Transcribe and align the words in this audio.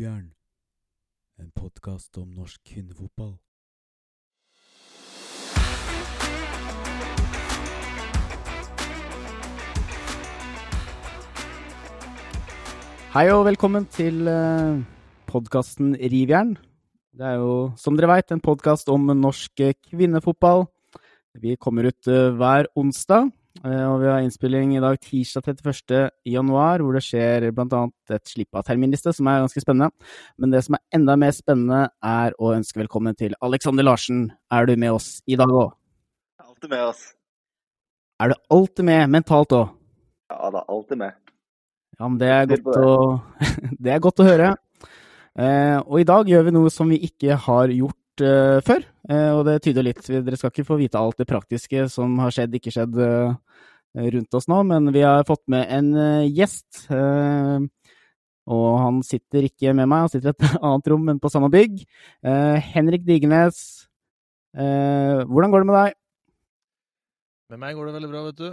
Rivjern, 0.00 0.30
en 1.36 1.50
podkast 1.52 2.16
om 2.16 2.30
norsk 2.32 2.56
kvinnefotball. 2.64 3.34
Hei 13.12 13.26
og 13.28 13.44
velkommen 13.50 13.84
til 13.92 14.24
uh, 14.24 14.80
podkasten 15.28 15.92
Rivjern. 16.00 16.56
Det 17.12 17.28
er 17.34 17.36
jo, 17.44 17.52
som 17.76 18.00
dere 18.00 18.08
veit, 18.14 18.32
en 18.32 18.40
podkast 18.40 18.88
om 18.88 19.04
norsk 19.04 19.66
kvinnefotball. 19.90 20.64
Vi 21.36 21.58
kommer 21.60 21.92
ut 21.92 22.08
uh, 22.08 22.32
hver 22.40 22.72
onsdag, 22.72 23.28
og 23.60 23.96
vi 24.00 24.08
har 24.08 24.22
innspilling 24.22 24.76
i 24.76 24.82
dag 24.82 24.98
tirsdag 25.02 25.48
31. 25.50 26.10
januar, 26.30 26.80
hvor 26.80 26.94
det 26.96 27.02
skjer 27.04 27.48
bl.a. 27.54 27.82
et 28.14 28.30
slipp 28.30 28.56
av 28.56 28.64
terminliste, 28.68 29.12
som 29.16 29.28
er 29.28 29.42
ganske 29.42 29.62
spennende. 29.62 29.90
Men 30.40 30.54
det 30.54 30.62
som 30.66 30.78
er 30.78 30.84
enda 30.96 31.16
mer 31.18 31.34
spennende, 31.36 31.80
er 31.98 32.36
å 32.38 32.54
ønske 32.54 32.80
velkommen 32.80 33.18
til 33.18 33.34
Alexander 33.42 33.86
Larsen. 33.86 34.28
Er 34.54 34.70
du 34.70 34.76
med 34.78 34.94
oss 34.94 35.18
i 35.26 35.38
dag 35.40 35.50
òg? 35.50 35.74
Alltid 36.46 36.70
med 36.70 36.86
oss. 36.92 37.02
Er 38.20 38.32
du 38.32 38.38
alltid 38.52 38.84
med 38.84 39.12
mentalt 39.18 39.54
òg? 39.56 39.76
Ja 40.30 40.50
da, 40.54 40.64
alltid 40.68 40.98
med. 41.00 41.16
Ja, 41.98 42.08
men 42.08 42.18
det 42.20 42.28
er 42.32 42.46
godt 42.50 42.76
å, 42.80 42.90
det 43.82 43.92
er 43.94 44.02
godt 44.04 44.22
å 44.22 44.26
høre. 44.28 44.50
Eh, 45.40 45.78
og 45.84 46.00
i 46.00 46.06
dag 46.08 46.28
gjør 46.28 46.46
vi 46.46 46.54
noe 46.54 46.70
som 46.72 46.90
vi 46.90 47.00
ikke 47.06 47.36
har 47.46 47.72
gjort 47.72 48.24
eh, 48.24 48.58
før, 48.66 48.84
eh, 48.84 48.99
og 49.10 49.44
det 49.48 49.56
tyder 49.64 49.86
litt 49.86 50.04
Dere 50.06 50.38
skal 50.38 50.52
ikke 50.52 50.68
få 50.68 50.78
vite 50.78 51.00
alt 51.00 51.18
det 51.18 51.28
praktiske 51.30 51.88
som 51.90 52.18
har 52.22 52.34
skjedd, 52.34 52.54
ikke 52.54 52.72
skjedd 52.74 52.98
eh, 53.02 53.32
rundt 54.14 54.38
oss 54.38 54.46
nå, 54.50 54.60
men 54.68 54.92
vi 54.94 55.02
har 55.06 55.26
fått 55.28 55.42
med 55.50 55.66
en 55.72 55.90
eh, 55.98 56.28
gjest. 56.30 56.86
eh, 56.94 57.66
og 58.50 58.68
han 58.82 59.02
sitter 59.06 59.46
ikke 59.46 59.74
med 59.76 59.86
meg, 59.90 60.06
han 60.06 60.12
sitter 60.12 60.32
i 60.32 60.34
et 60.34 60.46
annet 60.66 60.90
rom, 60.90 61.04
men 61.06 61.20
på 61.22 61.30
samme 61.32 61.50
bygg. 61.52 61.82
Eh, 62.26 62.70
Henrik 62.74 63.04
Digernes, 63.06 63.60
eh, 64.56 65.22
hvordan 65.26 65.52
går 65.52 65.62
det 65.64 65.70
med 65.70 65.78
deg? 65.78 65.98
Med 67.50 67.62
meg 67.64 67.76
går 67.78 67.90
det 67.90 67.96
veldig 67.98 68.10
bra, 68.10 68.24
vet 68.28 68.40
du. 68.40 68.48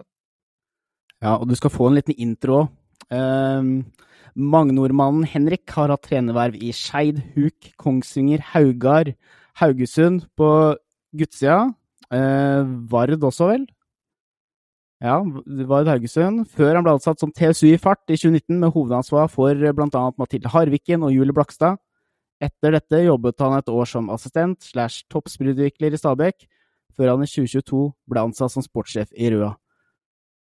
Ja, 1.22 1.38
og 1.38 1.48
du 1.50 1.56
skal 1.58 1.74
få 1.74 1.90
en 1.90 1.98
liten 1.98 2.18
intro 2.18 2.64
òg. 2.64 2.76
Um, 3.08 3.86
Magnordmannen 4.38 5.24
Henrik 5.26 5.72
har 5.74 5.90
hatt 5.90 6.04
trenerverv 6.06 6.58
i 6.62 6.74
Skeid, 6.76 7.22
Huk, 7.34 7.70
Kongsvinger, 7.82 8.44
Haugar, 8.52 9.14
Haugesund 9.58 10.28
på 10.38 10.50
guttsida. 11.18 11.74
Eh, 12.14 12.70
Vard 12.92 13.18
også, 13.18 13.50
vel? 13.50 13.66
Ja, 15.04 15.20
Vard 15.70 15.90
Haugesund. 15.92 16.46
Før 16.50 16.78
han 16.78 16.86
ble 16.86 16.96
ansatt 16.98 17.22
som 17.22 17.34
TSU 17.34 17.68
i 17.72 17.82
fart 17.82 18.04
i 18.10 18.18
2019 18.18 18.60
med 18.62 18.74
hovedansvar 18.74 19.30
for 19.34 19.54
bl.a. 19.54 20.04
Mathilde 20.18 20.54
Harviken 20.54 21.06
og 21.06 21.14
Julie 21.14 21.36
Blakstad. 21.36 21.78
Etter 22.42 22.76
dette 22.78 23.02
jobbet 23.02 23.42
han 23.42 23.58
et 23.58 23.70
år 23.74 23.90
som 23.90 24.12
assistent 24.14 24.62
slash 24.62 25.08
toppsprudvikler 25.10 25.94
i 25.94 26.00
Stabekk, 26.00 26.46
før 26.94 27.16
han 27.16 27.26
i 27.26 27.30
2022 27.30 27.82
ble 28.10 28.26
ansatt 28.30 28.54
som 28.54 28.66
sportssjef 28.66 29.10
i 29.18 29.32
Røa. 29.34 29.56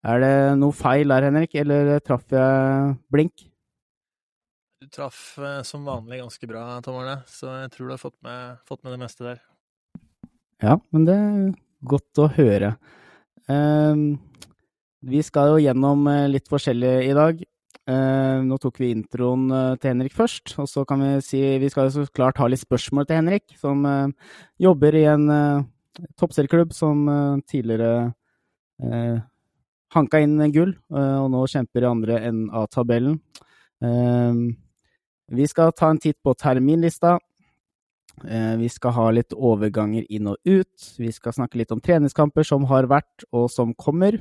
Er 0.06 0.20
det 0.22 0.34
noe 0.60 0.76
feil 0.76 1.10
der, 1.10 1.24
Henrik, 1.26 1.56
eller 1.56 1.96
traff 2.04 2.28
jeg 2.30 2.96
blink? 3.12 3.48
Traff 4.96 5.36
eh, 5.38 5.62
som 5.62 5.84
vanlig 5.84 6.22
ganske 6.22 6.48
bra, 6.48 6.62
Tom 6.84 7.02
Arne, 7.02 7.18
så 7.28 7.50
jeg 7.60 7.72
tror 7.74 7.88
du 7.88 7.92
har 7.92 8.00
fått 8.00 8.16
med, 8.24 8.62
fått 8.68 8.80
med 8.84 8.94
det 8.94 9.00
meste 9.02 9.26
der. 9.26 9.42
Ja, 10.62 10.78
men 10.94 11.04
det 11.04 11.16
er 11.20 11.50
godt 11.84 12.22
å 12.22 12.30
høre. 12.32 12.70
Ehm, 13.52 14.16
vi 15.04 15.20
skal 15.26 15.52
jo 15.52 15.60
gjennom 15.60 16.08
eh, 16.08 16.24
litt 16.32 16.48
forskjellig 16.48 16.94
i 17.10 17.12
dag. 17.18 17.44
Ehm, 17.92 18.48
nå 18.48 18.56
tok 18.62 18.80
vi 18.80 18.94
introen 18.96 19.46
eh, 19.52 19.76
til 19.76 19.92
Henrik 19.92 20.16
først, 20.16 20.56
og 20.62 20.70
så 20.72 20.86
kan 20.88 21.04
vi 21.04 21.12
si 21.28 21.44
Vi 21.60 21.70
skal 21.72 21.90
jo 21.90 21.98
så 21.98 22.08
klart 22.16 22.40
ha 22.40 22.48
litt 22.48 22.64
spørsmål 22.64 23.04
til 23.04 23.20
Henrik, 23.20 23.52
som 23.60 23.84
jobber 24.56 24.96
i 24.96 25.06
en 25.12 25.28
toppserieklubb 26.16 26.72
som 26.76 27.04
tidligere 27.48 28.12
hanka 29.96 30.20
inn 30.20 30.40
gull, 30.52 30.74
og 30.92 31.28
nå 31.32 31.48
kjemper 31.48 31.84
i 31.84 31.88
andre 31.88 32.18
enden 32.20 32.48
av 32.52 32.70
tabellen. 32.72 33.20
Ehm, 33.84 34.56
vi 35.28 35.46
skal 35.50 35.72
ta 35.74 35.90
en 35.90 35.98
titt 35.98 36.18
på 36.22 36.34
terminlista. 36.38 37.18
Eh, 38.24 38.56
Vi 38.56 38.68
skal 38.68 38.92
ha 38.92 39.10
litt 39.10 39.32
overganger 39.34 40.06
inn 40.08 40.28
og 40.30 40.36
ut. 40.46 40.94
Vi 40.98 41.10
skal 41.12 41.32
snakke 41.32 41.58
litt 41.58 41.72
om 41.72 41.80
treningskamper 41.80 42.46
som 42.46 42.64
har 42.64 42.86
vært 42.86 43.26
og 43.32 43.50
som 43.50 43.74
kommer. 43.74 44.20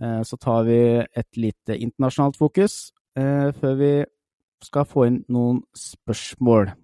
Eh, 0.00 0.22
Så 0.22 0.38
tar 0.38 0.64
vi 0.64 1.04
et 1.16 1.36
lite 1.36 1.78
internasjonalt 1.78 2.36
fokus 2.36 2.92
eh, 3.16 3.50
før 3.52 3.74
vi 3.78 4.04
skal 4.62 4.84
få 4.84 5.06
inn 5.06 5.24
noen 5.28 5.62
spørsmål. 5.74 6.74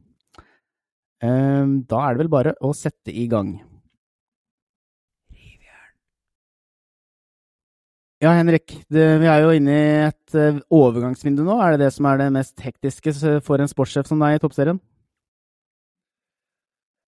Da 1.24 1.98
er 2.04 2.12
det 2.12 2.18
vel 2.20 2.28
bare 2.28 2.52
å 2.60 2.74
sette 2.76 3.08
i 3.08 3.26
gang. 3.26 3.56
Ja, 8.24 8.30
Henrik. 8.38 8.72
Det, 8.88 9.02
vi 9.20 9.26
er 9.28 9.42
jo 9.44 9.50
inne 9.52 9.72
i 9.74 9.88
et 10.06 10.36
eh, 10.38 10.56
overgangsvindu 10.72 11.42
nå. 11.44 11.58
Er 11.60 11.74
det 11.74 11.82
det 11.82 11.90
som 11.92 12.06
er 12.08 12.22
det 12.22 12.30
mest 12.32 12.62
hektiske 12.64 13.12
for 13.44 13.60
en 13.60 13.68
sportssjef 13.68 14.08
som 14.08 14.22
deg 14.22 14.38
i 14.38 14.40
toppserien? 14.40 14.78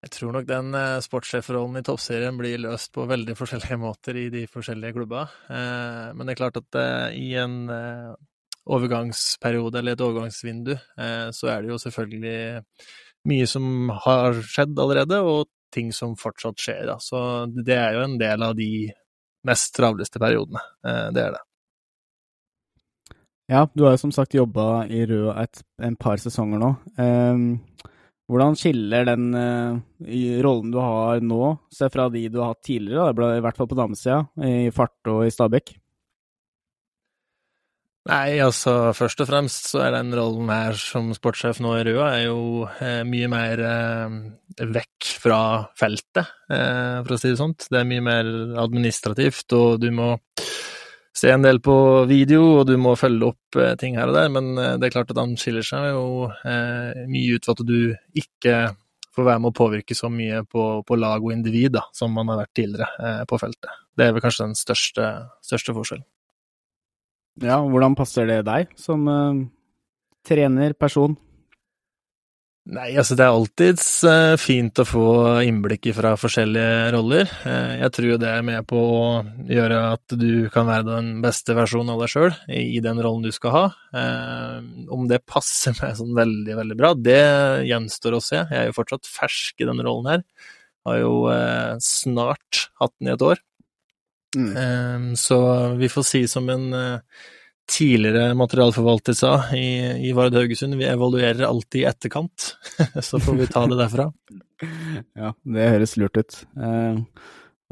Jeg 0.03 0.15
tror 0.15 0.33
nok 0.39 0.47
den 0.49 0.73
eh, 0.79 1.03
sportssjefrollen 1.05 1.83
i 1.83 1.85
toppserien 1.85 2.39
blir 2.39 2.63
løst 2.65 2.95
på 2.97 3.05
veldig 3.11 3.37
forskjellige 3.37 3.79
måter 3.85 4.23
i 4.23 4.31
de 4.33 4.47
forskjellige 4.49 4.97
klubba. 4.97 5.27
Eh, 5.53 6.09
men 6.17 6.25
det 6.25 6.33
er 6.33 6.41
klart 6.41 6.63
at 6.63 6.81
i 7.19 7.29
en 7.43 7.59
overgangsperiode 8.63 9.83
eller 9.83 9.99
et 9.99 10.07
overgangsvindu, 10.07 10.77
så 11.35 11.49
er 11.51 11.65
det 11.65 11.73
jo 11.73 11.81
selvfølgelig 11.83 12.63
mye 13.27 13.47
som 13.51 13.91
har 14.05 14.39
skjedd 14.39 14.79
allerede, 14.79 15.19
og 15.19 15.51
ting 15.75 15.91
som 15.93 16.15
fortsatt 16.17 16.63
skjer. 16.63 16.93
Så 17.03 17.19
det 17.59 17.75
er 17.75 17.99
jo 17.99 18.05
en 18.07 18.21
del 18.23 18.45
av 18.47 18.55
de 18.57 18.71
mest 19.49 19.75
travleste 19.77 20.21
periodene. 20.23 20.63
Eh, 20.87 21.09
det 21.15 21.27
er 21.27 21.35
det. 21.37 21.43
Ja, 23.53 23.67
du 23.75 23.85
har 23.85 23.97
jo 23.97 24.01
som 24.05 24.15
sagt 24.15 24.37
jobba 24.37 24.87
i 24.89 25.03
Rød 25.09 25.35
et, 25.43 25.61
en 25.83 25.97
par 26.01 26.21
sesonger 26.23 26.63
nå. 26.63 26.71
Ehm, 27.03 27.47
hvordan 28.31 28.57
skiller 28.57 29.05
den 29.11 29.27
eh, 29.37 30.41
rollen 30.45 30.73
du 30.73 30.79
har 30.81 31.21
nå, 31.21 31.43
seg 31.75 31.93
fra 31.93 32.09
de 32.13 32.29
du 32.33 32.41
har 32.41 32.55
hatt 32.55 32.63
tidligere, 32.65 33.13
i 33.37 33.45
hvert 33.45 33.59
fall 33.59 33.69
på 33.69 33.77
damesida, 33.77 34.23
i 34.47 34.71
Fart 34.73 35.13
og 35.13 35.27
i 35.27 35.35
Stabæk? 35.35 35.75
Nei, 38.11 38.41
altså 38.43 38.91
først 38.99 39.21
og 39.23 39.29
fremst 39.29 39.69
så 39.71 39.85
er 39.85 39.93
den 39.95 40.11
rollen 40.19 40.49
her 40.51 40.75
som 40.79 41.13
sportssjef 41.15 41.61
nå 41.63 41.77
i 41.79 41.85
Røa 41.87 42.09
er 42.17 42.25
jo 42.25 42.41
eh, 42.83 43.03
mye 43.07 43.29
mer 43.31 43.63
eh, 43.63 44.17
vekk 44.59 45.09
fra 45.23 45.41
feltet, 45.79 46.29
eh, 46.51 47.01
for 47.03 47.15
å 47.15 47.19
si 47.21 47.33
det 47.33 47.41
sånt. 47.41 47.69
Det 47.71 47.81
er 47.81 47.89
mye 47.89 48.05
mer 48.05 48.29
administrativt, 48.63 49.47
og 49.57 49.81
du 49.81 49.91
må 49.95 50.15
se 51.13 51.31
en 51.31 51.45
del 51.45 51.61
på 51.61 51.75
video, 52.09 52.61
og 52.61 52.67
du 52.69 52.77
må 52.81 52.95
følge 52.97 53.33
opp 53.33 53.59
eh, 53.61 53.75
ting 53.81 53.99
her 54.01 54.13
og 54.13 54.17
der, 54.17 54.31
men 54.33 54.53
eh, 54.59 54.77
det 54.81 54.89
er 54.89 54.95
klart 54.97 55.13
at 55.13 55.21
han 55.21 55.37
skiller 55.41 55.67
seg 55.67 55.91
jo 55.93 56.31
mye 56.33 57.37
ut 57.37 57.49
ved 57.49 57.53
at 57.53 57.67
du 57.69 57.79
ikke 58.23 58.57
får 59.13 59.29
være 59.29 59.43
med 59.45 59.53
å 59.53 59.59
påvirke 59.59 59.95
så 59.97 60.09
mye 60.09 60.41
på, 60.49 60.63
på 60.89 60.97
lag 60.97 61.21
og 61.21 61.35
individ 61.35 61.75
da, 61.77 61.85
som 61.93 62.15
man 62.17 62.33
har 62.33 62.45
vært 62.45 62.55
tidligere 62.57 63.27
på 63.29 63.39
feltet. 63.41 63.69
Det 63.93 64.07
er 64.07 64.15
vel 64.17 64.25
kanskje 64.25 64.47
den 64.49 64.57
største, 64.57 65.09
største 65.45 65.75
forskjellen. 65.77 66.07
Ja, 67.41 67.59
hvordan 67.61 67.97
passer 67.97 68.29
det 68.29 68.43
deg 68.45 68.73
som 68.81 69.05
uh, 69.09 69.37
trener, 70.25 70.73
person? 70.77 71.17
Nei, 72.71 72.93
altså 72.95 73.17
det 73.19 73.25
er 73.25 73.35
alltids 73.35 73.87
eh, 74.07 74.33
fint 74.39 74.79
å 74.79 74.85
få 74.87 75.07
innblikk 75.43 75.89
fra 75.97 76.13
forskjellige 76.21 76.93
roller. 76.95 77.27
Eh, 77.49 77.73
jeg 77.81 77.95
tror 77.97 78.21
det 78.23 78.29
er 78.31 78.45
med 78.47 78.69
på 78.71 78.79
å 78.79 79.01
gjøre 79.51 79.81
at 79.97 80.15
du 80.15 80.47
kan 80.55 80.69
være 80.71 80.87
den 80.87 81.09
beste 81.25 81.57
versjonen 81.59 81.91
av 81.97 82.05
deg 82.05 82.13
sjøl 82.13 82.31
i, 82.55 82.79
den 82.85 83.03
rollen 83.03 83.27
du 83.27 83.35
skal 83.35 83.57
ha. 83.57 83.65
Eh, 83.99 84.87
om 84.95 85.11
det 85.11 85.25
passer 85.27 85.75
meg 85.81 85.99
sånn 85.99 86.15
veldig, 86.15 86.55
veldig 86.61 86.79
bra, 86.79 86.93
det 86.95 87.19
gjenstår 87.67 88.19
å 88.19 88.23
se. 88.23 88.39
Jeg 88.45 88.61
er 88.61 88.71
jo 88.71 88.79
fortsatt 88.79 89.11
fersk 89.11 89.59
i 89.59 89.69
denne 89.73 89.89
rollen 89.89 90.13
her. 90.13 90.25
Har 90.87 91.03
jo 91.03 91.15
snart 91.83 92.67
hatt 92.79 92.95
den 92.99 93.11
i 93.11 93.15
et 93.17 93.23
år. 93.23 93.43
Mm. 94.35 95.13
Så 95.19 95.37
vi 95.79 95.91
får 95.93 96.07
si 96.09 96.23
som 96.31 96.49
en 96.51 96.65
tidligere 97.73 98.33
materialforvalter 98.39 99.17
sa 99.17 99.35
i, 99.57 99.67
i 100.09 100.13
Vard 100.17 100.37
Haugesund, 100.37 100.77
vi 100.81 100.89
evaluerer 100.89 101.45
alltid 101.47 101.83
i 101.83 101.87
etterkant. 101.89 102.53
Så 103.09 103.21
får 103.23 103.39
vi 103.41 103.51
ta 103.51 103.65
det 103.71 103.79
derfra. 103.81 104.11
Ja, 105.19 105.33
det 105.43 105.71
høres 105.75 105.97
lurt 105.99 106.19
ut. 106.21 106.43
Eh, 106.61 107.01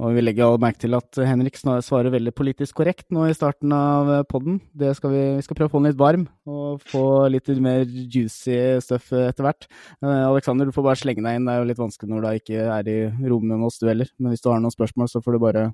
og 0.00 0.14
vi 0.16 0.22
legger 0.24 0.46
all 0.46 0.60
merke 0.62 0.80
til 0.80 0.96
at 0.96 1.18
Henrik 1.28 1.58
svarer 1.60 2.08
veldig 2.14 2.32
politisk 2.32 2.78
korrekt 2.78 3.10
nå 3.12 3.26
i 3.28 3.34
starten 3.36 3.72
av 3.76 4.08
podden. 4.30 4.56
Vi, 4.72 4.88
vi 4.88 5.44
skal 5.44 5.58
prøve 5.58 5.68
å 5.68 5.74
få 5.74 5.82
den 5.82 5.90
litt 5.90 6.00
varm, 6.00 6.24
og 6.48 6.80
få 6.88 7.04
litt 7.28 7.50
mer 7.60 7.84
juicy 7.84 8.56
stuff 8.80 9.10
etter 9.12 9.44
hvert. 9.44 9.68
Eh, 10.00 10.24
Alexander, 10.24 10.70
du 10.70 10.76
får 10.76 10.88
bare 10.88 11.02
slenge 11.02 11.26
deg 11.26 11.36
inn. 11.36 11.50
Det 11.50 11.52
er 11.52 11.60
jo 11.60 11.68
litt 11.68 11.84
vanskelig 11.84 12.14
når 12.14 12.24
du 12.24 12.40
ikke 12.40 12.64
er 12.78 12.88
i 12.88 12.98
rommet 13.28 13.52
med 13.58 13.68
oss, 13.68 13.76
du 13.82 13.90
heller. 13.90 14.08
Men 14.16 14.32
hvis 14.32 14.46
du 14.46 14.48
har 14.52 14.64
noen 14.64 14.74
spørsmål, 14.74 15.12
så 15.12 15.20
får 15.24 15.36
du 15.36 15.44
bare 15.44 15.68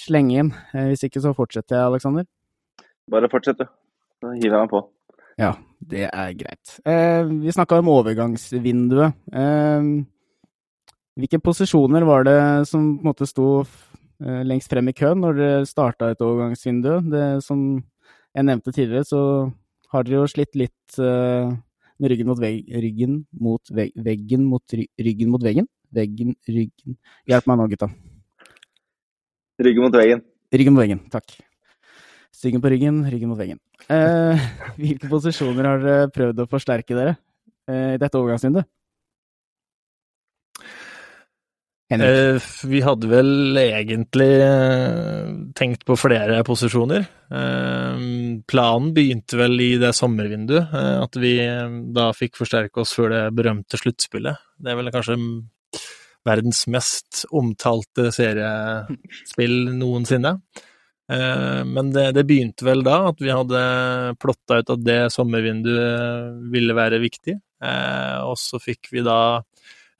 slenge 0.00 0.40
inn. 0.40 0.54
Eh, 0.72 0.88
hvis 0.94 1.04
ikke 1.08 1.22
så 1.24 1.36
fortsetter 1.36 1.76
jeg, 1.76 1.92
Alexander. 1.92 2.24
Bare 3.10 3.30
fortsett, 3.30 3.60
du. 3.60 3.66
Så 4.20 4.32
hiver 4.34 4.56
jeg 4.56 4.66
meg 4.66 4.72
på. 4.72 4.82
Ja, 5.38 5.52
det 5.92 6.06
er 6.08 6.32
greit. 6.38 6.78
Eh, 6.88 7.22
vi 7.28 7.52
snakka 7.54 7.78
om 7.82 7.90
overgangsvinduet. 7.92 9.18
Eh, 9.30 9.90
hvilke 11.16 11.40
posisjoner 11.40 12.06
var 12.08 12.26
det 12.26 12.40
som 12.68 12.96
på 12.96 13.04
en 13.04 13.10
måte 13.10 13.28
sto 13.28 13.50
eh, 13.60 14.42
lengst 14.48 14.72
frem 14.72 14.90
i 14.90 14.96
køen 14.96 15.22
når 15.22 15.38
dere 15.38 15.68
starta 15.68 16.10
et 16.12 16.24
overgangsvindu? 16.24 16.90
Det 17.12 17.28
som 17.44 17.62
jeg 18.36 18.48
nevnte 18.48 18.74
tidligere, 18.74 19.06
så 19.06 19.22
har 19.92 20.04
dere 20.04 20.22
jo 20.22 20.28
slitt 20.32 20.58
litt 20.58 20.98
eh, 20.98 21.54
med 21.96 22.12
ryggen 22.12 22.28
mot, 22.28 22.40
vegg, 22.40 22.66
ryggen 22.84 23.20
mot 23.40 23.72
vegg, 23.72 23.94
veggen 23.96 24.48
mot 24.50 24.76
ry, 24.76 24.88
ryggen 25.00 25.32
mot 25.32 25.44
veggen. 25.44 25.68
Veggen, 25.96 26.34
ryggen 26.50 26.96
Hjelp 27.30 27.46
meg 27.46 27.60
nå, 27.60 27.68
gutta. 27.70 27.88
Ryggen 29.62 29.86
mot 29.86 29.94
veggen. 29.94 30.24
Ryggen 30.52 30.74
mot 30.74 30.82
veggen, 30.82 31.04
takk. 31.12 31.38
Styggen 32.36 32.60
på 32.60 32.68
ryggen, 32.68 33.00
ryggen 33.08 33.30
mot 33.32 33.40
veggen. 33.40 33.60
Eh, 33.88 34.48
hvilke 34.80 35.08
posisjoner 35.08 35.70
har 35.70 35.84
dere 35.84 36.08
prøvd 36.12 36.42
å 36.44 36.50
forsterke 36.50 36.96
dere 36.96 37.14
eh, 37.70 37.94
i 37.96 38.00
dette 38.02 38.20
overgangsvinduet? 38.20 38.68
Eh, 41.86 42.42
vi 42.66 42.80
hadde 42.82 43.06
vel 43.06 43.56
egentlig 43.60 44.30
eh, 44.42 45.28
tenkt 45.54 45.84
på 45.86 45.94
flere 45.96 46.40
posisjoner. 46.44 47.06
Eh, 47.30 48.06
planen 48.50 48.92
begynte 48.96 49.38
vel 49.38 49.54
i 49.62 49.72
det 49.80 49.94
sommervinduet, 49.94 50.74
eh, 50.76 50.96
at 51.06 51.20
vi 51.22 51.36
eh, 51.44 51.76
da 51.94 52.10
fikk 52.16 52.40
forsterke 52.42 52.82
oss 52.82 52.96
før 52.98 53.14
det 53.14 53.22
berømte 53.38 53.78
sluttspillet. 53.80 54.42
Det 54.58 54.74
er 54.74 54.80
vel 54.80 54.90
kanskje 54.92 55.16
verdens 56.26 56.66
mest 56.74 57.22
omtalte 57.30 58.10
seriespill 58.12 59.60
noensinne. 59.78 60.40
Eh, 61.12 61.64
men 61.64 61.92
det, 61.92 62.10
det 62.12 62.24
begynte 62.26 62.66
vel 62.66 62.82
da, 62.86 62.98
at 63.12 63.20
vi 63.22 63.30
hadde 63.30 63.60
plotta 64.22 64.60
ut 64.60 64.72
at 64.74 64.82
det 64.82 65.00
sommervinduet 65.14 66.40
ville 66.52 66.76
være 66.76 67.00
viktig. 67.02 67.36
Eh, 67.62 68.18
og 68.26 68.36
så 68.40 68.60
fikk 68.62 68.90
vi 68.94 69.04
da 69.06 69.18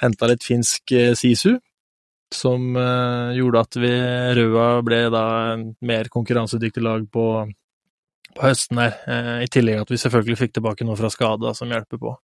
henta 0.02 0.28
litt 0.30 0.44
finsk 0.44 0.96
eh, 0.96 1.14
sisu, 1.18 1.56
som 2.34 2.74
gjorde 2.74 3.60
at 3.62 3.76
vi 3.78 3.90
Røa 4.34 4.80
ble 4.84 5.04
da 5.14 5.26
en 5.52 5.68
mer 5.86 6.08
konkurransedyktig 6.10 6.82
lag 6.82 7.04
på, 7.06 7.26
på 8.34 8.42
høsten 8.42 8.80
her. 8.82 8.96
I 9.44 9.46
tillegg 9.46 9.84
at 9.84 9.92
vi 9.94 9.98
selvfølgelig 10.02 10.40
fikk 10.40 10.56
tilbake 10.58 10.84
noe 10.84 10.98
fra 10.98 11.06
skada 11.14 11.52
som 11.54 11.70
hjelper 11.70 12.00
på. 12.02 12.16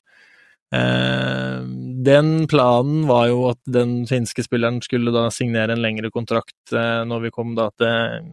Den 2.10 2.32
planen 2.50 3.06
var 3.06 3.28
jo 3.30 3.46
at 3.52 3.62
den 3.78 3.94
finske 4.10 4.42
spilleren 4.42 4.82
skulle 4.82 5.14
da 5.14 5.28
signere 5.32 5.78
en 5.78 5.86
lengre 5.86 6.10
kontrakt 6.10 6.74
når 6.74 7.28
vi 7.28 7.34
kom 7.38 7.54
da 7.56 7.70
til, 7.78 8.26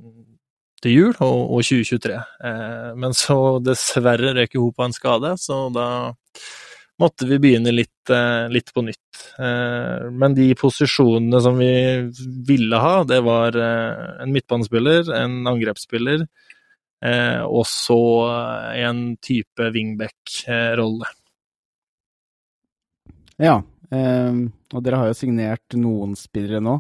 til 0.85 0.95
jul 0.95 1.13
og, 1.25 1.39
og 1.59 1.67
2023. 1.67 2.17
Eh, 2.49 2.89
men 2.99 3.17
så 3.17 3.39
dessverre 3.65 4.35
røk 4.37 4.59
hun 4.59 4.75
på 4.75 4.87
en 4.87 4.97
skade, 4.97 5.35
så 5.43 5.67
da 5.75 5.89
måtte 6.99 7.27
vi 7.31 7.39
begynne 7.39 7.73
litt, 7.73 8.11
eh, 8.11 8.49
litt 8.51 8.73
på 8.75 8.83
nytt. 8.83 9.23
Eh, 9.39 10.11
Men 10.11 10.35
de 10.35 10.55
posisjonene 10.55 11.41
som 11.43 11.59
vi 11.59 12.11
ville 12.47 12.77
ha, 12.83 13.05
det 13.05 13.21
var 13.23 13.55
eh, 13.55 14.23
en 14.23 14.33
midtbanespiller, 14.35 15.13
en 15.15 15.47
angrepsspiller, 15.47 16.27
og 17.47 17.63
så 17.71 17.97
en 18.75 19.17
type 19.23 19.69
wingback-rolle. 19.71 21.07
Ja, 23.39 23.61
og 23.63 24.83
dere 24.83 24.99
har 24.99 25.13
jo 25.13 25.15
signert 25.15 25.77
noen 25.79 26.17
spillere 26.19 26.59
nå. 26.59 26.75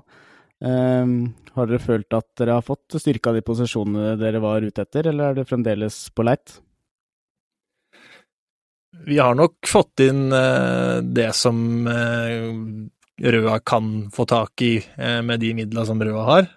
Eh, 0.58 1.10
har 1.55 1.69
dere 1.70 1.82
følt 1.82 2.14
at 2.16 2.28
dere 2.38 2.58
har 2.58 2.66
fått 2.66 2.99
styrka 2.99 3.32
de 3.34 3.44
posisjonene 3.46 4.16
dere 4.19 4.43
var 4.43 4.64
ute 4.64 4.82
etter, 4.82 5.10
eller 5.10 5.31
er 5.31 5.38
det 5.38 5.49
fremdeles 5.50 6.06
på 6.14 6.26
leit? 6.26 6.58
Vi 9.06 9.19
har 9.19 9.37
nok 9.38 9.69
fått 9.69 10.02
inn 10.02 10.32
uh, 10.32 10.99
det 11.05 11.31
som 11.37 11.87
uh, 11.87 12.50
Røa 13.19 13.58
kan 13.66 14.08
få 14.14 14.26
tak 14.31 14.62
i 14.64 14.75
uh, 14.81 15.20
med 15.22 15.40
de 15.43 15.52
midla 15.60 15.84
som 15.87 16.02
Røa 16.02 16.25
har, 16.26 16.49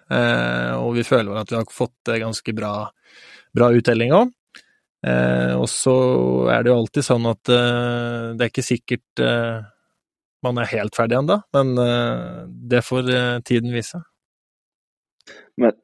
og 0.78 0.94
vi 0.96 1.04
føler 1.06 1.38
at 1.38 1.50
vi 1.50 1.58
har 1.58 1.66
fått 1.70 2.10
ganske 2.22 2.54
bra, 2.56 2.74
bra 3.54 3.70
uttelling 3.74 4.14
òg. 4.16 4.32
Og 5.02 5.64
så 5.66 5.92
er 6.54 6.62
det 6.62 6.70
jo 6.70 6.76
alltid 6.78 7.02
sånn 7.02 7.24
at 7.26 7.50
det 7.50 8.44
er 8.44 8.50
ikke 8.52 8.62
sikkert 8.62 9.22
man 10.42 10.58
er 10.58 10.70
helt 10.72 10.96
ferdig 10.96 11.18
ennå, 11.20 11.38
men 11.54 11.72
eh, 11.78 12.42
det 12.72 12.82
får 12.86 13.10
eh, 13.12 13.38
tiden 13.46 13.72
vise. 13.74 14.02
Men 15.60 15.76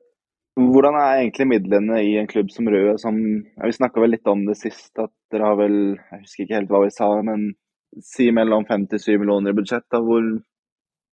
hvordan 0.59 0.97
er 0.99 1.21
egentlig 1.21 1.47
midlene 1.53 2.01
i 2.03 2.17
en 2.19 2.29
klubb 2.31 2.51
som 2.51 2.69
Røde? 2.71 2.97
Som, 2.99 3.19
ja, 3.55 3.67
vi 3.69 3.77
snakka 3.77 4.03
vel 4.03 4.17
litt 4.17 4.31
om 4.31 4.45
det 4.49 4.59
sist, 4.59 4.91
at 4.99 5.13
dere 5.33 5.53
har 5.53 5.59
vel 5.61 5.77
Jeg 5.95 6.23
husker 6.25 6.45
ikke 6.45 6.59
helt 6.59 6.73
hva 6.73 6.83
vi 6.85 6.95
sa, 6.95 7.11
men 7.23 7.53
si 8.05 8.29
mellom 8.35 8.67
fem 8.69 8.87
til 8.91 9.01
syv 9.03 9.23
millioner 9.23 9.55
i 9.55 9.59
budsjett. 9.59 9.87
Da, 9.93 10.01
hvor, 10.05 10.25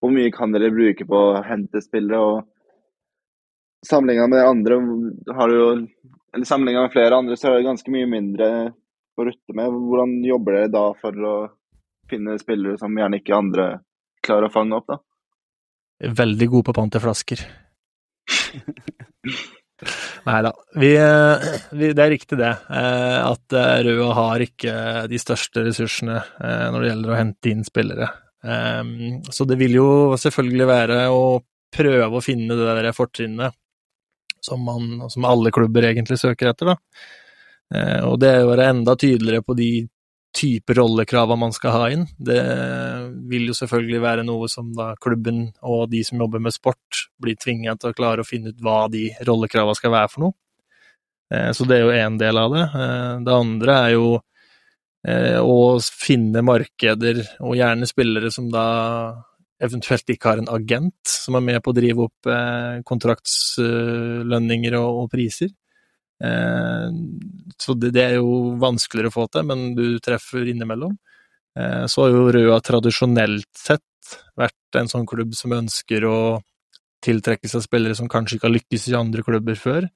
hvor 0.01 0.13
mye 0.13 0.33
kan 0.33 0.55
dere 0.55 0.73
bruke 0.73 1.05
på 1.07 1.21
å 1.29 1.43
hente 1.45 1.83
spillere? 1.83 2.21
og 2.21 3.85
Sammenligna 3.85 4.25
med 4.31 4.41
andre 4.41 4.79
har 5.37 5.51
du 5.51 5.55
jo 5.59 5.67
Eller 6.33 6.47
sammenligna 6.49 6.87
med 6.87 6.95
flere 6.95 7.15
andre, 7.15 7.37
så 7.37 7.47
er 7.47 7.59
det 7.59 7.67
ganske 7.69 7.91
mye 7.93 8.09
mindre 8.09 8.47
å 9.15 9.23
rutte 9.23 9.53
med. 9.55 9.71
Hvordan 9.71 10.17
jobber 10.25 10.57
dere 10.57 10.71
da 10.73 10.87
for 10.99 11.27
å 11.29 11.35
finne 12.09 12.39
spillere 12.41 12.81
som 12.81 12.97
gjerne 12.97 13.21
ikke 13.21 13.37
andre 13.37 13.67
klarer 14.25 14.49
å 14.49 14.53
fange 14.53 14.77
opp, 14.77 14.87
da? 14.89 14.97
Veldig 16.15 16.47
god 16.51 16.63
på 16.67 16.73
panteflasker. 16.75 17.39
Nei 20.25 20.41
da. 20.41 20.51
Eh, 20.75 21.45
vi, 21.75 21.93
det 21.93 22.03
er 22.03 22.13
riktig 22.13 22.37
det, 22.39 22.53
eh, 22.69 23.19
at 23.21 23.53
eh, 23.55 23.83
Røa 23.85 24.13
har 24.17 24.39
ikke 24.45 24.73
de 25.11 25.17
største 25.21 25.63
ressursene 25.67 26.17
når 26.41 26.79
det 26.79 26.89
gjelder 26.91 27.11
å 27.11 27.19
hente 27.19 27.51
inn 27.51 27.63
spillere. 27.67 28.07
Så 29.33 29.41
det 29.49 29.57
vil 29.57 29.73
jo 29.73 29.89
selvfølgelig 30.21 30.65
være 30.69 30.97
å 31.09 31.41
prøve 31.73 32.19
å 32.19 32.21
finne 32.21 32.53
det 32.53 32.75
der 32.77 32.93
fortrinnet 32.93 33.49
som, 34.37 34.61
man, 34.61 35.09
som 35.09 35.25
alle 35.25 35.49
klubber 35.49 35.81
egentlig 35.89 36.21
søker 36.21 36.51
etter, 36.51 36.69
da. 36.69 36.75
Og 38.05 38.21
det 38.21 38.29
er 38.29 38.43
å 38.43 38.51
være 38.51 38.69
enda 38.69 38.93
tydeligere 39.01 39.41
på 39.41 39.57
de 39.57 39.89
type 40.35 40.75
rollekravene 40.75 41.39
man 41.39 41.53
skal 41.55 41.71
ha 41.71 41.85
inn. 41.93 42.05
Det 42.19 42.41
vil 43.31 43.47
jo 43.49 43.55
selvfølgelig 43.55 44.01
være 44.03 44.25
noe 44.27 44.49
som 44.51 44.73
da 44.75 44.91
klubben 45.01 45.47
og 45.63 45.87
de 45.93 46.03
som 46.03 46.19
jobber 46.21 46.43
med 46.43 46.55
sport, 46.55 47.05
blir 47.21 47.39
tvinget 47.39 47.79
til 47.81 47.93
å 47.93 47.97
klare 47.97 48.23
å 48.23 48.27
finne 48.27 48.51
ut 48.51 48.61
hva 48.63 48.85
de 48.91 49.07
rollekravene 49.27 49.79
skal 49.79 49.95
være 49.95 50.11
for 50.11 50.27
noe. 50.27 50.35
Så 51.55 51.65
det 51.65 51.79
er 51.79 51.85
jo 51.85 51.95
én 51.95 52.19
del 52.21 52.37
av 52.37 52.53
det. 52.53 52.65
Det 53.25 53.33
andre 53.33 53.77
er 53.87 53.91
jo 53.95 54.07
å 55.41 55.79
finne 55.81 56.41
markeder, 56.45 57.21
og 57.45 57.57
gjerne 57.57 57.87
spillere 57.89 58.29
som 58.33 58.51
da 58.53 58.65
eventuelt 59.63 60.09
ikke 60.11 60.31
har 60.33 60.41
en 60.41 60.51
agent 60.51 61.07
som 61.07 61.37
er 61.37 61.43
med 61.47 61.61
på 61.63 61.71
å 61.71 61.77
drive 61.77 62.09
opp 62.09 62.29
kontraktslønninger 62.89 64.75
og 64.81 65.07
priser. 65.13 65.49
Eh, 66.23 66.89
så 67.57 67.73
det, 67.73 67.91
er 67.99 68.17
jo 68.19 68.55
vanskeligere 68.61 69.11
å 69.11 69.15
få 69.15 69.27
til, 69.31 69.45
men 69.49 69.67
du 69.77 69.99
treffer 70.03 70.47
innimellom. 70.51 70.95
Eh, 71.59 71.85
så 71.91 72.05
har 72.05 72.15
jo 72.15 72.31
Røa 72.35 72.59
tradisjonelt 72.63 73.51
sett 73.57 74.15
vært 74.37 74.79
en 74.79 74.91
sånn 74.91 75.07
klubb 75.09 75.33
som 75.35 75.55
ønsker 75.55 76.05
å 76.07 76.17
tiltrekke 77.05 77.49
seg 77.49 77.63
spillere 77.65 77.97
som 77.97 78.09
kanskje 78.09 78.37
ikke 78.37 78.49
har 78.49 78.55
lykkes 78.55 78.89
i 78.89 78.97
andre 78.97 79.23
klubber 79.25 79.57
før, 79.59 79.87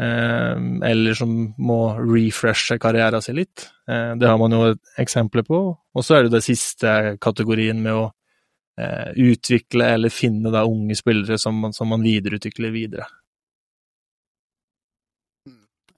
eh, 0.00 0.56
eller 0.90 1.18
som 1.18 1.54
må 1.58 1.80
refreshe 2.00 2.78
karrieren 2.80 3.22
sin 3.22 3.38
litt. 3.38 3.68
Det 3.84 4.28
har 4.28 4.38
man 4.40 4.52
jo 4.56 4.74
eksempler 4.98 5.44
på. 5.44 5.58
Og 5.94 6.04
så 6.04 6.16
er 6.16 6.24
det 6.24 6.38
den 6.38 6.44
siste 6.44 7.16
kategorien 7.20 7.82
med 7.82 7.92
å 7.92 8.06
utvikle 8.74 9.86
eller 9.94 10.10
finne 10.10 10.50
da 10.50 10.64
unge 10.66 10.96
spillere 10.98 11.36
som 11.38 11.68
som 11.70 11.92
man 11.92 12.02
videreutvikler 12.02 12.72
videre 12.74 13.04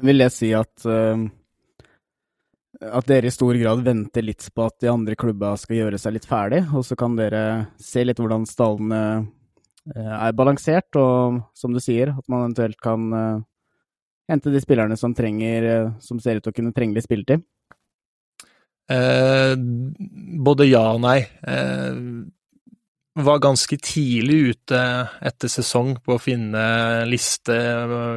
vil 0.05 0.25
jeg 0.25 0.35
si 0.35 0.53
at 0.57 0.87
uh, 0.89 1.25
at 2.77 3.09
dere 3.09 3.31
i 3.31 3.33
stor 3.33 3.57
grad 3.57 3.81
venter 3.87 4.25
litt 4.27 4.45
på 4.53 4.67
at 4.69 4.77
de 4.85 4.91
andre 4.93 5.17
klubba 5.17 5.55
skal 5.57 5.79
gjøre 5.79 6.01
seg 6.01 6.19
litt 6.19 6.29
ferdig, 6.29 6.67
og 6.77 6.85
så 6.85 6.99
kan 6.99 7.17
dere 7.17 7.43
se 7.81 8.05
litt 8.05 8.21
hvordan 8.21 8.45
stallene 8.49 9.03
uh, 9.97 10.15
er 10.27 10.37
balansert, 10.37 10.91
og 11.01 11.41
som 11.57 11.73
du 11.73 11.81
sier, 11.81 12.13
at 12.13 12.29
man 12.29 12.49
eventuelt 12.49 12.81
kan 12.85 13.09
uh, 13.17 13.45
hente 14.29 14.53
de 14.53 14.61
spillerne 14.61 14.99
som 15.01 15.15
trenger, 15.17 15.95
som 16.03 16.21
ser 16.21 16.41
ut 16.41 16.45
til 16.49 16.53
å 16.53 16.59
kunne 16.61 16.75
trenge 16.77 16.99
litt 16.99 17.07
spilletid? 17.07 17.47
Eh, 18.87 19.55
både 20.47 20.69
ja 20.69 20.85
og 20.95 21.03
nei. 21.03 21.19
Eh, 21.43 21.97
var 23.17 23.41
ganske 23.41 23.79
tidlig 23.81 24.39
ute 24.51 24.81
etter 25.25 25.49
sesong 25.49 25.95
på 26.05 26.17
å 26.17 26.21
finne 26.21 26.65
liste 27.09 27.57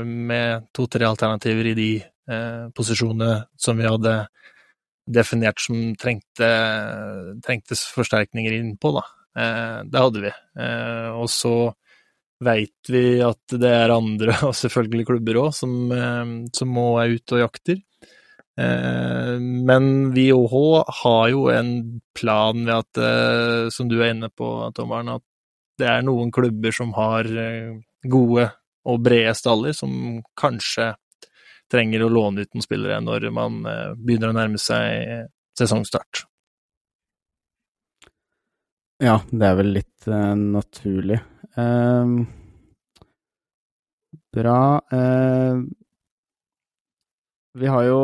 med 0.03 0.68
to-tre 0.75 1.08
alternativer 1.08 1.72
i 1.72 1.75
de 1.77 1.91
eh, 2.03 2.65
posisjonene 2.75 3.46
som 3.56 3.79
vi 3.79 3.88
hadde 3.88 4.15
definert 5.10 5.62
som 5.63 5.96
trengte, 5.98 6.50
trengtes 7.46 7.86
forsterkninger 7.96 8.60
innpå, 8.60 8.91
da. 9.00 9.06
Eh, 9.39 9.77
det 9.89 10.03
hadde 10.03 10.24
vi. 10.27 10.34
Eh, 10.65 11.10
og 11.15 11.29
så 11.32 11.53
veit 12.44 12.91
vi 12.91 13.20
at 13.24 13.58
det 13.60 13.72
er 13.72 13.96
andre, 13.96 14.36
og 14.48 14.56
selvfølgelig 14.58 15.08
klubber 15.10 15.44
òg, 15.46 15.53
som, 15.56 15.75
eh, 15.96 16.36
som 16.56 16.75
må 16.75 16.91
ut 17.00 17.38
og 17.38 17.46
jakter. 17.46 17.79
Eh, 18.60 19.36
men 19.39 19.89
òg 20.34 20.94
har 21.01 21.25
jo 21.32 21.48
en 21.54 21.74
plan 22.18 22.66
ved 22.66 22.75
at, 22.75 23.01
eh, 23.04 23.70
som 23.72 23.88
du 23.88 24.00
er 24.01 24.13
inne 24.13 24.30
på, 24.30 24.48
Tom 24.75 24.92
at 24.92 25.24
det 25.80 25.88
er 25.88 26.01
noen 26.04 26.32
klubber 26.32 26.75
som 26.75 26.92
har 26.98 27.25
eh, 27.25 27.78
gode 28.04 28.50
og 28.89 29.04
brede 29.06 29.36
staller, 29.38 29.75
som 29.75 30.20
kanskje 30.39 30.94
trenger 31.70 32.04
å 32.04 32.12
låne 32.12 32.44
ut 32.44 32.54
noen 32.54 32.66
spillere 32.66 32.98
når 33.04 33.30
man 33.30 33.60
begynner 34.00 34.32
å 34.32 34.36
nærme 34.36 34.58
seg 34.58 35.28
sesongstart. 35.60 36.24
Ja, 39.00 39.20
det 39.32 39.46
er 39.48 39.60
vel 39.60 39.70
litt 39.78 40.08
uh, 40.12 40.34
naturlig. 40.36 41.20
Uh, 41.56 42.25
bra. 44.36 44.62
Uh, 44.92 45.62
vi 47.58 47.70
har 47.70 47.84
jo 47.88 48.00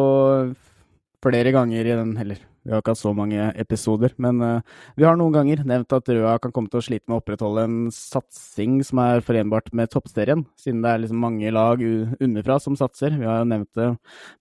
flere 1.25 1.52
ganger 1.54 1.86
i 1.86 1.96
den 1.98 2.14
heller. 2.18 2.40
vi 2.66 2.72
har 2.74 2.82
ikke 2.82 2.96
hatt 2.96 3.02
så 3.02 3.12
mange 3.14 3.52
episoder, 3.62 4.14
men 4.18 4.42
uh, 4.42 4.62
vi 4.98 5.06
har 5.06 5.18
noen 5.18 5.34
ganger 5.36 5.62
nevnt 5.70 5.94
at 5.94 6.08
Røa 6.10 6.34
kan 6.42 6.54
komme 6.54 6.70
til 6.70 6.82
å 6.82 6.86
slite 6.86 7.06
med 7.06 7.18
å 7.18 7.22
opprettholde 7.22 7.66
en 7.68 7.75
satsing 7.94 8.80
som 8.86 9.02
er 9.04 9.22
forenbart 9.25 9.70
med 9.78 9.92
toppserien, 9.94 10.42
siden 10.58 10.82
det 10.82 10.92
er 10.92 11.04
liksom 11.04 11.22
mange 11.22 11.52
lag 11.54 11.82
underfra 11.86 12.58
som 12.62 12.78
satser. 12.80 13.14
Vi 13.20 13.28
har 13.30 13.44
jo 13.44 13.50
nevnt 13.52 13.70
det 13.78 13.92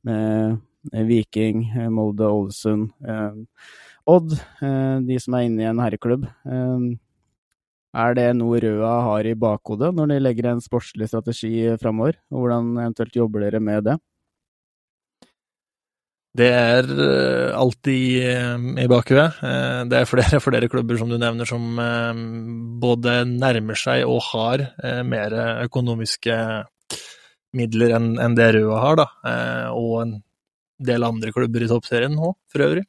med 0.09 1.05
Viking, 1.09 1.67
Molde, 1.93 2.29
Ålesund, 2.29 2.91
Odd, 4.09 4.35
de 4.61 5.21
som 5.21 5.37
er 5.37 5.47
inne 5.47 5.65
i 5.65 5.69
en 5.69 5.81
herreklubb. 5.81 6.27
Er 7.95 8.17
det 8.17 8.27
noe 8.37 8.59
Røa 8.61 8.95
har 9.07 9.29
i 9.29 9.37
bakhodet 9.37 9.93
når 9.97 10.11
de 10.13 10.19
legger 10.21 10.51
en 10.51 10.65
sportslig 10.65 11.09
strategi 11.13 11.55
framover, 11.81 12.19
og 12.33 12.41
hvordan 12.41 12.75
eventuelt 12.83 13.21
jobber 13.21 13.47
dere 13.47 13.61
med 13.65 13.85
det? 13.89 14.01
Det 16.35 16.49
er 16.51 16.89
eh, 16.91 17.55
alltid 17.55 18.25
eh, 18.27 18.55
i 18.83 18.89
bakhuet. 18.91 19.37
Eh, 19.47 19.81
det 19.91 20.01
er 20.01 20.09
flere 20.11 20.41
flere 20.43 20.69
klubber 20.71 20.99
som 20.99 21.11
du 21.11 21.15
nevner 21.21 21.47
som 21.47 21.79
både 22.83 23.21
nærmer 23.31 23.79
seg 23.79 24.03
og 24.09 24.23
har 24.33 24.65
mer 25.07 25.37
økonomiske 25.65 26.39
midler 27.55 27.95
enn 27.95 28.35
det 28.35 28.49
Røa 28.57 28.81
har, 28.83 28.99
da. 28.99 29.07
Og 29.79 29.93
en 30.03 30.17
del 30.83 31.07
andre 31.07 31.31
klubber 31.33 31.63
i 31.63 31.71
toppserien 31.71 32.19
òg, 32.19 32.35
for 32.51 32.67
øvrig. 32.67 32.83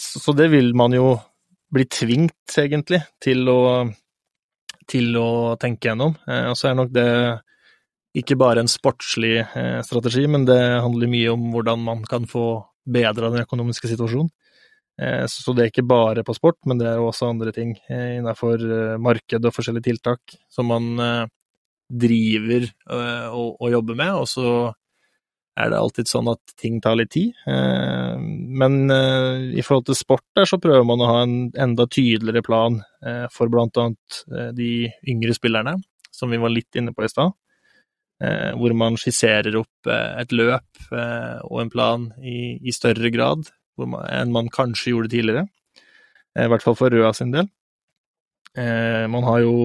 Så 0.00 0.32
det 0.38 0.48
vil 0.54 0.72
man 0.78 0.96
jo 0.96 1.12
bli 1.72 1.84
tvingt, 1.84 2.56
egentlig, 2.56 3.02
til 3.20 3.44
å, 3.52 3.60
til 4.88 5.20
å 5.20 5.28
tenke 5.60 5.90
gjennom. 5.90 6.16
Og 6.24 6.56
så 6.56 6.70
er 6.70 6.78
nok 6.80 6.94
det 6.96 7.10
ikke 8.16 8.36
bare 8.36 8.60
en 8.60 8.70
sportslig 8.70 9.38
eh, 9.40 9.80
strategi, 9.86 10.26
men 10.28 10.44
det 10.48 10.60
handler 10.84 11.10
mye 11.10 11.32
om 11.32 11.48
hvordan 11.54 11.84
man 11.84 12.02
kan 12.08 12.28
få 12.28 12.62
bedra 12.84 13.30
den 13.30 13.44
økonomiske 13.46 13.88
situasjonen. 13.88 14.28
Eh, 15.00 15.24
så 15.30 15.54
det 15.56 15.64
er 15.64 15.72
ikke 15.72 15.88
bare 15.88 16.24
på 16.26 16.36
sport, 16.36 16.58
men 16.68 16.80
det 16.80 16.90
er 16.90 17.00
også 17.00 17.30
andre 17.32 17.54
ting 17.56 17.72
eh, 17.88 18.18
innenfor 18.18 18.60
marked 19.00 19.48
og 19.48 19.56
forskjellige 19.56 19.88
tiltak 19.88 20.36
som 20.52 20.68
man 20.72 20.92
driver 21.92 22.64
og, 23.32 23.66
jobber 23.72 23.96
med. 23.96 24.12
Og 24.16 24.28
så 24.28 24.46
er 25.60 25.68
det 25.68 25.80
alltid 25.80 26.08
sånn 26.08 26.30
at 26.32 26.54
ting 26.60 26.78
tar 26.80 26.96
litt 26.96 27.10
tid. 27.12 27.36
Men 27.44 28.88
i 28.88 29.60
forhold 29.60 29.84
til 29.90 29.98
sport 29.98 30.24
der, 30.32 30.48
så 30.48 30.56
prøver 30.56 30.86
man 30.88 31.04
å 31.04 31.10
ha 31.10 31.18
en 31.26 31.34
enda 31.60 31.84
tydeligere 31.84 32.40
plan 32.46 32.78
for 33.34 33.52
annet 33.60 34.22
de 34.56 34.70
yngre 35.12 35.36
spillerne, 35.36 35.76
som 36.08 36.32
vi 36.32 36.40
var 36.40 36.54
litt 36.56 36.80
inne 36.80 36.96
på 36.96 37.04
i 37.04 37.12
stad. 37.12 37.36
Eh, 38.22 38.52
hvor 38.54 38.74
man 38.78 38.94
skisserer 39.00 39.56
opp 39.58 39.88
eh, 39.90 40.20
et 40.22 40.34
løp 40.36 40.84
eh, 40.94 41.40
og 41.48 41.58
en 41.62 41.72
plan 41.72 42.04
i, 42.22 42.54
i 42.62 42.74
større 42.74 43.10
grad 43.10 43.48
man, 43.80 44.04
enn 44.06 44.34
man 44.34 44.50
kanskje 44.52 44.92
gjorde 44.92 45.10
tidligere. 45.10 45.48
I 46.38 46.46
hvert 46.48 46.62
fall 46.62 46.76
for 46.78 46.92
Røa 46.92 47.10
sin 47.16 47.32
del. 47.34 47.48
Man 49.12 49.24
har 49.26 49.40
jo 49.42 49.56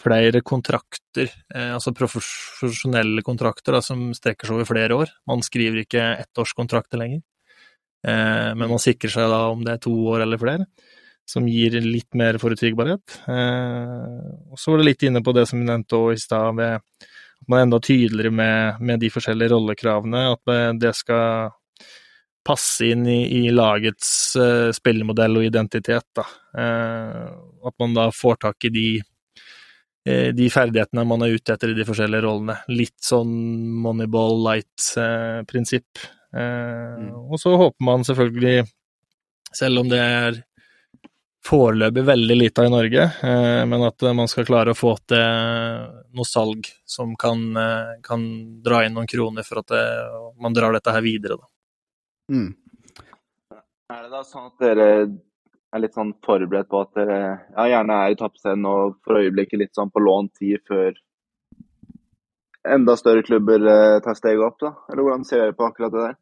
flere 0.00 0.40
kontrakter, 0.44 1.28
altså 1.52 1.92
profesjonelle 1.96 3.24
kontrakter, 3.24 3.76
da, 3.76 3.80
som 3.84 4.06
strekker 4.16 4.48
seg 4.48 4.56
over 4.56 4.68
flere 4.68 4.96
år. 4.96 5.12
Man 5.28 5.44
skriver 5.44 5.82
ikke 5.82 6.06
ettårskontrakter 6.22 7.00
lenger, 7.00 7.20
men 8.06 8.64
man 8.64 8.80
sikrer 8.80 9.12
seg 9.12 9.28
da 9.32 9.42
om 9.52 9.64
det 9.64 9.76
er 9.76 9.84
to 9.84 9.92
år 10.14 10.24
eller 10.24 10.40
flere 10.40 10.68
som 11.28 11.48
gir 11.48 11.76
litt 11.80 12.10
mer 12.18 12.38
forutsigbarhet. 12.42 13.18
Eh, 13.28 14.52
og 14.52 14.60
så 14.60 14.72
var 14.72 14.82
det 14.82 14.90
litt 14.90 15.04
inne 15.08 15.24
på 15.24 15.34
det 15.36 15.46
som 15.50 15.60
vi 15.60 15.68
nevnte 15.68 15.98
òg 15.98 16.14
i 16.14 16.22
stad, 16.22 16.54
ved 16.58 16.78
at 16.78 17.48
man 17.48 17.58
er 17.58 17.66
enda 17.68 17.80
tydeligere 17.82 18.32
med, 18.32 18.80
med, 18.80 19.02
de 19.02 19.12
forskjellige 19.12 19.52
rollekravene. 19.52 20.24
At 20.36 20.80
det 20.80 20.94
skal 20.96 21.52
passe 22.44 22.86
inn 22.92 23.06
i, 23.08 23.20
i 23.40 23.50
lagets 23.52 24.08
uh, 24.36 24.68
spillemodell 24.76 25.40
og 25.40 25.46
identitet. 25.48 26.06
Da. 26.16 26.26
Eh, 26.60 27.26
at 27.64 27.76
man 27.80 27.96
da 27.96 28.08
får 28.14 28.40
tak 28.44 28.68
i 28.68 28.72
de, 28.74 28.88
eh, 30.06 30.28
de 30.36 30.50
ferdighetene 30.52 31.06
man 31.08 31.24
er 31.24 31.38
ute 31.38 31.54
etter 31.54 31.72
i 31.72 31.78
de 31.78 31.86
forskjellige 31.88 32.26
rollene. 32.26 32.58
Litt 32.72 32.98
sånn 33.02 33.32
Moneyball 33.84 34.42
light-prinsipp. 34.44 36.04
Eh, 36.34 36.98
mm. 37.00 37.12
Og 37.24 37.40
så 37.40 37.54
håper 37.58 37.88
man 37.88 38.04
selvfølgelig, 38.06 38.66
selv 39.54 39.84
om 39.84 39.90
det 39.90 40.02
er 40.02 40.42
foreløpig 41.44 42.04
veldig 42.06 42.36
lite 42.36 42.62
av 42.62 42.68
i 42.68 42.72
Norge, 42.72 43.04
eh, 43.28 43.62
men 43.68 43.84
at 43.84 44.04
man 44.16 44.30
skal 44.30 44.46
klare 44.48 44.72
å 44.72 44.78
få 44.78 44.94
til 45.10 45.20
noe 46.16 46.28
salg 46.28 46.70
som 46.88 47.12
kan, 47.20 47.44
eh, 47.56 47.94
kan 48.02 48.24
dra 48.64 48.84
inn 48.84 48.96
noen 48.96 49.10
kroner 49.10 49.44
for 49.44 49.60
at 49.60 49.72
det, 49.74 49.84
man 50.40 50.56
drar 50.56 50.72
dette 50.72 50.94
her 50.94 51.04
videre. 51.04 51.36
Da. 51.36 51.46
Mm. 52.32 52.50
Er 53.92 54.02
det 54.02 54.10
da 54.10 54.22
sånn 54.24 54.48
at 54.48 54.58
dere 54.64 54.88
er 55.74 55.82
litt 55.82 55.96
sånn 55.96 56.14
forberedt 56.24 56.70
på 56.70 56.80
at 56.80 56.94
dere 56.96 57.18
ja, 57.56 57.66
gjerne 57.74 57.98
er 58.04 58.14
i 58.14 58.18
toppscenen 58.18 58.68
og 58.70 59.00
for 59.04 59.20
øyeblikket 59.20 59.60
litt 59.60 59.74
sånn 59.76 59.92
på 59.92 60.00
lånt 60.00 60.32
tid 60.40 60.62
før 60.68 60.94
enda 62.64 62.96
større 62.96 63.24
klubber 63.26 63.66
eh, 63.68 64.00
tar 64.04 64.16
steget 64.16 64.44
opp, 64.46 64.60
da? 64.62 64.72
Eller 64.88 65.04
hvordan 65.04 65.26
ser 65.28 65.42
dere 65.42 65.56
på 65.58 65.66
akkurat 65.68 65.92
det 65.92 66.06
der? 66.06 66.20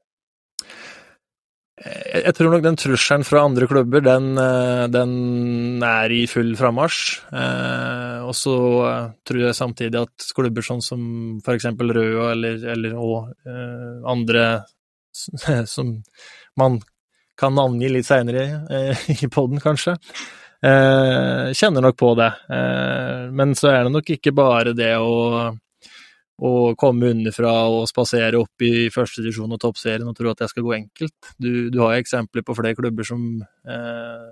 Jeg 1.83 2.35
tror 2.37 2.53
nok 2.53 2.63
den 2.63 2.77
trusselen 2.79 3.25
fra 3.27 3.41
andre 3.43 3.67
klubber, 3.67 4.03
den, 4.05 4.37
eh, 4.39 4.85
den 4.93 5.83
er 5.83 6.13
i 6.15 6.27
full 6.31 6.53
frammarsj. 6.55 7.01
Eh, 7.35 8.19
og 8.23 8.35
så 8.39 8.55
eh, 8.87 9.09
tror 9.27 9.41
jeg 9.43 9.59
samtidig 9.59 10.03
at 10.05 10.29
klubber 10.37 10.63
sånn 10.63 10.83
som 10.85 11.03
f.eks. 11.43 11.67
Røa 11.81 12.29
eller, 12.37 12.63
eller 12.75 12.95
og, 12.95 13.33
eh, 13.47 13.99
andre 14.07 14.45
som 15.75 15.97
man 16.61 16.79
kan 17.39 17.57
navngi 17.59 17.91
litt 17.91 18.07
seinere 18.07 18.47
eh, 18.71 19.03
i 19.25 19.31
poden, 19.33 19.59
kanskje, 19.65 19.97
eh, 20.63 21.51
kjenner 21.59 21.83
nok 21.83 21.99
på 21.99 22.15
det. 22.21 22.31
men 23.33 23.57
så 23.59 23.73
er 23.73 23.83
det 23.85 23.97
nok 23.97 24.15
ikke 24.15 24.37
bare 24.37 24.77
det 24.77 24.95
å 25.01 25.51
å 26.43 26.73
komme 26.79 27.13
underfra 27.13 27.53
og 27.71 27.85
spasere 27.91 28.41
opp 28.41 28.65
i 28.65 28.89
førstedivisjon 28.93 29.53
og 29.53 29.61
toppserien 29.63 30.09
og 30.09 30.17
tro 30.19 30.31
at 30.33 30.41
det 30.43 30.49
skal 30.51 30.65
gå 30.67 30.73
enkelt. 30.79 31.35
Du, 31.37 31.69
du 31.71 31.79
har 31.85 31.99
eksempler 31.99 32.47
på 32.47 32.57
flere 32.57 32.79
klubber 32.79 33.07
som 33.07 33.27
eh, 33.43 34.31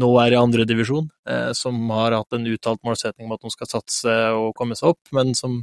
nå 0.00 0.10
er 0.22 0.34
i 0.34 0.40
andredivisjon, 0.40 1.10
eh, 1.28 1.50
som 1.56 1.78
har 1.92 2.16
hatt 2.16 2.36
en 2.36 2.48
uttalt 2.48 2.82
målsetning 2.86 3.28
om 3.28 3.36
at 3.36 3.44
de 3.44 3.52
skal 3.52 3.70
satse 3.70 4.16
og 4.32 4.54
komme 4.58 4.78
seg 4.78 4.94
opp, 4.94 5.12
men 5.12 5.34
som 5.38 5.60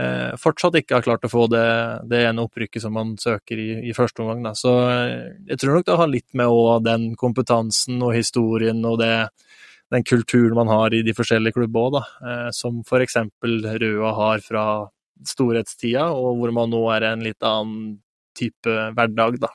eh, 0.00 0.32
fortsatt 0.40 0.78
ikke 0.80 0.98
har 0.98 1.06
klart 1.06 1.26
å 1.28 1.32
få 1.32 1.46
det, 1.52 1.66
det 2.10 2.24
ene 2.24 2.46
opprykket 2.48 2.86
som 2.86 2.96
man 2.96 3.14
søker 3.20 3.60
i, 3.60 3.70
i 3.90 3.96
første 3.96 4.24
omgang. 4.24 4.42
Da. 4.48 4.54
Så 4.58 4.72
eh, 4.88 5.34
jeg 5.50 5.60
tror 5.60 5.78
nok 5.78 5.88
det 5.90 6.00
har 6.00 6.10
litt 6.10 6.30
med 6.40 6.88
den 6.88 7.10
kompetansen 7.20 8.00
og 8.02 8.16
historien 8.16 8.80
og 8.88 8.98
det, 9.02 9.14
den 9.92 10.04
kulturen 10.06 10.56
man 10.56 10.70
har 10.72 10.94
i 10.94 11.02
de 11.04 11.12
forskjellige 11.16 11.58
klubbene 11.58 11.84
òg, 11.84 11.98
da. 11.98 12.50
som 12.56 12.80
for 12.88 13.04
eksempel 13.04 13.60
Røa 13.82 14.14
har 14.16 14.40
fra 14.44 14.64
storhetstida, 15.28 16.08
og 16.12 16.40
hvor 16.40 16.54
man 16.56 16.72
nå 16.72 16.80
er 16.94 17.10
en 17.10 17.22
litt 17.24 17.44
annen 17.44 17.98
type 18.38 18.72
hverdag, 18.96 19.38
da. 19.42 19.52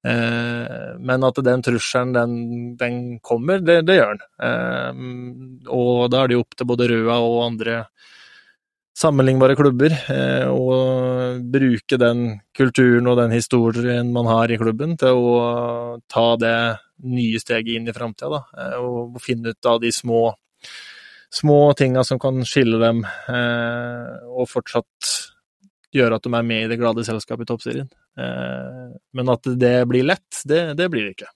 Eh, 0.00 0.96
men 0.98 1.24
at 1.26 1.40
den 1.44 1.62
trusselen, 1.64 2.14
den, 2.16 2.36
den 2.80 3.18
kommer, 3.20 3.60
det, 3.60 3.82
det, 3.88 3.98
gjør 3.98 4.16
den. 4.16 4.30
Eh, 4.46 5.68
og 5.68 6.08
da 6.12 6.22
er 6.22 6.30
det 6.30 6.38
jo 6.38 6.44
opp 6.46 6.56
til 6.56 6.70
både 6.70 6.88
Røa 6.92 7.18
og 7.20 7.40
andre 7.50 7.82
sammenlignbare 8.98 9.56
klubber 9.56 9.94
og 10.50 11.40
bruke 11.52 11.98
den 12.00 12.40
kulturen 12.56 13.06
og 13.08 13.16
den 13.20 13.32
historien 13.32 14.10
man 14.12 14.28
har 14.28 14.50
i 14.50 14.58
klubben, 14.60 14.96
til 15.00 15.16
å 15.16 15.98
ta 16.10 16.26
det 16.40 16.56
nye 17.06 17.40
steget 17.40 17.78
inn 17.78 17.88
i 17.88 17.94
framtida, 17.96 18.42
og 18.82 19.20
finne 19.24 19.54
ut 19.54 19.70
av 19.70 19.80
de 19.80 19.92
små 19.94 20.28
små 21.30 21.72
tinga 21.72 22.04
som 22.04 22.18
kan 22.18 22.42
skille 22.44 22.78
dem, 22.82 23.04
eh, 23.04 24.14
og 24.26 24.48
fortsatt 24.50 25.10
gjøre 25.94 26.18
at 26.18 26.26
de 26.26 26.34
er 26.34 26.46
med 26.46 26.64
i 26.64 26.70
det 26.70 26.78
glade 26.80 27.04
selskapet 27.06 27.46
i 27.46 27.50
Toppserien. 27.50 27.90
Eh, 28.18 28.88
men 29.14 29.32
at 29.32 29.46
det 29.58 29.76
blir 29.90 30.06
lett, 30.06 30.42
det, 30.44 30.74
det 30.78 30.90
blir 30.90 31.06
det 31.06 31.14
ikke. 31.18 31.30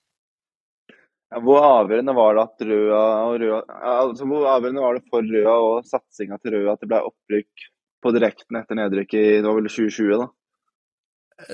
Hvor 1.35 1.65
avgjørende 1.67 2.15
var 2.15 2.37
det 2.37 2.67
Røa 2.69 3.05
Røa 3.41 3.61
altså 3.91 4.27
Hvor 4.29 4.45
avgjørende 4.53 4.85
var 4.85 4.99
det 4.99 5.05
for 5.11 5.25
Røa 5.27 5.55
og 5.71 5.87
satsinga 5.89 6.39
til 6.39 6.59
Røa 6.59 6.75
at 6.77 6.85
det 6.85 6.91
ble 6.93 7.01
opprykk 7.09 7.69
på 8.05 8.13
direkten 8.13 8.59
etter 8.61 8.77
nedrykket 8.77 9.21
i 9.21 9.37
det 9.41 9.47
var 9.49 9.57
vel 9.57 9.71
2020, 9.71 10.19
da? 10.21 10.27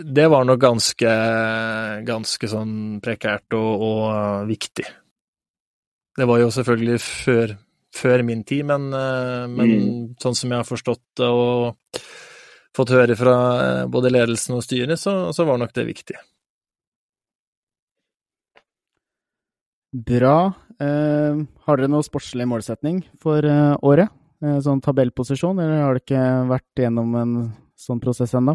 Det 0.05 0.27
var 0.29 0.45
nok 0.45 0.59
ganske, 0.61 1.13
ganske 2.05 2.49
sånn 2.51 2.75
prekært 3.01 3.55
og, 3.57 3.85
og 3.87 4.49
viktig. 4.51 4.85
Det 6.19 6.27
var 6.29 6.43
jo 6.43 6.51
selvfølgelig 6.53 6.99
før, 7.01 7.55
før 7.97 8.25
min 8.27 8.43
tid, 8.45 8.67
men, 8.69 8.91
eh, 8.93 9.47
men 9.47 9.71
Mm. 9.71 10.17
sånn 10.21 10.37
som 10.37 10.51
jeg 10.51 10.59
har 10.59 10.69
forstått 10.69 11.01
det 11.17 11.31
og 11.31 12.03
fått 12.77 12.93
høre 12.93 13.17
fra 13.17 13.37
eh, 13.63 13.87
både 13.87 14.11
ledelsen 14.13 14.59
og 14.59 14.67
styret, 14.67 14.99
så, 14.99 15.33
så 15.33 15.47
var 15.47 15.63
nok 15.63 15.73
det 15.73 15.87
viktig. 15.87 16.19
Bra. 19.91 20.53
Eh, 20.81 21.43
har 21.67 21.81
dere 21.81 21.91
noen 21.91 22.07
sportslig 22.07 22.47
målsetning 22.49 23.03
for 23.21 23.45
eh, 23.45 23.77
året? 23.83 24.13
Eh, 24.41 24.59
sånn 24.65 24.81
tabellposisjon, 24.85 25.59
eller 25.59 25.83
har 25.85 25.97
det 25.97 26.05
ikke 26.07 26.27
vært 26.49 26.85
gjennom 26.85 27.17
en 27.19 27.33
sånn 27.81 28.01
prosess 28.03 28.33
ennå? 28.39 28.55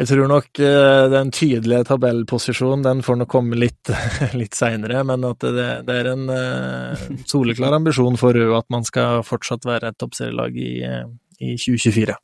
Jeg 0.00 0.08
tror 0.08 0.30
nok 0.30 0.60
eh, 0.64 1.06
den 1.12 1.32
tydelige 1.34 1.84
tabellposisjonen, 1.90 2.86
den 2.86 3.02
får 3.04 3.18
nok 3.20 3.32
komme 3.34 3.58
litt, 3.58 3.90
litt 4.40 4.56
seinere, 4.56 5.02
men 5.04 5.26
at 5.28 5.44
det, 5.44 5.68
det 5.84 5.98
er 5.98 6.12
en 6.14 6.24
eh, 6.32 7.04
soleklar 7.28 7.76
ambisjon 7.76 8.16
for 8.20 8.32
Rød 8.32 8.54
at 8.62 8.70
man 8.72 8.86
skal 8.88 9.20
fortsatt 9.26 9.68
være 9.68 9.90
et 9.90 10.00
toppserielag 10.00 10.56
i, 10.56 10.72
eh, 10.86 11.04
i 11.42 11.52
2024. 11.58 12.16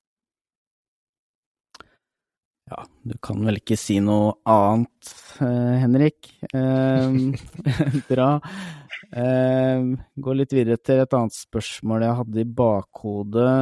Ja, 2.66 2.82
du 3.06 3.14
kan 3.22 3.44
vel 3.46 3.60
ikke 3.60 3.76
si 3.78 4.00
noe 4.02 4.32
annet, 4.50 5.10
eh, 5.38 5.76
Henrik. 5.84 6.32
Eh, 6.50 7.18
bra. 8.10 8.30
Eh, 9.06 9.84
gå 10.18 10.34
litt 10.34 10.54
videre 10.56 10.80
til 10.82 11.04
et 11.04 11.14
annet 11.14 11.36
spørsmål 11.36 12.02
jeg 12.02 12.18
hadde 12.22 12.42
i 12.42 12.48
bakhodet. 12.58 13.54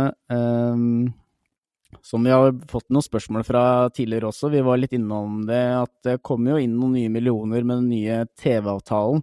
Som 2.04 2.24
vi 2.24 2.32
har 2.32 2.56
fått 2.68 2.88
noen 2.92 3.04
spørsmål 3.04 3.44
fra 3.44 3.64
tidligere 3.92 4.30
også. 4.32 4.48
Vi 4.52 4.64
var 4.64 4.80
litt 4.80 4.96
innom 4.96 5.44
det 5.48 5.62
at 5.82 5.94
det 6.08 6.18
kommer 6.24 6.54
jo 6.54 6.64
inn 6.64 6.74
noen 6.80 6.96
nye 6.96 7.12
millioner 7.12 7.60
med 7.60 7.82
den 7.82 7.92
nye 7.92 8.18
TV-avtalen. 8.40 9.20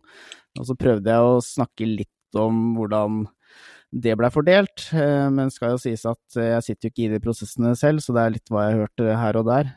Og 0.59 0.67
så 0.69 0.77
prøvde 0.77 1.09
jeg 1.09 1.33
å 1.33 1.43
snakke 1.45 1.89
litt 1.89 2.37
om 2.37 2.75
hvordan 2.77 3.23
det 3.91 4.15
blei 4.15 4.31
fordelt, 4.31 4.85
eh, 4.95 5.27
men 5.33 5.51
skal 5.51 5.75
jo 5.75 5.81
sies 5.83 6.05
at 6.07 6.39
eh, 6.39 6.53
jeg 6.55 6.65
sitter 6.65 6.87
jo 6.87 6.91
ikke 6.93 7.05
i 7.05 7.11
de 7.11 7.21
prosessene 7.23 7.73
selv, 7.75 7.99
så 8.03 8.15
det 8.15 8.23
er 8.23 8.33
litt 8.37 8.51
hva 8.51 8.65
jeg 8.65 8.75
har 8.75 8.83
hørt 8.85 9.03
eh, 9.03 9.17
her 9.19 9.39
og 9.41 9.49
der. 9.49 9.71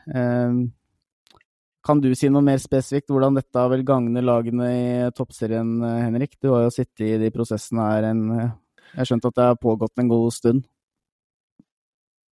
Kan 1.85 1.99
du 2.01 2.07
si 2.17 2.31
noe 2.33 2.41
mer 2.41 2.61
spesifikt 2.63 3.11
hvordan 3.13 3.35
dette 3.37 3.65
vil 3.75 3.83
gagne 3.85 4.23
lagene 4.23 4.69
i 4.71 4.85
toppserien, 5.13 5.75
Henrik? 5.83 6.39
Du 6.41 6.49
har 6.55 6.63
jo 6.65 6.71
sittet 6.73 7.03
i 7.05 7.17
de 7.21 7.29
prosessene 7.33 7.89
her 7.91 8.07
en 8.09 8.23
Jeg 8.31 8.95
har 8.95 9.09
skjønt 9.11 9.27
at 9.29 9.35
det 9.37 9.49
har 9.51 9.59
pågått 9.61 10.01
en 10.01 10.09
god 10.09 10.33
stund. 10.33 10.63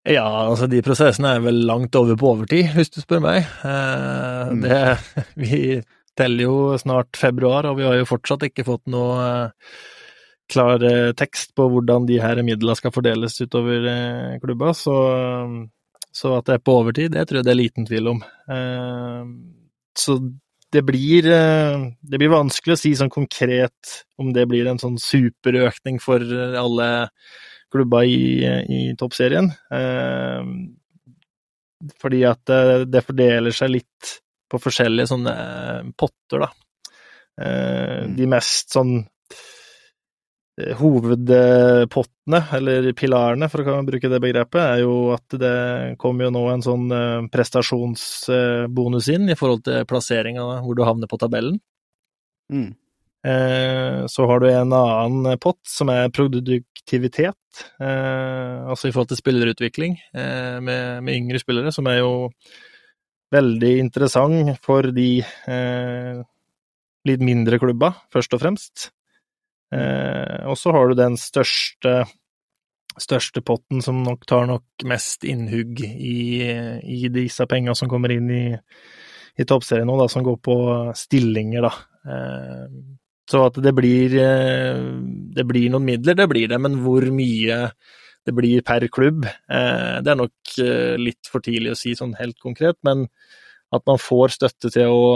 Ja, 0.10 0.26
altså 0.26 0.66
de 0.72 0.82
prosessene 0.84 1.36
er 1.36 1.44
vel 1.44 1.62
langt 1.68 1.94
over 1.96 2.18
på 2.18 2.32
overtid, 2.32 2.72
hvis 2.74 2.90
du 2.96 3.04
spør 3.04 3.22
meg. 3.24 3.46
Mm. 3.62 4.64
det, 4.64 4.80
vi 5.44 5.60
teller 6.18 6.48
jo 6.48 6.56
snart 6.82 7.20
februar, 7.20 7.70
og 7.70 7.78
vi 7.78 7.86
har 7.86 8.00
jo 8.00 8.10
fortsatt 8.10 8.48
ikke 8.50 8.66
fått 8.66 8.90
noe 8.90 9.28
klar 10.54 10.84
eh, 10.88 11.12
tekst 11.18 11.54
på 11.58 11.68
hvordan 11.72 12.08
de 12.10 12.20
her 12.22 12.42
midlene 12.46 12.78
skal 12.80 12.94
fordeles 12.96 13.40
utover 13.42 13.88
eh, 13.90 14.38
klubba, 14.44 14.74
så, 14.78 14.96
så 16.14 16.38
at 16.38 16.50
det 16.50 16.58
er 16.58 16.64
på 16.64 16.78
overtid, 16.84 17.14
det 17.16 17.28
tror 17.30 17.42
jeg 17.42 17.48
det 17.48 17.54
er 17.54 17.62
liten 17.62 17.90
tvil 17.90 18.12
om. 18.16 18.24
Eh, 18.56 19.34
så 20.00 20.18
det 20.74 20.82
blir, 20.88 21.28
det 21.30 22.18
blir 22.18 22.32
vanskelig 22.34 22.74
å 22.74 22.80
si 22.82 22.96
sånn 22.98 23.12
konkret 23.14 23.92
om 24.18 24.32
det 24.34 24.48
blir 24.50 24.66
en 24.66 24.80
sånn 24.82 24.96
superøkning 24.98 26.00
for 26.02 26.24
alle 26.58 26.88
klubba 27.74 28.02
i, 28.10 28.42
i 28.42 28.80
toppserien. 28.98 29.52
Eh, 29.74 30.50
fordi 32.02 32.24
at 32.26 32.42
det, 32.50 32.60
det 32.90 33.04
fordeler 33.06 33.54
seg 33.56 33.74
litt 33.76 34.18
på 34.50 34.62
forskjellige 34.62 35.10
sånne 35.10 35.36
potter, 35.98 36.46
da. 36.46 36.52
Eh, 37.42 38.02
de 38.14 38.30
mest 38.30 38.76
sånn 38.76 39.00
Hovedpottene, 40.54 42.40
eller 42.54 42.92
pilarene, 42.94 43.48
for 43.50 43.66
å 43.66 43.80
bruke 43.88 44.10
det 44.12 44.20
begrepet, 44.22 44.62
er 44.62 44.84
jo 44.84 45.10
at 45.16 45.34
det 45.42 45.98
kommer 46.02 46.28
jo 46.28 46.34
nå 46.36 46.44
en 46.52 46.62
sånn 46.62 46.94
eh, 46.94 47.26
prestasjonsbonus 47.34 49.10
inn 49.16 49.34
i 49.34 49.38
forhold 49.40 49.66
til 49.66 49.88
plasseringa 49.90 50.46
hvor 50.62 50.78
du 50.78 50.84
havner 50.86 51.10
på 51.10 51.18
tabellen. 51.18 51.58
Mm. 52.54 52.70
Eh, 53.26 54.06
Så 54.06 54.30
har 54.30 54.44
du 54.44 54.50
en 54.52 54.78
annen 54.78 55.42
pott 55.42 55.62
som 55.66 55.90
er 55.90 56.14
produktivitet, 56.14 57.66
eh, 57.82 58.62
altså 58.70 58.90
i 58.90 58.94
forhold 58.94 59.10
til 59.16 59.24
spillerutvikling 59.24 59.98
eh, 60.14 60.62
med, 60.62 61.02
med 61.02 61.18
yngre 61.18 61.42
spillere, 61.42 61.74
som 61.74 61.90
er 61.90 62.04
jo 62.04 62.30
veldig 63.34 63.78
interessant 63.82 64.54
for 64.62 64.86
de 64.94 65.24
eh, 65.50 66.20
litt 67.10 67.24
mindre 67.26 67.58
klubba, 67.58 67.96
først 68.14 68.38
og 68.38 68.46
fremst. 68.46 68.92
Eh, 69.74 70.44
og 70.50 70.58
så 70.60 70.74
har 70.76 70.90
du 70.90 70.98
den 70.98 71.16
største, 71.20 72.04
største 73.00 73.44
potten 73.46 73.82
som 73.86 74.04
nok 74.06 74.28
tar 74.30 74.46
nok 74.50 74.86
mest 74.90 75.26
innhugg 75.28 75.82
i, 75.84 76.44
i 76.84 77.00
disse 77.14 77.48
penga 77.50 77.76
som 77.78 77.90
kommer 77.92 78.14
inn 78.14 78.30
i, 78.34 78.46
i 79.40 79.48
toppserien 79.50 79.88
nå, 79.90 79.98
da, 80.02 80.10
som 80.12 80.26
går 80.26 80.38
på 80.44 80.58
stillinger, 81.00 81.66
da. 81.66 81.74
Eh, 82.14 82.68
så 83.32 83.46
at 83.48 83.58
det 83.64 83.72
blir, 83.76 84.14
eh, 84.20 84.84
det 85.34 85.48
blir 85.48 85.72
noen 85.74 85.88
midler, 85.88 86.18
det 86.20 86.30
blir 86.30 86.52
det, 86.52 86.60
men 86.62 86.82
hvor 86.84 87.08
mye 87.16 87.66
det 88.24 88.32
blir 88.36 88.62
per 88.64 88.86
klubb, 88.88 89.26
det 89.28 90.08
er 90.08 90.16
nok 90.16 90.52
litt 90.96 91.28
for 91.28 91.44
tidlig 91.44 91.74
å 91.74 91.76
si 91.76 91.92
sånn 91.92 92.14
helt 92.16 92.38
konkret, 92.40 92.78
men 92.88 93.02
at 93.76 93.84
man 93.90 94.00
får 94.00 94.38
støtte 94.38 94.72
til 94.72 94.96
å 94.96 95.08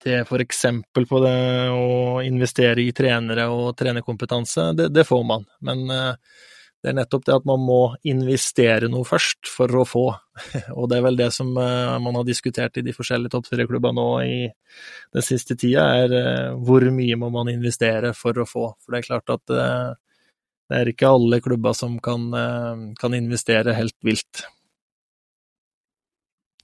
til 0.00 0.22
for 0.28 0.42
eksempel 0.42 1.06
på 1.08 1.20
det 1.24 1.36
å 1.72 2.20
investere 2.24 2.82
i 2.82 2.94
trenere 2.96 3.48
og 3.52 3.74
trenerkompetanse, 3.78 4.70
det, 4.78 4.88
det 4.94 5.06
får 5.08 5.26
man. 5.28 5.44
Men 5.66 5.84
det 6.80 6.90
er 6.90 6.96
nettopp 6.96 7.26
det 7.28 7.34
at 7.36 7.48
man 7.48 7.60
må 7.60 7.80
investere 8.08 8.88
noe 8.88 9.04
først 9.04 9.50
for 9.52 9.74
å 9.76 9.84
få. 9.84 10.04
Og 10.78 10.86
det 10.88 10.96
er 10.96 11.04
vel 11.04 11.18
det 11.18 11.28
som 11.36 11.50
man 11.52 12.16
har 12.16 12.24
diskutert 12.24 12.80
i 12.80 12.84
de 12.86 12.94
forskjellige 12.96 13.34
toppserieklubbene 13.34 14.00
nå 14.00 14.06
i 14.24 14.38
den 14.48 15.26
siste 15.26 15.58
tida, 15.60 15.84
er 16.06 16.54
hvor 16.56 16.86
mye 16.96 17.18
må 17.20 17.28
man 17.34 17.52
investere 17.52 18.14
for 18.16 18.40
å 18.40 18.48
få. 18.48 18.70
For 18.80 18.96
det 18.96 19.02
er 19.02 19.08
klart 19.10 19.34
at 19.36 19.44
det 19.50 20.78
er 20.78 20.88
ikke 20.88 21.12
alle 21.12 21.42
klubber 21.44 21.76
som 21.76 22.00
kan, 22.00 22.30
kan 22.96 23.18
investere 23.18 23.76
helt 23.76 23.98
vilt. 24.06 24.46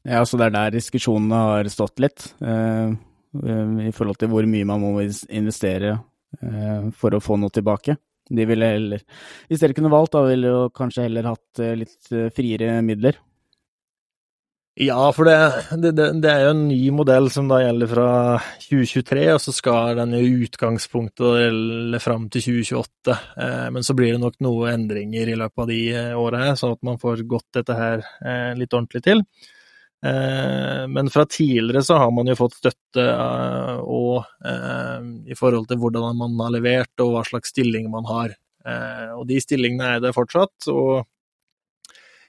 Ja, 0.07 0.23
så 0.23 0.39
det 0.39 0.49
er 0.49 0.55
der 0.55 0.75
diskusjonene 0.77 1.39
har 1.51 1.69
stått 1.73 1.99
litt, 2.03 2.29
eh, 2.39 2.95
i 3.89 3.93
forhold 3.95 4.21
til 4.21 4.31
hvor 4.33 4.47
mye 4.49 4.69
man 4.69 4.83
må 4.83 4.93
investere 5.03 5.95
eh, 6.41 6.91
for 6.97 7.17
å 7.17 7.23
få 7.23 7.39
noe 7.41 7.55
tilbake. 7.55 7.97
De 8.27 8.47
ville 8.49 8.73
heller, 8.73 9.05
hvis 9.47 9.63
dere 9.63 9.77
kunne 9.77 9.93
valgt, 9.93 10.17
da 10.17 10.25
ville 10.27 10.51
jo 10.51 10.67
kanskje 10.75 11.07
heller 11.07 11.31
hatt 11.31 11.63
eh, 11.63 11.77
litt 11.79 12.13
friere 12.35 12.81
midler. 12.87 13.21
Ja, 14.77 15.07
for 15.17 15.25
det, 15.25 15.37
det, 15.81 15.93
det, 16.21 16.29
er 16.29 16.43
jo 16.45 16.51
en 16.53 16.67
ny 16.69 16.91
modell 16.93 17.31
som 17.33 17.47
da 17.49 17.63
gjelder 17.63 17.89
fra 17.89 18.09
2023, 18.61 19.23
og 19.33 19.39
så 19.41 19.55
skal 19.57 19.97
den 19.97 20.13
i 20.19 20.27
utgangspunktet 20.45 21.39
gjelde 21.41 22.01
fram 22.05 22.27
til 22.29 22.45
2028. 22.45 23.15
Eh, 23.41 23.63
men 23.73 23.87
så 23.87 23.97
blir 23.97 24.13
det 24.13 24.21
nok 24.21 24.37
noen 24.45 24.75
endringer 24.75 25.33
i 25.33 25.39
løpet 25.41 25.63
av 25.65 25.71
de 25.73 25.81
åra 26.21 26.51
sånn 26.61 26.77
at 26.77 26.85
man 26.85 27.01
får 27.01 27.25
gått 27.31 27.49
dette 27.57 27.79
her 27.79 28.05
eh, 28.05 28.53
litt 28.61 28.77
ordentlig 28.77 29.01
til. 29.07 29.25
Eh, 30.05 30.87
men 30.89 31.11
fra 31.11 31.25
tidligere 31.27 31.83
så 31.83 31.97
har 31.97 32.11
man 32.11 32.29
jo 32.29 32.37
fått 32.37 32.59
støtte 32.61 33.05
og 33.83 34.25
i 35.27 35.35
forhold 35.37 35.69
til 35.71 35.81
hvordan 35.81 36.17
man 36.19 36.39
har 36.41 36.55
levert 36.55 37.03
og 37.05 37.15
hva 37.15 37.25
slags 37.27 37.53
stilling 37.55 37.89
man 37.91 38.07
har. 38.09 38.35
Og 39.17 39.27
de 39.29 39.37
stillingene 39.43 39.97
er 39.97 40.01
det 40.03 40.15
fortsatt. 40.15 40.69
og 40.73 41.07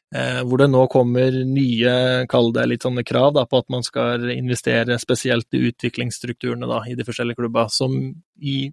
hvor 0.08 0.62
det 0.62 0.70
nå 0.72 0.86
kommer 0.88 1.34
nye, 1.44 1.94
kall 2.32 2.54
det 2.56 2.66
litt 2.70 2.86
sånne 2.86 3.04
krav 3.04 3.34
da, 3.36 3.44
på 3.46 3.60
at 3.60 3.70
man 3.74 3.84
skal 3.84 4.30
investere 4.32 4.96
spesielt 5.02 5.52
i 5.52 5.66
utviklingsstrukturene 5.68 6.70
da, 6.70 6.80
i 6.88 6.96
de 6.96 7.04
forskjellige 7.04 7.42
klubber, 7.42 7.68
som 7.68 7.98
i 8.40 8.70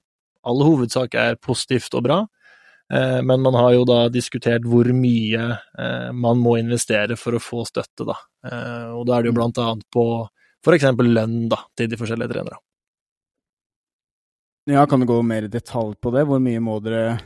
all 0.47 0.63
hovedsak 0.63 1.17
er 1.19 1.41
positivt 1.43 1.97
og 1.99 2.05
bra. 2.07 2.21
Men 3.27 3.43
man 3.43 3.59
har 3.59 3.73
jo 3.75 3.89
da 3.89 4.05
diskutert 4.15 4.69
hvor 4.69 4.87
mye 4.95 5.49
man 6.15 6.39
må 6.39 6.59
investere 6.61 7.19
for 7.19 7.35
å 7.35 7.43
få 7.43 7.65
støtte, 7.67 8.07
da. 8.07 8.15
Og 8.45 9.03
da 9.09 9.17
er 9.17 9.25
det 9.25 9.31
jo 9.31 9.37
blant 9.39 9.59
annet 9.63 9.87
på 9.95 10.05
eksempel 10.75 11.11
lønn 11.17 11.47
da, 11.53 11.63
til 11.77 11.89
de 11.93 11.99
forskjellige 12.01 12.33
trenere. 12.35 12.61
Ja, 14.65 14.87
kan 14.87 15.01
du 15.01 15.07
gå 15.07 15.19
mer 15.23 15.45
i 15.45 15.53
detalj 15.53 15.93
på 16.01 16.11
det? 16.15 16.23
Hvor 16.25 16.41
mye 16.41 16.61
må 16.65 16.79
dere 16.81 17.19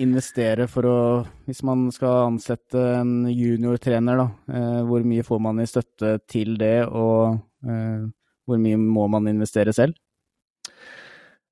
investere 0.00 0.66
for 0.68 0.88
å 0.88 0.98
Hvis 1.46 1.62
man 1.64 1.86
skal 1.92 2.26
ansette 2.26 2.80
en 2.98 3.28
juniortrener, 3.28 4.20
da. 4.20 4.26
Eh, 4.52 4.80
hvor 4.88 5.04
mye 5.08 5.24
får 5.24 5.40
man 5.40 5.60
i 5.60 5.68
støtte 5.68 6.18
til 6.28 6.58
det, 6.60 6.84
og 6.88 7.40
eh, 7.64 8.04
hvor 8.44 8.60
mye 8.60 8.76
må 8.80 9.06
man 9.08 9.28
investere 9.32 9.72
selv? 9.72 9.96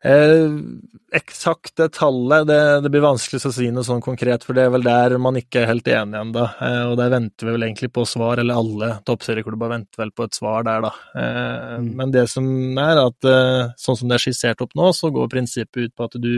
Eh, 0.04 0.50
det 1.76 1.88
tallet, 1.92 2.46
det, 2.46 2.80
det, 2.80 2.90
blir 2.92 3.02
vanskelig 3.04 3.42
å 3.44 3.52
si 3.52 3.66
noe 3.74 3.84
sånn 3.84 4.00
konkret, 4.04 4.46
for 4.46 4.56
det 4.56 4.64
er 4.64 4.72
vel 4.72 4.86
der 4.86 5.16
man 5.20 5.36
ikke 5.36 5.62
er 5.62 5.70
helt 5.74 5.90
enig 5.92 6.20
ennå. 6.22 6.44
Eh, 6.64 6.84
og 6.88 6.96
der 7.00 7.12
venter 7.12 7.48
vi 7.48 7.56
vel 7.56 7.66
egentlig 7.66 7.90
på 7.92 8.06
svar, 8.08 8.40
eller 8.40 8.60
alle 8.62 8.90
toppserieklubber 9.08 9.72
venter 9.74 10.04
vel 10.04 10.14
på 10.16 10.24
et 10.24 10.38
svar 10.38 10.64
der, 10.68 10.86
da. 10.86 10.94
Eh, 11.20 11.76
mm. 11.84 11.90
Men 12.00 12.14
det 12.16 12.26
som 12.32 12.48
er 12.80 13.02
at 13.04 13.28
eh, 13.28 13.74
sånn 13.80 14.00
som 14.00 14.08
det 14.08 14.16
er 14.16 14.24
skissert 14.24 14.64
opp 14.64 14.72
nå, 14.78 14.88
så 14.96 15.12
går 15.12 15.30
prinsippet 15.32 15.90
ut 15.90 15.96
på 15.96 16.08
at 16.08 16.18
du 16.22 16.34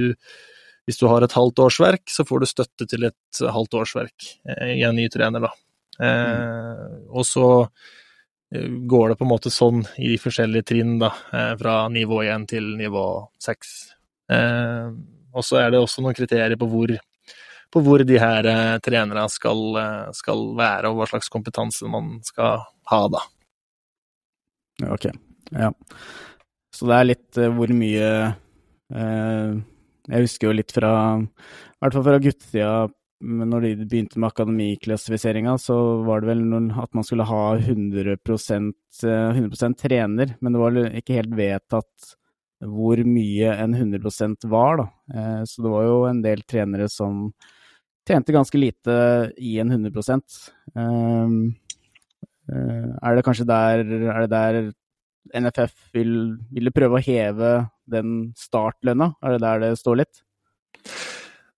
hvis 0.83 0.99
du 0.99 1.05
har 1.07 1.23
et 1.23 1.35
halvt 1.39 1.61
årsverk, 1.63 2.03
så 2.11 2.25
får 2.27 2.43
du 2.43 2.49
støtte 2.51 2.87
til 2.91 3.05
et 3.07 3.43
halvt 3.55 3.77
årsverk 3.79 4.33
eh, 4.51 4.79
i 4.81 4.87
en 4.89 4.99
ny 4.99 5.07
trener, 5.13 5.47
da. 5.47 5.55
Mm. 6.03 7.03
Og 7.13 7.27
så 7.29 7.47
Eh, 7.53 8.02
går 8.53 9.09
det 9.09 9.17
på 9.17 9.25
en 9.25 9.31
måte 9.33 9.51
sånn 9.53 9.81
i 9.97 10.11
de 10.13 10.19
forskjellige 10.21 10.69
trinn, 10.73 10.99
da, 11.01 11.13
eh, 11.33 11.53
fra 11.61 11.87
nivå 11.89 12.23
1 12.25 12.47
til 12.51 12.75
nivå 12.77 13.05
6. 13.41 13.73
Eh, 14.33 14.93
og 15.33 15.47
så 15.47 15.63
er 15.63 15.73
det 15.73 15.81
også 15.81 16.05
noen 16.05 16.17
kriterier 16.17 16.59
på 16.61 16.69
hvor, 16.69 16.93
på 17.73 17.83
hvor 17.85 18.05
de 18.05 18.19
her 18.21 18.49
eh, 18.49 18.77
trenerne 18.85 19.25
skal, 19.33 19.63
eh, 19.81 20.11
skal, 20.17 20.45
være, 20.59 20.91
og 20.91 21.01
hva 21.01 21.09
slags 21.09 21.33
kompetanse 21.33 21.89
man 21.89 22.19
skal 22.27 22.67
ha, 22.93 23.03
da. 23.13 23.25
Ok, 24.93 25.09
ja. 25.53 25.73
Så 26.73 26.89
det 26.89 26.97
er 26.97 27.11
litt 27.11 27.39
hvor 27.53 27.71
mye 27.77 28.07
Jeg 28.93 30.25
husker 30.25 30.49
jo 30.49 30.55
litt 30.57 30.73
fra 30.73 30.93
I 31.21 31.85
hvert 31.85 31.95
fall 31.95 32.07
fra 32.07 32.21
guttetida 32.25 32.71
når 33.23 33.65
de 33.65 33.87
begynte 33.87 34.19
med 34.19 34.33
akademiklassifiseringa, 34.33 35.55
så 35.61 35.77
var 36.07 36.23
det 36.23 36.33
vel 36.33 36.43
noen, 36.47 36.71
at 36.83 36.91
man 36.97 37.07
skulle 37.07 37.27
ha 37.29 37.45
100%, 37.59 38.73
100 39.03 39.63
eh, 39.69 39.77
trener, 39.79 40.35
men 40.41 40.55
det 40.55 40.63
var 40.63 40.79
ikke 40.91 41.21
helt 41.21 41.37
vedtatt 41.39 42.13
hvor 42.63 43.01
mye 43.07 43.55
en 43.59 43.75
100% 43.75 44.47
var, 44.51 44.83
da. 44.83 44.87
Eh, 45.15 45.41
så 45.49 45.65
det 45.65 45.73
var 45.73 45.87
jo 45.87 45.97
en 46.09 46.23
del 46.25 46.45
trenere 46.47 46.89
som 46.91 47.29
tjente 48.09 48.35
ganske 48.35 48.59
lite 48.59 48.95
i 49.39 49.57
en 49.63 49.71
100 49.71 50.19
ehm, 50.75 51.37
eh, 52.51 52.89
Er 53.03 53.17
det 53.17 53.25
kanskje 53.27 53.47
der, 53.47 53.85
er 53.87 54.27
det 54.27 54.31
der 54.31 54.61
NFF 55.39 55.95
vil, 55.95 56.15
ville 56.51 56.75
prøve 56.75 56.99
å 56.99 57.05
heve 57.05 57.53
den 57.87 58.33
startlønna? 58.39 59.15
Er 59.23 59.37
det 59.37 59.45
der 59.47 59.63
det 59.63 59.73
står 59.79 60.03
litt? 60.03 60.23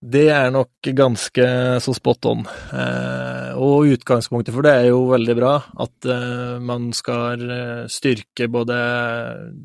Det 0.04 0.26
er 0.28 0.50
nok 0.52 0.84
ganske 0.92 1.44
så 1.80 1.92
spot 1.96 2.26
on. 2.28 2.42
Eh, 2.76 3.52
og 3.56 3.88
utgangspunktet 3.94 4.52
for 4.52 4.66
det 4.66 4.74
er 4.76 4.88
jo 4.90 5.06
veldig 5.08 5.36
bra. 5.38 5.52
At 5.80 6.08
eh, 6.12 6.56
man 6.60 6.90
skal 6.96 7.44
eh, 7.48 7.84
styrke 7.88 8.50
både 8.52 8.76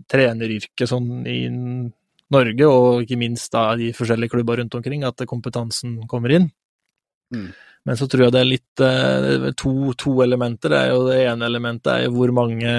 treneryrket 0.07 0.87
sånn 0.87 1.27
i 1.27 1.41
Norge, 1.49 2.69
og 2.69 3.03
ikke 3.03 3.19
minst 3.19 3.51
da 3.51 3.73
de 3.75 3.91
forskjellige 3.97 4.37
klubber 4.37 4.61
rundt 4.61 4.79
omkring, 4.79 5.03
at 5.03 5.25
kompetansen 5.27 5.97
kommer 6.07 6.37
inn. 6.37 6.47
Mm. 7.35 7.49
Men 7.89 7.99
så 7.99 8.07
tror 8.07 8.27
jeg 8.27 8.35
det 8.35 8.43
er 8.43 8.51
litt 8.53 8.83
to, 9.59 9.73
to, 9.97 10.13
elementer. 10.23 10.71
Det, 10.71 10.79
er 10.79 10.93
jo, 10.93 11.05
det 11.09 11.19
ene 11.25 11.47
elementet 11.49 11.91
er 11.93 12.05
jo 12.05 12.13
hvor 12.15 12.31
mange 12.35 12.73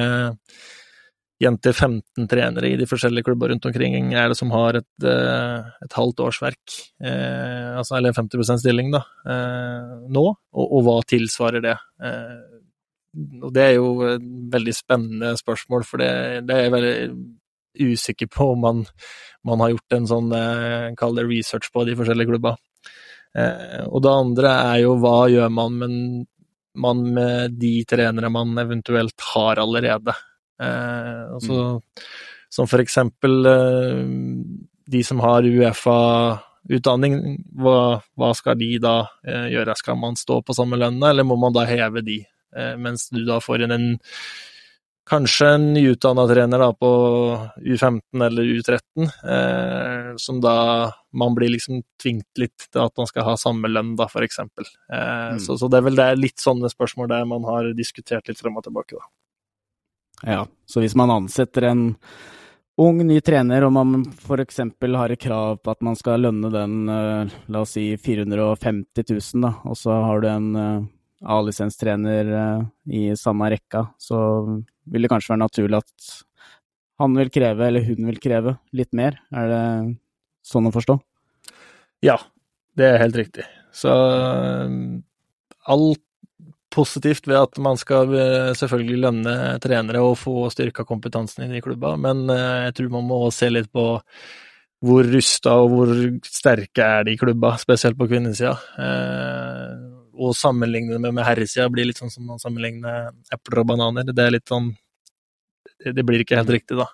jenter 1.40 1.72
15 1.72 2.29
trenere 2.29 2.68
i 2.68 2.76
de 2.76 2.87
forskjellige 2.88 3.24
klubber 3.31 3.48
rundt 3.48 3.64
omkring 3.68 4.12
er 4.12 4.29
det 4.29 4.37
som 4.37 4.53
har 4.53 4.76
et, 4.81 5.05
eh, 5.09 5.70
et 5.87 5.96
halvt 5.96 6.20
årsverk, 6.26 6.76
eh, 7.03 7.79
altså, 7.81 7.96
eller 7.96 8.12
50 8.12 8.61
stilling, 8.61 8.90
da, 8.92 9.03
eh, 9.24 9.94
nå, 10.12 10.26
og, 10.29 10.66
og, 10.66 10.81
hva 10.85 10.98
tilsvarer 11.09 11.64
det? 11.64 11.76
Eh, 12.05 12.40
og 13.40 13.53
det 13.57 13.64
er 13.64 13.74
jo 13.79 13.90
et 14.07 14.26
veldig 14.53 14.74
spennende 14.76 15.33
spørsmål, 15.40 15.87
for 15.88 16.03
det, 16.03 16.46
det 16.46 16.57
er 16.57 16.66
jeg 16.66 16.74
veldig 16.76 16.96
usikker 17.81 18.29
på 18.31 18.53
om 18.53 18.61
man, 18.61 18.85
man 19.46 19.62
har 19.64 19.72
gjort 19.72 19.96
en 19.96 20.11
sånn, 20.11 20.33
eh, 20.37 20.90
kall 20.98 21.16
det 21.16 21.24
research 21.24 21.72
på 21.72 21.87
de 21.88 21.96
forskjellige 21.98 22.35
klubba. 22.35 22.57
Eh, 23.38 23.87
og 23.87 24.03
det 24.05 24.12
andre 24.12 24.57
er 24.74 24.81
jo 24.85 24.96
hva 25.00 25.24
gjør 25.31 25.53
man 25.55 25.79
med, 25.79 26.26
man 26.81 27.05
med 27.14 27.57
de 27.62 27.79
trenere 27.88 28.31
man 28.33 28.59
eventuelt 28.61 29.31
har 29.33 29.62
allerede? 29.62 30.14
Eh, 30.61 31.23
altså, 31.35 31.57
mm. 31.57 32.05
Som 32.51 32.66
for 32.66 32.83
eksempel 32.83 33.46
eh, 33.46 34.05
de 34.90 35.03
som 35.07 35.23
har 35.23 35.46
Uefa-utdanning, 35.46 37.16
hva, 37.62 38.01
hva, 38.18 38.33
skal 38.37 38.59
de 38.61 38.75
da 38.83 38.96
eh, 39.25 39.49
gjøre? 39.55 39.79
Skal 39.79 39.99
man 40.01 40.18
stå 40.18 40.40
på 40.42 40.57
samme 40.57 40.81
lønna, 40.81 41.12
eller 41.12 41.27
må 41.27 41.38
man 41.40 41.55
da 41.57 41.66
heve 41.68 42.03
de? 42.07 42.20
Eh, 42.57 42.77
mens 42.77 43.09
du 43.14 43.23
da 43.29 43.38
får 43.42 43.66
inn 43.66 43.77
en 43.77 43.90
kanskje 45.11 45.46
en 45.57 45.64
nyutdanna 45.75 46.27
trener 46.31 46.62
da, 46.62 46.70
på 46.73 46.90
U15 47.66 48.25
eller 48.27 48.51
U13, 48.55 49.07
eh, 49.35 50.11
som 50.23 50.38
da 50.42 50.57
man 51.11 51.35
blir 51.35 51.51
liksom 51.51 51.83
tvingt 52.03 52.38
litt 52.38 52.68
til 52.68 52.85
at 52.85 52.94
man 52.99 53.09
skal 53.11 53.27
ha 53.27 53.37
samme 53.40 53.70
lønn, 53.70 53.96
da, 53.99 54.07
eksempel. 54.23 54.68
Eh, 54.92 55.33
mm. 55.35 55.40
så, 55.42 55.59
så, 55.59 55.70
det 55.70 55.81
er 55.81 55.88
vel 55.88 55.99
det 55.99 56.07
er 56.07 56.20
litt 56.20 56.42
sånne 56.42 56.70
spørsmål 56.70 57.11
der 57.11 57.27
man 57.31 57.46
har 57.49 57.73
diskutert 57.79 58.31
litt 58.31 58.38
frem 58.38 58.59
og 58.61 58.66
tilbake, 58.66 58.99
da. 58.99 59.11
Ja, 60.26 60.44
så 60.66 60.83
hvis 60.83 60.96
man 60.98 61.12
ansetter 61.12 61.70
en 61.70 61.85
ung, 62.80 63.00
ny 63.06 63.18
trener, 63.24 63.64
og 63.66 63.74
man 63.74 64.06
f.eks. 64.09 64.62
har 64.96 65.12
et 65.12 65.20
krav 65.20 65.61
på 65.61 65.72
at 65.72 65.85
man 65.85 65.98
skal 65.98 66.24
lønne 66.24 66.50
den, 66.52 66.80
uh, 66.88 67.28
la 67.52 67.62
oss 67.64 67.76
si 67.76 67.92
450 68.00 69.04
000, 69.04 69.44
da, 69.44 69.52
og 69.68 69.78
så 69.78 69.96
har 70.06 70.24
du 70.24 70.28
en 70.30 70.50
uh, 70.56 70.88
A-lisenstrener 71.20 72.33
uh, 72.33 72.66
i 72.88 73.11
samme 73.20 73.50
rekka, 73.52 73.87
så 74.00 74.18
vil 74.90 75.04
det 75.04 75.12
kanskje 75.12 75.35
være 75.35 75.44
naturlig 75.44 75.80
at 75.80 76.11
han 77.00 77.16
vil 77.16 77.33
kreve, 77.33 77.68
eller 77.68 77.85
hun 77.85 78.11
vil 78.11 78.20
kreve, 78.20 78.59
litt 78.76 78.92
mer. 78.96 79.16
Er 79.33 79.48
det 79.48 79.64
sånn 80.44 80.68
å 80.68 80.74
forstå? 80.74 80.98
Ja, 82.04 82.18
det 82.76 82.90
er 82.90 83.00
helt 83.00 83.16
riktig. 83.16 83.46
Så 83.72 83.92
alt 85.70 86.04
positivt 86.72 87.26
ved 87.28 87.38
at 87.40 87.59
man 87.62 87.78
skal 87.80 88.12
eh, 88.14 88.52
selvfølgelig 88.59 89.00
lønne 89.04 89.35
trenere 89.62 90.02
og 90.04 90.18
få 90.20 90.35
styrka 90.52 90.85
kompetansen 90.88 91.46
i 91.46 91.50
de 91.52 91.62
klubba, 91.64 91.96
men 92.00 92.24
eh, 92.30 92.66
jeg 92.68 92.76
tror 92.78 92.94
man 92.96 93.09
må 93.11 93.20
se 93.35 93.50
litt 93.50 93.70
på 93.72 93.87
hvor 94.80 95.04
rusta 95.12 95.59
og 95.61 95.74
hvor 95.74 95.90
sterke 96.24 96.87
er 96.87 97.04
de 97.04 97.16
klubba, 97.20 97.52
spesielt 97.61 97.98
på 97.98 98.09
kvinnesida. 98.09 98.54
Eh, 98.80 99.74
og 100.20 100.37
sammenligne 100.37 100.94
det 100.94 101.02
med, 101.02 101.14
med 101.16 101.26
herresida 101.26 101.68
blir 101.72 101.88
litt 101.88 102.00
sånn 102.00 102.12
som 102.12 102.26
man 102.28 102.40
sammenligner 102.40 103.11
epler 103.33 103.62
og 103.62 103.68
bananer. 103.72 104.09
Det 104.09 104.24
er 104.24 104.35
litt 104.35 104.48
sånn 104.48 104.72
Det 105.80 106.04
blir 106.04 106.20
ikke 106.20 106.37
helt 106.37 106.52
riktig, 106.52 106.76
da. 106.76 106.88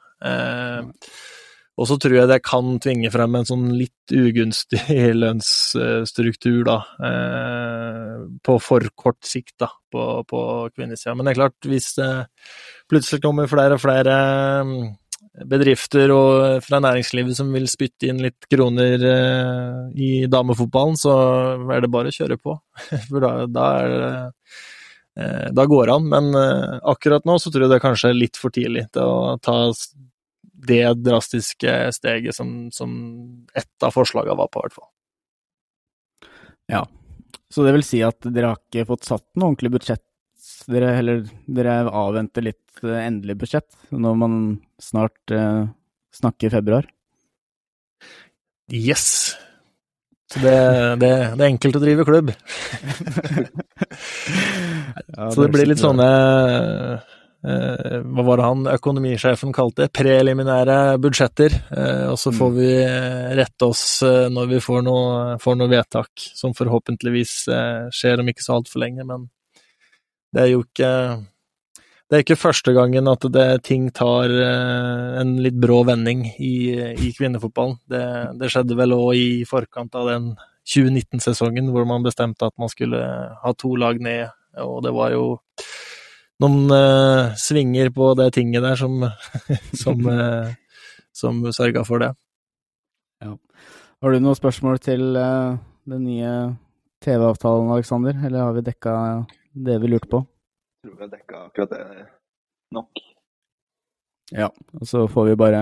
Eh, 1.77 1.81
og 1.81 1.89
så 1.89 1.99
tror 2.01 2.17
jeg 2.17 2.29
det 2.31 2.43
kan 2.45 2.79
tvinge 2.81 3.11
frem 3.13 3.35
en 3.37 3.49
sånn 3.49 3.67
litt 3.77 4.13
ugunstig 4.13 4.83
lønnsstruktur, 5.23 6.63
da, 6.65 6.79
eh, 7.09 8.13
på 8.45 8.59
for 8.63 8.87
kort 8.97 9.25
sikt, 9.27 9.59
da, 9.61 9.69
på, 9.93 10.25
på 10.29 10.45
kvinnesida. 10.75 11.15
Men 11.15 11.27
det 11.27 11.35
er 11.35 11.43
klart, 11.43 11.59
hvis 11.69 11.93
det 11.99 12.11
plutselig 12.89 13.23
kommer 13.25 13.51
flere 13.51 13.77
og 13.77 13.83
flere 13.83 14.15
mm, 14.65 14.79
bedrifter 15.51 16.13
og 16.15 16.65
fra 16.65 16.81
næringslivet 16.81 17.37
som 17.37 17.53
vil 17.53 17.69
spytte 17.69 18.09
inn 18.09 18.25
litt 18.25 18.49
kroner 18.49 19.05
eh, 19.11 19.83
i 20.01 20.11
damefotballen, 20.33 20.97
så 20.97 21.19
er 21.77 21.85
det 21.85 21.93
bare 21.93 22.13
å 22.13 22.17
kjøre 22.17 22.41
på. 22.41 22.57
For 23.11 23.21
da, 23.21 23.35
da 23.51 23.69
er 23.83 23.95
det 23.97 24.15
eh, 24.17 25.47
da 25.57 25.65
går 25.69 25.89
det 25.89 25.95
an, 25.95 26.09
men 26.13 26.27
akkurat 26.89 27.25
nå 27.29 27.39
så 27.41 27.53
tror 27.53 27.67
jeg 27.67 27.73
det 27.73 27.79
er 27.79 27.85
kanskje 27.87 28.17
litt 28.17 28.37
for 28.37 28.53
tidlig 28.53 28.83
til 28.93 29.09
å 29.09 29.37
ta 29.41 29.63
det 30.57 30.85
drastiske 31.05 31.93
steget 31.93 32.37
som, 32.37 32.71
som 32.73 32.91
ett 33.55 33.85
av 33.85 33.95
forslagene 33.95 34.37
var 34.39 34.49
på, 34.53 34.61
i 34.61 34.67
hvert 34.67 34.79
fall. 34.79 34.91
Ja, 36.73 36.83
så 37.53 37.65
det 37.67 37.75
vil 37.77 37.87
si 37.87 38.01
at 38.05 38.27
dere 38.27 38.53
har 38.53 38.61
ikke 38.61 38.89
fått 38.89 39.07
satt 39.07 39.27
noe 39.37 39.53
ordentlig 39.53 39.73
budsjett? 39.77 40.05
Dere, 40.67 40.97
heller, 40.97 41.23
dere 41.47 41.75
avventer 41.95 42.43
litt 42.43 42.81
eh, 42.83 43.05
endelig 43.05 43.37
budsjett 43.43 43.69
når 43.95 44.15
man 44.19 44.33
snart 44.83 45.35
eh, 45.35 45.65
snakker 46.17 46.51
februar? 46.51 46.89
Yes. 48.73 49.37
Så 50.33 50.41
det, 50.43 50.57
det, 50.99 51.11
det, 51.39 51.45
er 51.45 51.53
enkelt 51.53 51.77
å 51.79 51.85
drive 51.85 52.07
klubb. 52.09 52.33
så 55.31 55.45
det 55.45 55.53
blir 55.55 55.71
litt 55.71 55.83
sånne 55.83 56.09
hva 57.47 58.25
var 58.27 58.41
det 58.41 58.47
han 58.47 58.67
økonomisjefen 58.73 59.53
kalte 59.55 59.85
det, 59.85 59.93
preliminære 59.95 60.97
budsjetter. 61.03 61.55
Eh, 61.71 62.07
og 62.11 62.19
så 62.19 62.33
får 62.35 62.51
mm. 62.51 62.59
vi 62.59 62.73
eh, 62.81 63.31
rette 63.39 63.69
oss 63.69 63.85
når 64.03 64.51
vi 64.51 64.61
får 64.65 64.83
noe, 64.87 65.37
får 65.43 65.61
noe 65.61 65.71
vedtak, 65.71 66.27
som 66.35 66.57
forhåpentligvis 66.57 67.39
skjer 67.95 68.23
om 68.23 68.33
ikke 68.33 68.45
så 68.45 68.59
altfor 68.59 68.83
lenge. 68.83 69.07
Men 69.07 69.29
det 70.35 70.43
er 70.43 70.53
jo 70.57 70.67
ikke 70.67 70.93
det 72.07 72.15
er 72.15 72.23
ikke 72.23 72.39
første 72.39 72.71
gangen 72.71 73.09
at 73.11 73.25
det, 73.35 73.47
ting 73.67 73.89
tar 73.91 74.31
en 74.31 75.33
litt 75.43 75.57
brå 75.59 75.81
vending 75.89 76.21
i, 76.39 76.55
i 77.03 77.09
kvinnefotballen. 77.17 77.81
Det, 77.91 78.05
det, 78.39 78.51
skjedde 78.53 78.77
vel 78.79 78.95
òg 78.95 79.19
i 79.19 79.31
forkant 79.49 79.99
av 79.99 80.13
den 80.13 80.29
2019-sesongen 80.71 81.73
hvor 81.75 81.87
man 81.89 82.07
bestemte 82.07 82.47
at 82.47 82.55
man 82.63 82.71
skulle 82.71 83.01
ha 83.43 83.53
to 83.59 83.75
lag 83.79 83.99
ned, 84.03 84.31
og 84.63 84.85
det 84.87 84.95
var 84.95 85.15
jo 85.15 85.27
noen 86.43 86.69
uh, 86.69 87.33
svinger 87.41 87.91
på 87.95 88.13
det 88.19 88.29
tinget 88.37 88.65
der 88.65 88.77
som, 88.77 89.01
som, 89.83 90.05
uh, 90.05 90.53
som 91.17 91.41
sørga 91.55 91.85
for 91.89 92.05
det. 92.05 92.13
Har 94.05 94.13
du 94.13 94.21
noen 94.21 94.37
spørsmål 94.37 94.79
til 94.85 95.17
uh, 95.17 95.57
den 95.89 96.05
nye 96.05 96.33
TV-avtalen, 97.05 97.73
Aleksander? 97.73 98.19
Eller 98.29 98.45
har 98.45 98.53
vi 98.57 98.65
dekka 98.67 98.93
det 99.67 99.79
vi 99.81 99.91
lurte 99.91 100.11
på? 100.13 100.21
Jeg 100.85 100.91
tror 100.91 100.99
vi 100.99 101.07
har 101.07 101.15
dekka 101.15 101.41
akkurat 101.47 101.73
det 101.73 102.05
nok. 102.77 103.03
Ja, 104.35 104.51
og 104.51 104.85
så 104.91 105.05
får 105.07 105.29
vi 105.29 105.39
bare 105.39 105.61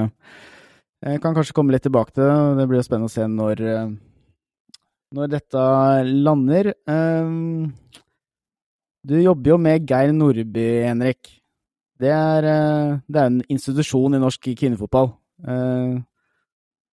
Jeg 1.05 1.21
kan 1.21 1.35
kanskje 1.37 1.55
komme 1.55 1.75
litt 1.75 1.85
tilbake 1.85 2.15
til 2.17 2.25
det. 2.25 2.59
Det 2.59 2.67
blir 2.69 2.81
jo 2.81 2.87
spennende 2.87 3.11
å 3.11 3.15
se 3.15 3.27
når, 3.29 3.61
når 5.15 5.33
dette 5.35 5.65
lander. 6.09 6.71
Eh, 6.73 7.35
Du 9.05 9.19
jobber 9.21 9.53
jo 9.53 9.59
med 9.61 9.85
Geir 9.89 10.15
Nordby, 10.17 10.65
Henrik. 10.87 11.29
Det 12.01 12.09
er, 12.11 12.47
eh, 12.49 12.99
det 13.07 13.21
er 13.21 13.27
en 13.27 13.43
institusjon 13.53 14.17
i 14.17 14.21
norsk 14.23 14.49
kvinnefotball. 14.57 15.13
Eh, 15.47 16.03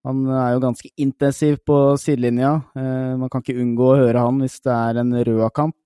Han 0.04 0.26
er 0.26 0.54
jo 0.56 0.60
ganske 0.60 0.90
intensiv 0.98 1.60
på 1.64 1.96
sidelinja. 1.96 2.66
Eh, 2.76 3.16
Man 3.18 3.30
kan 3.30 3.44
ikke 3.44 3.62
unngå 3.62 3.86
å 3.94 4.00
høre 4.02 4.18
han 4.18 4.40
hvis 4.40 4.60
det 4.60 4.74
er 4.74 4.98
en 5.00 5.12
Røa-kamp. 5.14 5.78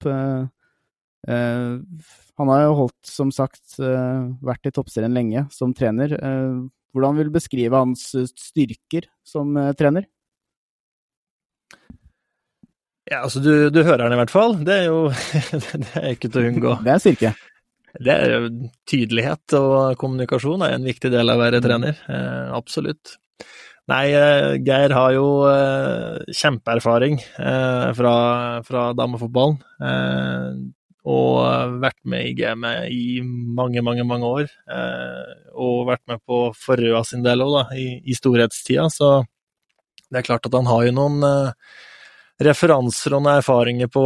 Han 2.38 2.48
har 2.48 2.62
jo 2.62 2.76
holdt, 2.76 3.04
som 3.04 3.30
sagt, 3.30 3.78
vært 3.78 4.66
i 4.66 4.72
toppserien 4.72 5.14
lenge 5.14 5.52
som 5.52 5.74
trener. 5.74 6.16
Hvordan 6.94 7.18
vil 7.18 7.26
du 7.26 7.32
beskrive 7.32 7.74
hans 7.74 8.16
styrker 8.16 9.04
som 9.26 9.54
trener? 9.76 10.06
Ja, 13.06 13.22
altså 13.22 13.42
du, 13.44 13.70
du 13.70 13.84
hører 13.86 14.08
den 14.08 14.16
i 14.16 14.22
hvert 14.22 14.34
fall. 14.34 14.56
Det 14.66 14.80
er 14.82 14.88
jo 14.88 15.10
det 15.84 15.92
er 16.02 16.14
ikke 16.16 16.32
til 16.32 16.42
å 16.42 16.48
unngå. 16.52 16.78
Det 16.86 16.94
er 16.94 17.04
styrke. 17.04 17.34
Det 17.96 18.12
er 18.12 18.48
tydelighet 18.90 19.56
og 19.56 20.00
kommunikasjon 20.02 20.66
er 20.66 20.74
en 20.76 20.88
viktig 20.88 21.12
del 21.14 21.32
av 21.32 21.40
å 21.40 21.46
være 21.46 21.62
trener. 21.64 22.00
Eh, 22.12 22.50
absolutt. 22.58 23.16
Nei, 23.88 24.08
eh, 24.18 24.56
Geir 24.66 24.96
har 24.98 25.14
jo 25.14 25.28
eh, 25.48 26.34
kjempeerfaring 26.34 27.20
eh, 27.22 27.92
fra, 27.96 28.16
fra 28.66 28.90
damefotballen. 28.98 29.62
Eh, 29.80 30.50
og 31.06 31.78
vært 31.84 32.00
med 32.10 32.26
i 32.26 32.34
gamet 32.34 32.90
i 32.90 33.22
mange, 33.22 33.84
mange, 33.86 34.04
mange 34.10 34.32
år. 34.42 34.50
Eh, 34.66 35.34
og 35.54 35.86
vært 35.92 36.02
med 36.10 36.24
på 36.26 36.48
for 36.58 36.82
Røa 36.82 37.04
sin 37.06 37.24
del 37.26 37.46
òg, 37.46 37.54
da, 37.60 37.66
i, 37.78 38.00
i 38.02 38.18
storhetstida. 38.18 38.90
Så 38.90 39.12
det 40.10 40.24
er 40.24 40.28
klart 40.32 40.50
at 40.50 40.58
han 40.58 40.68
har 40.70 40.88
jo 40.88 40.96
noen 40.98 41.22
eh, 41.30 41.54
referanser 42.44 43.14
og 43.16 43.24
noen 43.24 43.40
erfaringer 43.40 43.88
på, 43.92 44.04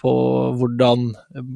på 0.00 0.12
hvordan 0.60 1.06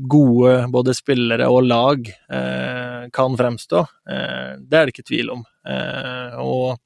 gode 0.08 0.54
både 0.72 0.94
spillere 0.96 1.48
og 1.52 1.66
lag 1.66 2.08
eh, 2.08 3.02
kan 3.12 3.36
fremstå. 3.36 3.82
Eh, 4.08 4.54
det 4.62 4.78
er 4.78 4.86
det 4.86 4.94
ikke 4.94 5.08
tvil 5.10 5.34
om. 5.36 5.44
Eh, 5.68 6.38
og 6.40 6.78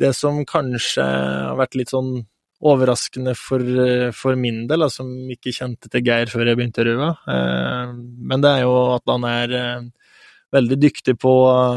det 0.00 0.12
som 0.16 0.42
kanskje 0.48 1.04
har 1.04 1.56
vært 1.60 1.80
litt 1.80 1.92
sånn 1.92 2.18
overraskende 2.60 3.32
for, 3.40 3.64
for 4.12 4.36
min 4.36 4.66
del, 4.68 4.84
da, 4.84 4.90
som 4.92 5.08
ikke 5.32 5.54
kjente 5.56 5.88
til 5.88 6.04
Geir 6.04 6.28
før 6.28 6.50
jeg 6.50 6.58
begynte 6.58 6.84
i 6.84 6.90
Røa, 6.90 7.14
eh, 7.32 7.94
men 7.96 8.44
det 8.44 8.52
er 8.52 8.66
jo 8.66 8.74
at 8.98 9.08
han 9.08 9.24
er 9.28 9.56
eh, 9.56 9.86
veldig 10.52 10.78
dyktig 10.82 11.14
på, 11.22 11.32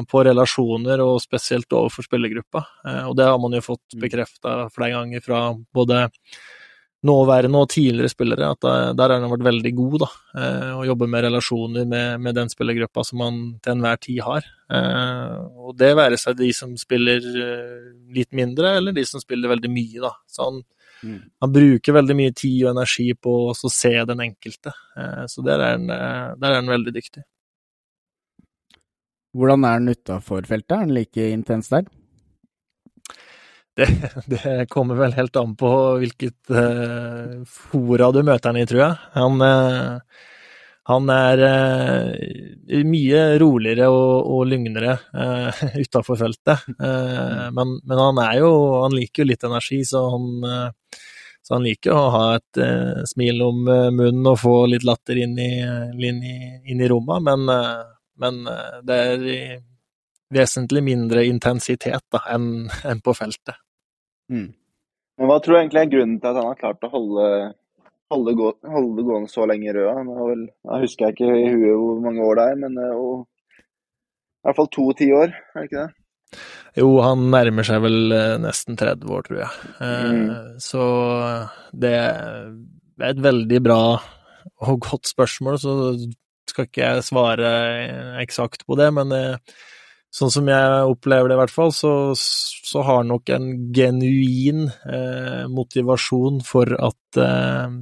på 0.09 0.23
relasjoner, 0.25 1.01
og 1.05 1.21
spesielt 1.21 1.69
overfor 1.73 2.07
spillergruppa. 2.07 2.65
Eh, 2.87 3.03
og 3.09 3.15
det 3.19 3.25
har 3.29 3.39
man 3.39 3.53
jo 3.53 3.61
fått 3.61 3.97
bekrefta 4.01 4.69
flere 4.73 4.95
ganger 4.97 5.21
fra 5.25 5.45
både 5.73 6.07
nåværende 7.03 7.59
og 7.59 7.67
tidligere 7.73 8.07
spillere, 8.13 8.47
at 8.55 8.63
der 8.95 9.11
har 9.11 9.19
han 9.19 9.31
vært 9.33 9.43
veldig 9.49 9.71
god, 9.75 9.95
da. 10.05 10.07
eh, 10.39 10.69
Og 10.77 10.85
jobber 10.87 11.09
med 11.11 11.25
relasjoner 11.25 11.85
med, 11.85 12.21
med 12.23 12.35
den 12.35 12.47
spillergruppa 12.51 13.03
som 13.03 13.19
han 13.25 13.39
til 13.61 13.73
enhver 13.73 13.99
tid 13.99 14.21
har. 14.23 14.45
Eh, 14.71 15.33
Og 15.67 15.75
det 15.77 15.89
være 15.99 16.17
seg 16.17 16.37
de 16.39 16.51
som 16.55 16.71
spiller 16.79 17.19
eh, 17.19 17.89
litt 18.15 18.31
mindre, 18.31 18.77
eller 18.77 18.95
de 18.95 19.03
som 19.05 19.19
spiller 19.19 19.51
veldig 19.51 19.69
mye, 19.73 19.99
da. 20.05 20.13
Så 20.31 20.47
han, 20.49 20.63
Mm. 21.03 21.17
han 21.43 21.51
bruker 21.51 21.91
veldig 21.97 22.15
mye 22.15 22.31
tid 22.31 22.61
og 22.63 22.69
energi 22.77 23.09
på 23.19 23.31
å 23.51 23.69
se 23.69 23.89
den 24.07 24.21
enkelte. 24.23 24.71
Eh, 24.95 25.25
Så 25.27 25.43
der 25.43 25.59
er 25.59 25.71
han, 25.75 25.89
eh, 25.91 26.35
der 26.39 26.47
er 26.51 26.55
han 26.61 26.67
veldig 26.71 26.93
dyktig. 26.95 27.23
Hvordan 29.33 29.65
er 29.65 29.81
den 29.81 29.95
utafor 29.95 30.45
feltet? 30.45 30.75
Er 30.77 30.85
den 30.85 30.93
like 30.93 31.27
intens 31.33 31.71
der? 31.73 31.87
Det, 33.73 33.87
det 34.29 34.67
kommer 34.69 34.99
vel 34.99 35.15
helt 35.17 35.35
an 35.41 35.55
på 35.57 35.69
hvilket 36.03 36.51
uh, 36.53 37.41
fora 37.49 38.11
du 38.13 38.19
møter 38.21 38.51
han 38.51 38.59
i, 38.61 38.67
tror 38.69 38.81
jeg. 38.83 38.97
Han, 39.15 39.41
uh, 39.41 40.27
han 40.91 41.09
er 41.09 41.41
uh, 41.41 42.83
mye 42.85 43.23
roligere 43.41 43.87
og, 43.89 44.29
og 44.35 44.43
lugnere 44.51 44.99
uh, 45.17 45.63
utafor 45.81 46.21
feltet. 46.21 46.67
Men, 46.77 47.79
men 47.81 48.03
han 48.03 48.21
er 48.21 48.43
jo 48.43 48.51
Han 48.83 48.93
liker 48.93 49.23
jo 49.23 49.31
litt 49.31 49.47
energi, 49.49 49.81
så 49.89 50.03
han, 50.13 50.29
så 51.41 51.57
han 51.57 51.65
liker 51.65 51.97
å 51.97 52.05
ha 52.13 52.23
et 52.37 52.61
smil 53.09 53.41
om 53.47 53.65
munnen 53.65 54.29
og 54.29 54.37
få 54.43 54.55
litt 54.69 54.85
latter 54.85 55.17
inn 55.25 55.33
i, 55.41 55.51
inn 55.97 56.21
i, 56.21 56.37
inn 56.69 56.85
i 56.85 56.93
rommet, 56.93 57.25
men, 57.25 57.49
men 58.21 58.43
eh, 58.49 58.75
det 58.85 58.99
er 59.07 59.25
i 59.33 59.39
vesentlig 60.33 60.83
mindre 60.85 61.25
intensitet 61.29 62.05
da, 62.13 62.23
enn 62.33 62.69
enn 62.89 63.01
på 63.05 63.13
feltet. 63.17 63.59
Mm. 64.31 64.53
Men 65.19 65.29
hva 65.29 65.37
tror 65.43 65.57
du 65.57 65.59
egentlig 65.61 65.83
er 65.83 65.91
grunnen 65.91 66.21
til 66.21 66.31
at 66.31 66.39
han 66.39 66.49
har 66.49 66.61
klart 66.61 66.87
å 66.87 66.91
holde, 66.93 67.27
holde, 68.13 68.33
gå, 68.39 68.47
holde 68.75 69.05
gående 69.05 69.29
så 69.29 69.45
lenge 69.49 69.69
i 69.69 69.75
røda? 69.75 70.05
Nå 70.07 70.79
husker 70.81 71.09
jeg 71.09 71.17
ikke 71.17 71.35
i 71.37 71.51
huet 71.53 71.75
hvor 71.77 71.99
mange 72.01 72.25
år 72.25 72.39
det 72.39 72.47
er, 72.49 72.61
men 72.63 72.79
er 72.81 72.95
jo 72.95 73.11
i 73.21 74.47
hvert 74.47 74.57
fall 74.57 74.71
to 74.75 74.89
tiår, 74.99 75.29
er 75.31 75.61
det 75.61 75.69
ikke 75.69 75.83
det? 75.85 75.91
Jo, 76.81 76.87
han 77.05 77.27
nærmer 77.31 77.65
seg 77.67 77.83
vel 77.83 78.15
eh, 78.15 78.39
nesten 78.41 78.77
30 78.79 79.13
år, 79.13 79.27
tror 79.27 79.43
jeg. 79.43 79.69
Eh, 79.77 80.09
Mm. 80.13 80.57
Så 80.59 80.83
det 81.77 81.93
er 81.93 82.49
et 83.09 83.21
veldig 83.21 83.59
bra 83.63 83.79
og 84.63 84.79
godt 84.83 85.07
spørsmål, 85.07 85.59
så 85.61 85.73
skal 86.49 86.67
ikke 86.67 86.83
jeg 86.83 87.05
svare 87.07 87.53
eksakt 88.23 88.65
på 88.67 88.77
det, 88.79 88.89
men 88.95 89.13
eh, 89.15 89.55
sånn 90.13 90.33
som 90.33 90.49
jeg 90.51 90.91
opplever 90.91 91.31
det 91.31 91.37
i 91.37 91.41
hvert 91.41 91.53
fall, 91.53 91.73
så, 91.75 91.93
så 92.17 92.83
har 92.85 93.07
nok 93.07 93.31
en 93.33 93.49
genuin 93.75 94.67
eh, 94.69 95.43
motivasjon 95.51 96.43
for 96.47 96.75
at 96.77 97.21
eh, 97.23 97.81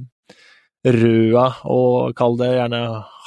Røa, 0.82 1.44
og 1.70 2.10
kall 2.18 2.34
det 2.40 2.48
gjerne 2.56 2.80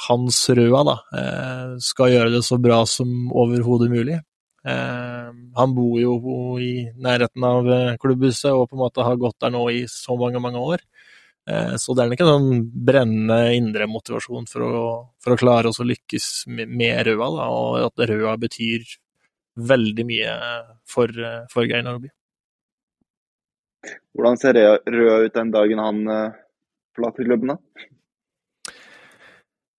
Hans 0.06 0.42
Røa, 0.52 0.82
da, 0.84 0.96
eh, 1.16 1.76
skal 1.80 2.12
gjøre 2.12 2.34
det 2.34 2.42
så 2.44 2.58
bra 2.60 2.82
som 2.90 3.30
overhodet 3.32 3.88
mulig. 3.92 4.18
Eh, 4.66 5.30
han 5.56 5.74
bor 5.76 5.96
jo 6.00 6.16
i 6.58 6.88
nærheten 6.98 7.44
av 7.46 7.70
eh, 7.70 7.96
klubbhuset 8.02 8.50
og 8.50 8.66
på 8.68 8.76
en 8.76 8.82
måte 8.82 9.06
har 9.06 9.16
gått 9.20 9.38
der 9.40 9.54
nå 9.54 9.62
i 9.72 9.84
så 9.88 10.18
mange, 10.20 10.42
mange 10.42 10.60
år. 10.60 10.84
Eh, 11.46 11.74
så 11.78 11.94
det 11.94 12.02
er 12.02 12.10
nok 12.10 12.22
en 12.24 12.30
sånn 12.32 12.62
brennende 12.88 13.54
indre 13.54 13.86
motivasjon 13.90 14.48
for 14.50 14.66
å, 14.66 14.78
for 15.22 15.34
å 15.34 15.38
klare 15.38 15.70
å 15.70 15.86
lykkes 15.86 16.46
med, 16.50 16.96
Røa, 17.06 17.28
da, 17.36 17.48
og 17.54 17.84
at 17.84 18.06
Røa 18.10 18.34
betyr 18.42 18.86
veldig 19.56 20.06
mye 20.08 20.32
for, 20.90 21.12
for 21.52 21.68
Geir 21.70 21.86
Nordby. 21.86 22.10
Hvordan 24.16 24.40
ser 24.40 24.58
Røa 24.58 25.20
ut 25.22 25.36
den 25.36 25.52
dagen 25.54 25.82
han 25.84 26.02
eh, 26.10 26.40
forlater 26.96 27.28
klubben, 27.28 27.54
da? 27.54 27.86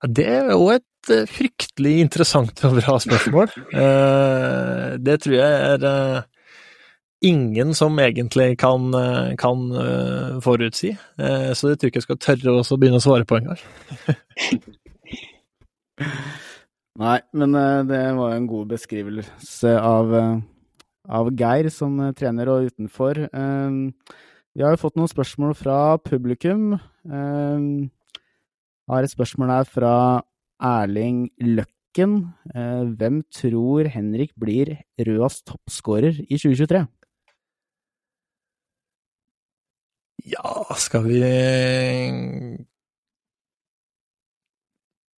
Det 0.08 0.28
er 0.30 0.54
jo 0.54 0.72
et 0.72 1.12
eh, 1.12 1.28
fryktelig 1.28 1.98
interessant 2.06 2.64
og 2.64 2.80
bra 2.80 2.96
spørsmål. 3.04 3.52
Det 5.04 5.20
tror 5.20 5.36
jeg 5.36 5.62
er 5.74 5.88
ingen 7.22 7.74
som 7.76 7.98
egentlig 8.00 8.58
kan, 8.60 8.94
eh, 8.94 9.36
kan 9.36 9.72
eh, 9.72 10.40
forutsi, 10.42 10.98
Eh, 11.18 11.54
så 11.54 11.68
det 11.68 11.80
tror 11.80 11.88
jeg 11.88 11.92
ikke 11.92 11.98
jeg 11.98 12.04
skal 12.04 12.18
tørre 12.18 12.62
å 12.62 12.78
begynne 12.78 13.00
å 13.00 13.02
svare 13.02 13.26
på 13.26 13.38
engang. 13.40 13.58
Nei, 16.98 17.20
men 17.34 17.52
det 17.90 18.14
var 18.18 18.32
jo 18.32 18.38
en 18.38 18.48
god 18.50 18.68
beskrivelse 18.70 19.72
av, 19.82 20.14
av 21.10 21.30
Geir 21.38 21.70
som 21.74 22.14
trener 22.18 22.50
og 22.50 22.70
utenfor. 22.70 23.30
Vi 24.58 24.64
har 24.66 24.74
jo 24.74 24.82
fått 24.82 24.98
noen 24.98 25.10
spørsmål 25.10 25.54
fra 25.58 25.98
publikum. 26.02 26.74
Jeg 27.06 27.90
har 28.90 29.06
et 29.06 29.14
spørsmål 29.14 29.54
her 29.54 29.70
fra 29.70 29.94
Erling 30.58 31.30
Løkken. 31.38 32.34
Hvem 32.98 33.22
tror 33.30 33.90
Henrik 33.94 34.34
blir 34.34 34.78
Røas 34.98 35.44
toppskårer 35.46 36.26
i 36.26 36.34
2023? 36.34 36.86
Ja, 40.28 40.66
skal 40.76 41.06
vi 41.08 41.20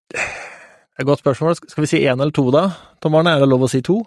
Det 0.10 0.20
er 0.20 1.04
et 1.04 1.08
godt 1.08 1.22
spørsmål. 1.24 1.56
Skal 1.70 1.84
vi 1.86 1.90
si 1.90 2.00
én 2.06 2.20
eller 2.20 2.34
to, 2.36 2.48
da? 2.54 2.68
Tom 3.02 3.16
Arne, 3.20 3.36
er 3.38 3.44
det 3.44 3.50
lov 3.52 3.64
å 3.68 3.70
si 3.72 3.82
to? 3.86 4.00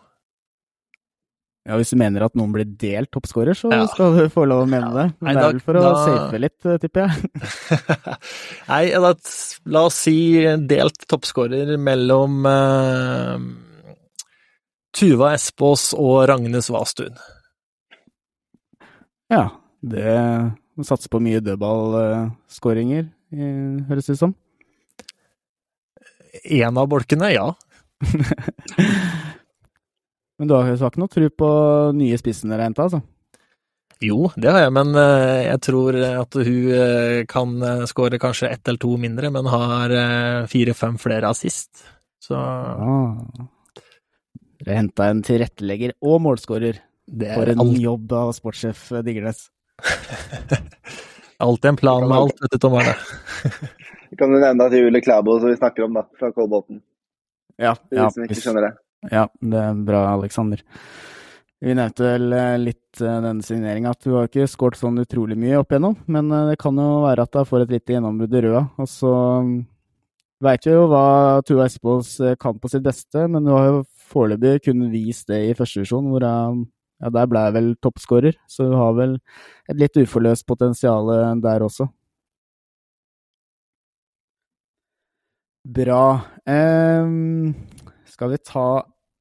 Ja, 1.65 1.77
Hvis 1.79 1.93
du 1.95 1.97
mener 2.01 2.25
at 2.27 2.35
noen 2.35 2.51
blir 2.53 2.67
delt 2.67 3.13
toppskårer, 3.15 3.55
så 3.55 3.71
Ja. 3.71 3.87
skal 3.87 4.17
du 4.17 4.29
få 4.29 4.45
lov 4.49 4.65
å 4.65 4.69
mene 4.69 4.91
det. 4.93 5.05
Nei, 5.23 5.33
Men 5.33 5.35
det 5.37 5.43
er 5.45 5.53
vel 5.53 5.61
for 5.61 5.75
å 5.79 5.83
da- 5.83 6.05
safe 6.05 6.39
litt, 6.41 6.67
eh, 6.67 6.79
tipper 6.79 7.07
jeg. 7.07 7.31
Nei, 8.69 8.91
da, 8.91 9.13
la 9.67 9.85
oss 9.87 9.95
si 9.95 10.17
delt 10.67 11.07
toppskårer 11.07 11.79
mellom 11.79 12.45
uh, 12.47 13.39
Tuva 14.93 15.35
Espås 15.35 15.93
og 15.97 16.27
Ragnes 16.29 16.69
Vastun. 16.69 17.17
Ja, 19.31 19.49
det 19.81 20.53
satser 20.81 21.13
på 21.13 21.21
mye 21.21 21.43
dødballskåringer, 21.45 23.11
høres 23.89 24.09
det 24.09 24.17
ut 24.17 24.23
som. 24.23 24.33
En 26.49 26.81
av 26.81 26.89
bolkene, 26.89 27.29
ja. 27.35 27.51
Men 30.41 30.49
du 30.49 30.57
har, 30.57 30.73
ikke 30.75 30.99
noe 30.99 31.13
tro 31.13 31.29
på 31.39 31.49
nye 31.95 32.17
spissen 32.19 32.51
dere 32.51 32.65
har 32.65 32.73
henta, 32.73 32.89
altså? 32.89 33.03
Jo, 34.03 34.27
det 34.35 34.51
har 34.51 34.65
jeg, 34.65 34.73
men 34.75 34.97
eh, 34.99 35.45
jeg 35.47 35.61
tror 35.63 35.97
at 36.03 36.35
hun 36.35 36.71
eh, 36.75 37.19
kan 37.31 37.53
eh, 37.63 37.85
skåre 37.87 38.19
kanskje 38.19 38.51
ett 38.51 38.67
eller 38.67 38.83
to 38.83 38.97
mindre, 38.99 39.31
men 39.31 39.47
har 39.53 39.95
fire-fem 40.51 40.99
flere 40.99 41.31
assist. 41.31 41.85
Så 42.23 42.35
Ah. 42.35 43.15
Dere 44.63 44.79
henta 44.79 45.09
en 45.11 45.23
tilrettelegger 45.27 45.95
og 46.07 46.21
målskårer. 46.23 46.83
det 47.07 47.31
For 47.35 47.51
en 47.51 47.63
all... 47.63 47.73
jobb 47.79 48.13
av 48.15 48.33
sportssjef 48.35 48.89
Diggernes. 49.03 49.52
alltid 51.43 51.69
en 51.69 51.77
plan 51.77 52.09
med 52.09 52.19
alt, 52.19 52.41
vet 52.43 52.51
du, 52.55 52.59
Tom 52.63 52.75
Arne. 52.79 52.95
Vi 54.11 54.17
kan 54.21 54.33
jo 54.35 54.41
nevne 54.43 54.67
at 54.69 54.77
Julie 54.77 55.03
Klæbo, 55.05 55.39
som 55.41 55.51
vi 55.53 55.57
snakker 55.59 55.87
om, 55.87 55.97
da, 55.99 56.05
fra 56.19 56.33
Kolbotn. 56.35 56.81
Ja, 57.61 57.75
ja, 57.91 58.09
hvis- 58.17 58.45
det. 58.45 58.73
ja, 59.11 59.27
det 59.41 59.59
er 59.63 59.81
bra, 59.87 60.05
Aleksander. 60.15 60.63
Vi 61.63 61.75
nevnte 61.79 62.03
vel 62.03 62.33
eh, 62.35 62.57
litt 62.59 62.99
eh, 63.01 63.21
denne 63.23 63.43
signeringa 63.47 63.93
at 63.95 64.03
du 64.03 64.17
har 64.17 64.27
ikke 64.27 64.49
skåret 64.51 64.81
sånn 64.81 64.99
utrolig 64.99 65.37
mye 65.39 65.61
opp 65.61 65.71
igjennom, 65.71 65.95
men 66.11 66.33
eh, 66.35 66.49
det 66.51 66.57
kan 66.59 66.75
jo 66.81 67.05
være 67.05 67.23
at 67.23 67.37
du 67.37 67.45
får 67.47 67.63
et 67.69 67.75
lite 67.77 67.95
gjennombrudd 67.95 68.35
i 68.35 68.43
røda. 68.43 68.63
Og 68.83 68.89
så 68.91 69.13
veit 70.43 70.67
vi 70.67 70.73
jo 70.75 70.89
hva 70.91 71.05
Tua 71.47 71.69
Espås 71.71 72.17
eh, 72.21 72.35
kan 72.41 72.59
på 72.59 72.71
sitt 72.73 72.83
beste, 72.83 73.29
men 73.31 73.47
du 73.47 73.53
har 73.55 73.69
jo 73.69 73.85
foreløpig 74.13 74.65
kun 74.67 74.89
vist 74.91 75.31
det 75.31 75.39
i 75.53 75.55
første 75.55 75.79
divisjon, 75.81 76.11
hvor 76.11 76.27
jeg, 76.27 76.65
ja, 77.03 77.11
der 77.11 77.27
ble 77.31 77.43
jeg 77.49 77.57
vel 77.59 77.73
toppskårer. 77.83 78.39
Så 78.51 78.71
du 78.71 78.77
har 78.79 78.95
vel 78.99 79.19
et 79.69 79.83
litt 79.83 79.99
uforløst 79.99 80.47
potensial 80.49 81.11
der 81.43 81.67
også. 81.67 81.89
Bra. 85.63 86.21
Eh, 86.47 87.07
skal 88.11 88.33
vi 88.33 88.39
ta 88.43 88.67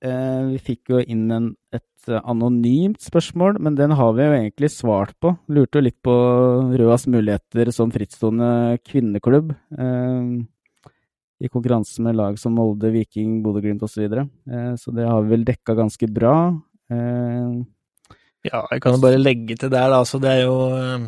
eh, 0.02 0.39
Vi 0.50 0.58
fikk 0.58 0.89
jo 0.89 1.02
inn 1.02 1.28
en, 1.32 1.52
et 1.70 2.10
eh, 2.10 2.22
anonymt 2.26 3.02
spørsmål, 3.06 3.60
men 3.62 3.78
den 3.78 3.94
har 3.98 4.15
vi 4.17 4.26
jo 4.26 4.38
egentlig 4.39 4.72
svart 4.74 5.13
på. 5.22 5.36
Lurte 5.54 5.78
jo 5.78 5.86
litt 5.86 6.00
på 6.02 6.15
Røas 6.82 7.06
muligheter 7.06 7.70
som 7.76 7.94
frittstående 7.94 8.80
kvinneklubb. 8.88 9.54
Eh, 9.78 10.34
I 11.46 11.50
konkurranse 11.54 12.02
med 12.02 12.17
lag 12.17 12.41
som 12.41 12.58
Molde, 12.58 12.89
Viking, 12.94 13.44
Bodø-Glimt 13.46 13.86
osv. 13.86 13.94
Så, 13.94 14.02
videre. 14.08 14.26
eh, 14.50 14.74
så 14.82 14.94
det 14.98 15.06
har 15.06 15.22
vi 15.22 15.36
vel 15.36 15.46
dekka 15.46 15.78
ganske 15.78 16.10
bra. 16.10 16.36
Eh, 16.91 17.62
Ja, 18.41 18.63
jeg 18.71 18.82
kan 18.82 18.95
jo 18.95 19.01
bare 19.04 19.19
legge 19.21 19.54
til 19.54 19.69
der, 19.69 19.91
da. 19.93 19.99
Så 20.08 20.17
det 20.21 20.32
er 20.34 20.39
jo 20.47 20.56
eh, 20.73 21.04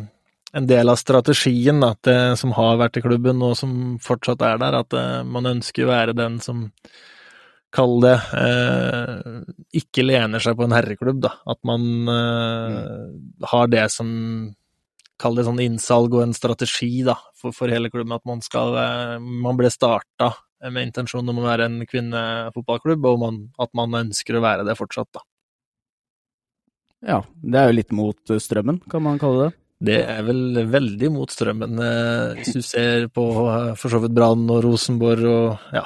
en 0.54 0.68
del 0.70 0.90
av 0.92 1.00
strategien 1.00 1.80
da, 1.82 1.92
det, 2.06 2.18
som 2.38 2.52
har 2.54 2.76
vært 2.78 3.00
i 3.00 3.02
klubben, 3.02 3.42
og 3.42 3.56
som 3.58 3.72
fortsatt 4.02 4.44
er 4.46 4.60
der, 4.62 4.76
at 4.84 4.94
eh, 4.94 5.24
man 5.26 5.50
ønsker 5.50 5.86
å 5.86 5.90
være 5.90 6.14
den 6.18 6.38
som 6.44 6.68
Kall 7.74 7.96
det 8.04 8.14
eh, 8.38 9.40
ikke 9.80 10.04
lener 10.06 10.38
seg 10.38 10.54
på 10.54 10.62
en 10.62 10.76
herreklubb, 10.76 11.18
da. 11.24 11.32
At 11.50 11.58
man 11.66 12.06
eh, 12.06 13.48
har 13.50 13.72
det 13.72 13.88
som 13.90 14.12
Kall 15.18 15.34
det 15.38 15.44
sånn 15.46 15.58
innsalg 15.62 16.14
og 16.14 16.22
en 16.22 16.34
strategi 16.38 17.02
da, 17.06 17.16
for, 17.34 17.50
for 17.54 17.70
hele 17.74 17.90
klubben. 17.90 18.14
At 18.14 18.22
man 18.30 18.40
skal 18.46 18.78
eh, 18.78 19.18
Man 19.18 19.58
ble 19.58 19.70
starta 19.74 20.30
med 20.70 20.86
intensjon 20.86 21.26
om 21.28 21.42
å 21.42 21.48
være 21.48 21.66
en 21.66 21.82
kvinnefotballklubb, 21.90 23.10
og 23.10 23.18
man, 23.26 23.42
at 23.58 23.74
man 23.74 23.98
ønsker 24.04 24.38
å 24.38 24.44
være 24.46 24.64
det 24.70 24.78
fortsatt, 24.78 25.10
da. 25.18 25.26
Ja, 27.06 27.20
det 27.42 27.60
er 27.60 27.68
jo 27.70 27.76
litt 27.80 27.92
mot 27.92 28.32
eh, 28.34 28.40
strømmen, 28.42 28.80
kan 28.90 29.02
man 29.04 29.20
kalle 29.22 29.46
det. 29.48 29.52
Det 29.84 29.96
er 30.08 30.22
vel 30.24 30.62
veldig 30.70 31.08
mot 31.12 31.28
strømmen, 31.34 31.74
eh, 31.82 32.34
hvis 32.38 32.54
du 32.56 32.62
ser 32.64 33.08
på 33.12 33.24
eh, 33.50 33.72
for 33.76 33.92
så 33.92 33.98
vidt 34.00 34.14
Brann 34.16 34.46
og 34.54 34.62
Rosenborg 34.64 35.26
og 35.28 35.74
ja, 35.76 35.82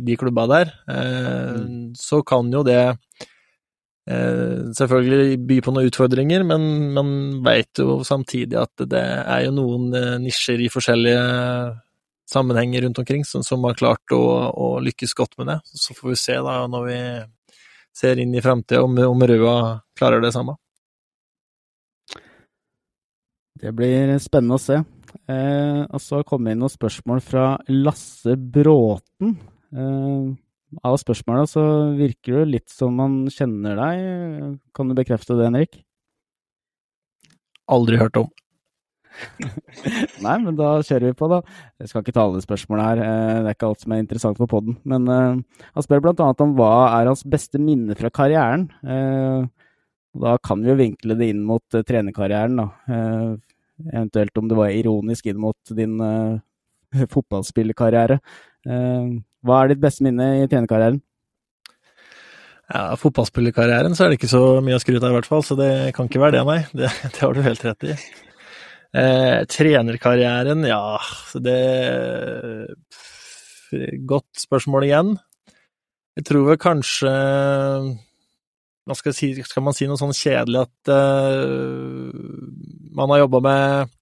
de- 0.00 0.16
klubba 0.20 0.46
der. 0.48 0.70
Eh, 0.88 1.58
Så 1.98 2.22
kan 2.24 2.48
jo 2.54 2.62
det 2.64 2.80
selvfølgelig 4.04 5.38
by 5.48 5.56
på 5.64 5.72
noen 5.72 5.86
utfordringer, 5.88 6.42
men 6.44 6.64
man 6.92 7.10
veit 7.44 7.80
jo 7.80 8.02
samtidig 8.04 8.58
at 8.60 8.82
det 8.90 9.00
er 9.00 9.46
jo 9.46 9.54
noen 9.56 9.86
nisjer 10.20 10.60
i 10.60 10.68
forskjellige 10.68 11.22
sammenhenger 12.28 12.84
rundt 12.84 12.98
omkring 13.00 13.24
som, 13.24 13.42
som 13.46 13.64
har 13.64 13.76
klart 13.78 14.12
å, 14.12 14.20
å 14.52 14.68
lykkes 14.84 15.14
godt 15.16 15.38
med 15.40 15.48
det. 15.52 15.58
Så 15.72 15.96
får 15.96 16.10
vi 16.12 16.18
se 16.20 16.36
da 16.36 16.58
når 16.68 16.84
vi 16.90 16.98
ser 17.96 18.20
inn 18.20 18.34
i 18.36 18.42
framtida 18.44 18.82
om, 18.84 18.96
om 19.08 19.24
Røa 19.24 19.56
klarer 19.98 20.22
det 20.24 20.32
samme. 20.34 20.56
Det 23.60 23.72
blir 23.76 24.12
spennende 24.20 24.58
å 24.58 24.62
se. 24.62 24.80
Eh, 25.30 25.82
og 25.86 26.00
så 26.02 26.20
har 26.20 26.40
det 26.42 26.54
inn 26.54 26.62
noen 26.64 26.72
spørsmål 26.72 27.22
fra 27.24 27.44
Lasse 27.70 28.34
Bråten. 28.36 29.36
Eh, 29.72 30.32
av 30.82 30.96
spørsmåla 30.98 31.46
så 31.46 31.64
virker 31.94 32.42
det 32.42 32.50
litt 32.50 32.72
som 32.72 32.96
man 32.98 33.22
kjenner 33.30 33.78
deg. 33.78 34.60
Kan 34.74 34.90
du 34.90 34.96
bekrefte 34.98 35.36
det, 35.38 35.46
Henrik? 35.46 35.78
Aldri 37.70 38.00
hørt 38.00 38.18
om. 38.20 38.32
Nei, 40.24 40.36
men 40.42 40.56
da 40.58 40.76
kjører 40.82 41.12
vi 41.12 41.16
på, 41.16 41.28
da. 41.30 41.40
Jeg 41.78 41.90
skal 41.90 42.02
ikke 42.02 42.14
ta 42.16 42.24
alle 42.26 42.42
spørsmålene 42.42 42.88
her. 42.88 43.02
eh, 43.04 43.42
Det 43.44 43.52
er 43.52 43.56
ikke 43.56 43.70
alt 43.70 43.84
som 43.84 43.94
er 43.94 44.02
interessant 44.02 44.40
for 44.40 44.50
podden. 44.50 44.76
Men 44.82 45.06
uh, 45.08 45.62
han 45.76 45.86
spør 45.86 46.10
annet 46.10 46.42
om 46.42 46.56
hva 46.58 46.72
er 46.98 47.12
hans 47.12 47.22
beste 47.22 47.62
minne 47.62 47.94
fra 47.98 48.10
karrieren. 48.10 48.66
Uh, 48.82 49.46
Da 50.14 50.36
kan 50.38 50.62
vi 50.62 50.70
jo 50.70 50.78
vinkle 50.78 51.16
det 51.18 51.30
inn 51.32 51.42
mot 51.46 51.74
eh, 51.74 51.84
trenerkarrieren, 51.86 52.60
da. 52.60 52.66
Eh, 52.88 53.30
eventuelt 53.90 54.38
om 54.38 54.50
det 54.50 54.58
var 54.58 54.70
ironisk 54.70 55.26
inn 55.26 55.40
mot 55.42 55.74
din 55.74 55.96
eh, 56.00 57.06
fotballspillerkarriere. 57.14 58.20
Hva 58.64 59.56
er 59.60 59.72
ditt 59.72 59.82
beste 59.82 60.06
minne 60.06 60.28
i 60.40 60.46
trenerkarrieren? 60.48 61.02
Ja, 62.72 62.94
fotballspillerkarrieren 62.96 63.92
så 63.92 64.06
er 64.06 64.12
det 64.12 64.16
ikke 64.22 64.30
så 64.30 64.44
mye 64.64 64.78
å 64.78 64.80
skryte 64.80 65.04
av 65.04 65.12
i 65.12 65.16
hvert 65.18 65.28
fall, 65.28 65.42
så 65.44 65.56
det 65.58 65.72
kan 65.96 66.08
ikke 66.08 66.22
være 66.22 66.38
det, 66.38 66.44
nei. 66.48 66.60
Det, 66.72 66.88
det 67.04 67.20
har 67.20 67.34
du 67.34 67.42
helt 67.44 67.66
rett 67.66 67.90
i. 67.90 67.96
Eh, 68.94 69.42
trenerkarrieren, 69.50 70.64
ja, 70.70 70.98
det 71.42 71.58
Godt 74.06 74.38
spørsmål 74.38 74.84
igjen. 74.86 75.08
Jeg 76.14 76.26
tror 76.28 76.44
vel 76.46 76.58
kanskje 76.62 77.10
hva 78.84 78.96
skal, 78.98 79.14
si, 79.16 79.32
skal 79.46 79.64
man 79.64 79.76
si 79.76 79.88
noe 79.88 80.00
sånn 80.00 80.14
kjedelig 80.16 80.64
at 80.66 80.92
uh, 80.92 82.10
man 82.94 83.14
har 83.14 83.24
jobba 83.24 83.40
med 83.44 83.94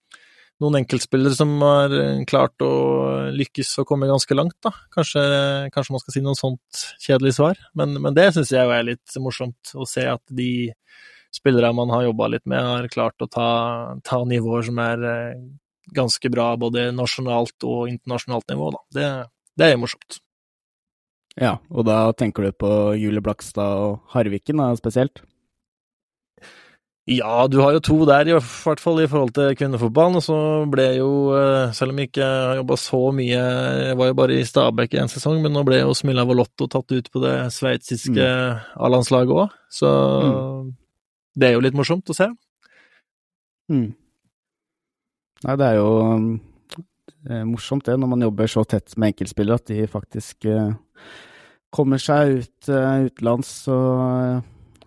noen 0.62 0.78
enkeltspillere 0.82 1.34
som 1.34 1.54
har 1.64 1.94
klart 2.30 2.62
å 2.62 2.72
lykkes 3.34 3.72
og 3.82 3.88
komme 3.88 4.06
ganske 4.10 4.36
langt, 4.36 4.54
da. 4.62 4.70
Kanskje, 4.94 5.22
kanskje 5.74 5.94
man 5.94 6.02
skal 6.04 6.14
si 6.14 6.22
noe 6.22 6.38
sånt 6.38 6.82
kjedelig 7.02 7.34
svar, 7.38 7.58
men, 7.78 7.96
men 8.02 8.14
det 8.14 8.28
syns 8.36 8.52
jeg 8.54 8.70
er 8.70 8.86
litt 8.86 9.16
morsomt 9.22 9.74
å 9.74 9.86
se 9.88 10.06
at 10.06 10.22
de 10.30 10.70
spillere 11.34 11.72
man 11.72 11.90
har 11.90 12.06
jobba 12.06 12.28
litt 12.34 12.46
med, 12.46 12.62
har 12.62 12.88
klart 12.92 13.24
å 13.24 13.30
ta, 13.30 13.48
ta 14.04 14.20
nivåer 14.28 14.66
som 14.68 14.80
er 14.82 15.06
eh, 15.08 15.40
ganske 15.96 16.30
bra, 16.32 16.52
både 16.60 16.90
nasjonalt 16.94 17.66
og 17.68 17.88
internasjonalt 17.90 18.52
nivå, 18.52 18.68
da. 18.74 18.82
Det, 18.98 19.08
det 19.58 19.70
er 19.70 19.80
morsomt. 19.80 20.20
Ja, 21.40 21.56
og 21.72 21.86
da 21.88 22.12
tenker 22.16 22.44
du 22.44 22.52
på 22.52 22.70
Julie 23.00 23.22
Blakstad 23.24 23.78
og 23.80 24.00
Harviken 24.12 24.60
da, 24.60 24.72
spesielt? 24.76 25.22
Ja, 27.10 27.48
du 27.50 27.56
har 27.58 27.72
jo 27.74 27.80
to 27.82 27.96
der, 28.06 28.28
i 28.30 28.34
hvert 28.36 28.78
fall 28.80 29.00
i 29.02 29.08
forhold 29.10 29.32
til 29.34 29.56
kvinnefotballen. 29.58 30.20
Og 30.20 30.22
så 30.22 30.36
ble 30.70 30.84
jo, 31.00 31.08
eh, 31.34 31.72
selv 31.74 31.90
om 31.90 31.98
jeg 31.98 32.12
ikke 32.12 32.28
har 32.28 32.60
jobba 32.60 32.76
så 32.78 33.00
mye, 33.16 33.40
jeg 33.88 33.96
var 33.98 34.12
jo 34.12 34.18
bare 34.20 34.36
i 34.36 34.44
Stabæk 34.46 34.94
i 34.94 35.00
en 35.02 35.10
sesong, 35.10 35.40
men 35.42 35.56
nå 35.56 35.64
ble 35.66 35.80
jo 35.80 35.96
Smilla 35.98 36.22
Volotto 36.28 36.68
tatt 36.70 36.94
ut 36.94 37.10
på 37.10 37.24
det 37.24 37.34
sveitsiske 37.56 38.28
A-landslaget 38.78 39.34
òg. 39.34 39.58
Så 39.72 39.90
det 41.34 41.48
er 41.48 41.56
jo 41.56 41.64
litt 41.64 41.74
morsomt 41.74 42.06
å 42.12 42.16
se. 42.16 42.30
Mm. 43.72 43.90
Nei, 45.42 45.58
det 45.58 45.66
er 45.72 45.80
jo 45.80 45.90
det 47.22 47.34
er 47.40 47.44
morsomt 47.46 47.86
det, 47.86 47.98
når 47.98 48.10
man 48.14 48.24
jobber 48.28 48.50
så 48.50 48.62
tett 48.66 48.94
med 48.94 49.12
enkeltspillere, 49.12 49.58
at 49.58 49.66
de 49.70 49.90
faktisk 49.90 50.46
eh, 50.46 50.70
kommer 51.72 52.00
seg 52.02 52.42
ut 52.42 52.68
uh, 52.70 53.06
utenlands 53.08 53.50
og 53.72 54.00
eh, 54.04 54.42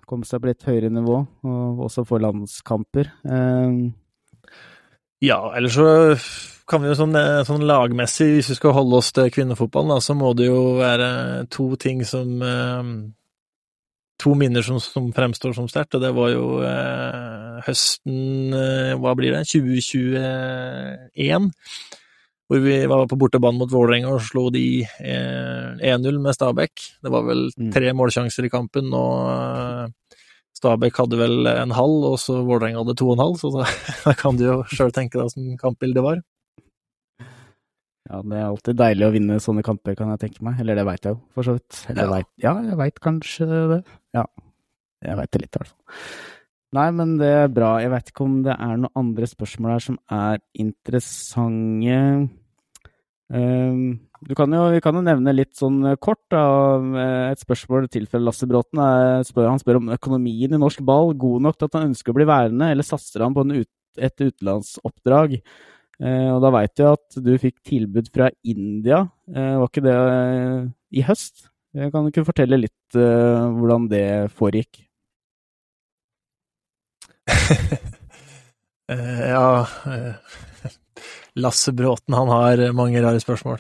kommer 0.05 0.29
seg 0.29 0.41
på 0.41 0.51
litt 0.51 0.65
høyere 0.67 0.91
nivå, 0.93 1.17
og 1.49 1.85
også 1.87 2.05
får 2.05 2.25
landskamper. 2.27 3.13
Eh, 3.25 3.71
Ja, 5.23 5.39
ellers 5.57 5.73
så 5.79 5.87
kan 6.69 6.83
vi 6.83 6.89
jo 6.91 6.97
sånn, 6.99 7.15
sånn 7.47 7.63
lagmessig, 7.65 8.27
hvis 8.35 8.49
vi 8.51 8.57
skal 8.59 8.75
holde 8.75 8.99
oss 8.99 9.13
til 9.15 9.31
kvinnefotballen, 9.33 9.95
da, 9.95 10.03
så 10.03 10.13
må 10.17 10.33
det 10.37 10.49
jo 10.49 10.75
være 10.77 11.45
to 11.49 11.71
ting 11.81 12.03
som 12.05 12.35
To 14.21 14.31
minner 14.37 14.63
som, 14.63 14.77
som 14.79 15.09
fremstår 15.15 15.51
som 15.57 15.67
sterkt, 15.67 15.97
og 15.97 16.03
det 16.03 16.13
var 16.15 16.29
jo 16.31 16.45
høsten 17.65 18.53
Hva 19.01 19.11
blir 19.17 19.35
det? 19.35 19.41
2021. 19.51 21.49
Hvor 22.45 22.61
vi 22.61 22.75
var 22.85 23.07
på 23.09 23.17
bortebane 23.17 23.57
mot 23.57 23.71
Vålerenga 23.73 24.11
og 24.13 24.21
slo 24.21 24.49
de 24.53 24.83
eh, 24.85 25.71
1-0 25.81 26.19
med 26.21 26.35
Stabæk. 26.37 26.83
Det 27.01 27.11
var 27.11 27.23
vel 27.25 27.47
Mm. 27.57 27.71
tre 27.73 27.89
målsjanser 27.97 28.45
i 28.45 28.51
kampen, 28.53 28.91
og 28.93 29.31
eh, 29.31 29.87
Stabæk 30.55 30.95
hadde 31.01 31.17
vel 31.17 31.47
en 31.49 31.71
halv, 31.73 32.03
og 32.11 32.19
så 32.21 32.37
Vålerenga 32.45 32.83
hadde 32.83 32.95
to 33.01 33.09
og 33.09 33.17
en 33.17 33.23
halv, 33.25 33.39
så 33.41 33.49
da, 33.55 33.65
da 34.05 34.13
kan 34.13 34.37
du 34.37 34.45
jo 34.45 34.59
sjøl 34.69 34.93
tenke 34.93 35.17
deg 35.17 35.25
åssen 35.25 35.57
kampbildet 35.57 36.05
var. 36.05 36.21
Ja, 38.05 38.19
det 38.21 38.37
er 38.37 38.45
alltid 38.51 38.77
deilig 38.77 39.07
å 39.07 39.13
vinne 39.15 39.39
sånne 39.41 39.63
kamper, 39.65 39.95
kan 39.97 40.11
jeg 40.13 40.21
tenke 40.27 40.43
meg. 40.45 40.59
Eller 40.61 40.77
det 40.77 40.85
veit 40.85 41.01
jeg 41.07 41.15
jo, 41.15 41.21
for 41.33 41.47
så 41.47 41.55
vidt. 41.57 41.79
Eller 41.89 42.03
Ja. 42.05 42.11
vet, 42.13 42.27
ja, 42.43 42.53
jeg 42.69 42.77
veit 42.77 42.99
kanskje 43.01 43.47
det. 43.73 43.79
Ja, 44.13 44.25
jeg 45.01 45.17
veit 45.17 45.31
det 45.33 45.41
litt, 45.41 45.55
i 45.55 45.57
hvert 45.63 45.71
fall. 45.73 46.34
Nei, 46.75 46.87
men 46.91 47.13
det 47.19 47.29
er 47.29 47.51
bra. 47.53 47.75
Jeg 47.79 47.91
veit 47.93 48.09
ikke 48.11 48.25
om 48.25 48.39
det 48.43 48.55
er 48.55 48.79
noen 48.79 48.99
andre 48.99 49.27
spørsmål 49.29 49.75
her 49.75 49.83
som 49.85 49.99
er 50.11 50.41
interessante. 50.59 51.99
Um, 53.31 53.85
kan 54.37 54.53
jo, 54.53 54.65
vi 54.73 54.81
kan 54.83 54.97
jo 54.97 55.03
nevne 55.05 55.33
litt 55.33 55.53
sånn 55.57 55.79
kort, 56.01 56.21
da. 56.33 56.41
eh, 56.99 57.31
Et 57.31 57.41
spørsmål 57.41 57.87
tilfellet 57.93 58.25
Lasse 58.25 58.47
Bråten. 58.49 58.81
spør, 59.25 59.49
han 59.53 59.61
spør 59.61 59.79
om 59.79 59.93
økonomien 59.95 60.53
i 60.53 60.59
norsk 60.61 60.81
ball 60.85 61.13
god 61.13 61.45
nok 61.47 61.57
til 61.57 61.69
at 61.69 61.77
han 61.79 61.87
ønsker 61.91 62.11
å 62.11 62.17
bli 62.17 62.27
værende, 62.29 62.71
eller 62.73 62.85
satser 62.85 63.23
han 63.23 63.33
på 63.37 63.45
ut, 63.53 63.71
et 63.97 64.25
utenlandsoppdrag? 64.25 65.37
Eh, 66.01 66.29
og 66.33 66.41
da 66.43 66.51
veit 66.51 66.81
jeg 66.81 66.97
at 66.97 67.19
du 67.23 67.31
fikk 67.39 67.61
tilbud 67.63 68.09
fra 68.11 68.29
India. 68.43 69.05
Eh, 69.31 69.53
var 69.61 69.69
ikke 69.69 69.85
det 69.85 69.95
eh, 69.95 70.65
i 70.99 71.05
høst? 71.07 71.47
Jeg 71.75 71.91
kan 71.91 72.03
du 72.03 72.11
ikke 72.11 72.27
fortelle 72.27 72.59
litt 72.59 72.99
eh, 72.99 73.45
hvordan 73.55 73.87
det 73.91 74.05
foregikk? 74.35 74.81
Eh, 78.85 79.29
ja 79.31 79.67
eh, 79.89 80.13
Lasse 81.41 81.71
Bråten, 81.73 82.13
han 82.13 82.29
har 82.29 82.61
mange 82.77 83.01
rare 83.01 83.17
spørsmål. 83.17 83.57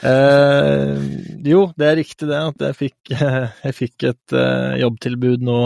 Eh, 0.00 0.96
jo, 1.44 1.66
det 1.76 1.86
er 1.86 1.98
riktig 1.98 2.28
det, 2.28 2.40
at 2.40 2.64
jeg 2.70 2.76
fikk, 2.78 3.12
jeg 3.66 3.76
fikk 3.76 4.06
et 4.10 4.34
eh, 4.36 4.80
jobbtilbud 4.80 5.44
nå, 5.44 5.58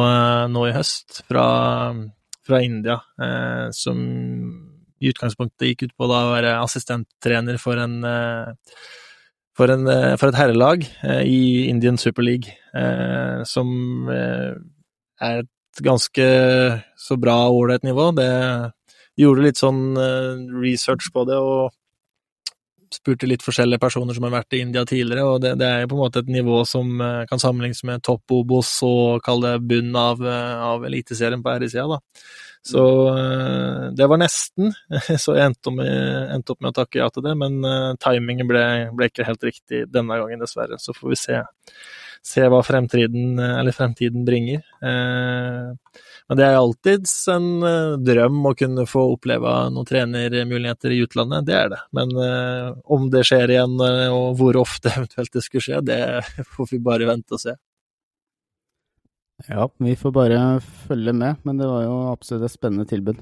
nå 0.51 0.67
i 0.69 0.75
høst 0.75 1.23
fra, 1.29 1.47
fra 2.47 2.61
India, 2.67 2.99
eh, 3.23 3.69
som 3.75 4.05
i 5.01 5.11
utgangspunktet 5.11 5.71
gikk 5.71 5.87
ut 5.89 5.97
på 5.99 6.11
da 6.11 6.21
å 6.27 6.35
være 6.35 6.55
assistenttrener 6.63 7.59
for 7.61 7.81
en 7.83 7.99
for, 9.55 9.71
en, 9.71 9.87
for 10.19 10.31
et 10.31 10.39
herrelag 10.39 10.87
eh, 11.07 11.25
i 11.31 11.43
Indian 11.71 11.99
Super 12.01 12.27
League, 12.27 12.55
som 13.47 13.69
er 14.11 15.43
et 15.45 15.51
ganske 15.83 16.27
så 16.97 17.17
bra 17.21 17.37
ålreit 17.51 17.83
nivå. 17.87 18.11
Det 18.17 18.31
gjorde 19.21 19.47
litt 19.47 19.61
sånn 19.61 19.97
eh, 20.01 20.45
research 20.63 21.11
på 21.15 21.25
det, 21.29 21.39
og 21.39 21.75
spurte 22.95 23.27
litt 23.27 23.43
forskjellige 23.43 23.83
personer 23.83 24.15
som 24.15 24.27
har 24.29 24.37
vært 24.37 24.55
i 24.55 24.63
India 24.63 24.85
tidligere, 24.87 25.27
og 25.27 25.41
det, 25.43 25.57
det 25.59 25.67
er 25.67 25.83
jo 25.83 25.91
på 25.91 25.97
en 25.97 26.03
måte 26.05 26.23
et 26.23 26.31
nivå 26.31 26.61
som 26.69 26.93
eh, 27.03 27.25
kan 27.31 27.43
sammenlignes 27.43 27.83
med 27.89 28.05
topp 28.07 28.37
Obos 28.37 28.71
og 28.87 29.23
kall 29.27 29.43
det 29.43 29.57
bunn 29.67 29.95
av, 29.99 30.23
eh, 30.23 30.67
av 30.71 30.87
Eliteserien 30.87 31.43
på 31.43 31.55
herresida, 31.55 31.89
da. 31.97 32.01
Så 32.65 32.81
det 33.93 34.07
var 34.09 34.17
nesten, 34.17 34.71
så 35.21 35.35
jeg 35.37 35.51
endte, 35.51 35.73
med, 35.75 35.91
endte 36.33 36.55
opp 36.55 36.63
med 36.65 36.71
å 36.71 36.79
takke 36.79 37.03
ja 37.03 37.11
til 37.13 37.27
det, 37.27 37.35
men 37.37 37.59
timingen 38.01 38.49
ble, 38.49 38.63
ble 38.97 39.11
ikke 39.11 39.27
helt 39.29 39.45
riktig 39.45 39.83
denne 39.93 40.17
gangen, 40.17 40.41
dessverre. 40.41 40.79
Så 40.81 40.95
får 40.97 41.11
vi 41.11 41.19
se, 41.21 41.43
se 42.25 42.47
hva 42.49 42.63
fremtiden, 42.65 43.37
fremtiden 43.77 44.25
bringer. 44.25 44.63
Eh, 44.81 45.99
men 46.29 46.39
det 46.39 46.47
er 46.47 46.57
alltids 46.57 47.13
en 47.33 47.49
eh, 47.69 47.97
drøm 48.01 48.41
å 48.49 48.55
kunne 48.57 48.87
få 48.89 49.05
oppleve 49.13 49.53
noen 49.75 49.89
trenermuligheter 49.89 50.95
i 50.95 51.03
utlandet, 51.05 51.45
det 51.49 51.59
er 51.59 51.71
det. 51.75 51.83
Men 51.97 52.15
eh, 52.25 52.71
om 52.97 53.11
det 53.13 53.27
skjer 53.29 53.53
igjen, 53.53 53.77
og 54.15 54.41
hvor 54.41 54.57
ofte 54.63 54.93
eventuelt 54.97 55.37
det 55.37 55.45
skulle 55.45 55.67
skje, 55.69 55.85
det 55.85 56.01
får 56.57 56.73
vi 56.73 56.83
bare 56.89 57.11
vente 57.13 57.37
og 57.37 57.45
se. 57.45 57.57
Ja, 59.49 59.67
vi 59.83 59.97
får 59.99 60.13
bare 60.15 60.37
følge 60.87 61.13
med, 61.13 61.41
men 61.43 61.59
det 61.59 61.67
var 61.67 61.83
jo 61.83 61.95
absolutt 62.13 62.47
et 62.47 62.53
spennende 62.53 62.87
tilbud. 62.87 63.19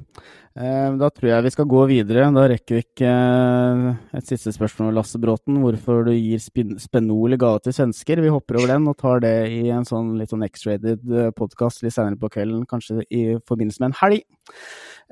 Eh, 0.60 0.90
da 1.00 1.08
tror 1.08 1.30
jeg 1.30 1.46
vi 1.46 1.52
skal 1.54 1.68
gå 1.72 1.86
videre. 1.88 2.26
Da 2.36 2.44
rekker 2.52 2.76
vi 2.76 2.82
ikke 2.84 3.08
eh, 3.08 3.86
et 4.20 4.28
siste 4.28 4.52
spørsmål, 4.52 4.92
Lasse 4.98 5.16
Bråten. 5.22 5.56
Hvorfor 5.64 6.04
du 6.04 6.12
gir 6.12 6.42
Spenol 6.84 7.32
i 7.32 7.40
gave 7.40 7.64
til 7.64 7.72
svensker. 7.78 8.20
Vi 8.20 8.34
hopper 8.34 8.60
over 8.60 8.74
den 8.74 8.92
og 8.92 8.98
tar 9.00 9.24
det 9.24 9.34
i 9.56 9.64
en 9.72 9.88
sånn 9.88 10.12
litt 10.20 10.34
sånn 10.34 10.44
X-rated 10.44 11.08
podkast 11.38 11.80
litt 11.82 11.96
senere 11.96 12.20
på 12.20 12.30
kvelden, 12.36 12.68
kanskje 12.68 13.06
i 13.08 13.24
forbindelse 13.48 13.80
med 13.80 13.94
en 13.94 14.00
helg. 14.04 14.26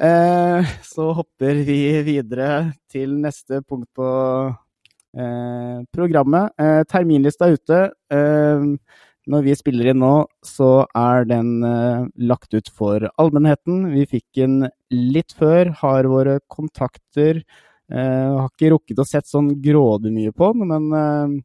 Eh, 0.00 0.72
så 0.84 1.10
hopper 1.16 1.64
vi 1.64 1.80
videre 2.04 2.74
til 2.92 3.16
neste 3.24 3.64
punkt 3.64 3.88
på 3.96 4.08
eh, 5.16 5.80
programmet. 5.96 6.52
Eh, 6.60 6.82
terminlista 6.92 7.48
er 7.48 7.56
ute. 7.56 7.84
Eh, 9.30 9.34
når 9.34 9.46
vi 9.46 9.56
spiller 9.56 9.90
inn 9.92 10.02
nå, 10.02 10.26
så 10.42 10.86
er 10.96 11.24
den 11.24 11.62
eh, 11.64 12.08
lagt 12.18 12.54
ut 12.54 12.68
for 12.68 13.08
allmennheten. 13.16 13.90
Vi 13.94 14.06
fikk 14.06 14.26
den 14.36 14.68
litt 14.90 15.32
før, 15.32 15.70
har 15.80 16.04
våre 16.10 16.40
kontakter. 16.48 17.44
Eh, 17.90 18.26
har 18.36 18.50
ikke 18.50 18.74
rukket 18.74 18.98
å 18.98 19.06
sett 19.06 19.26
sånn 19.26 19.60
grådig 19.62 20.12
mye 20.12 20.32
på 20.32 20.52
den, 20.54 20.68
men 20.70 20.92
eh, 20.94 21.40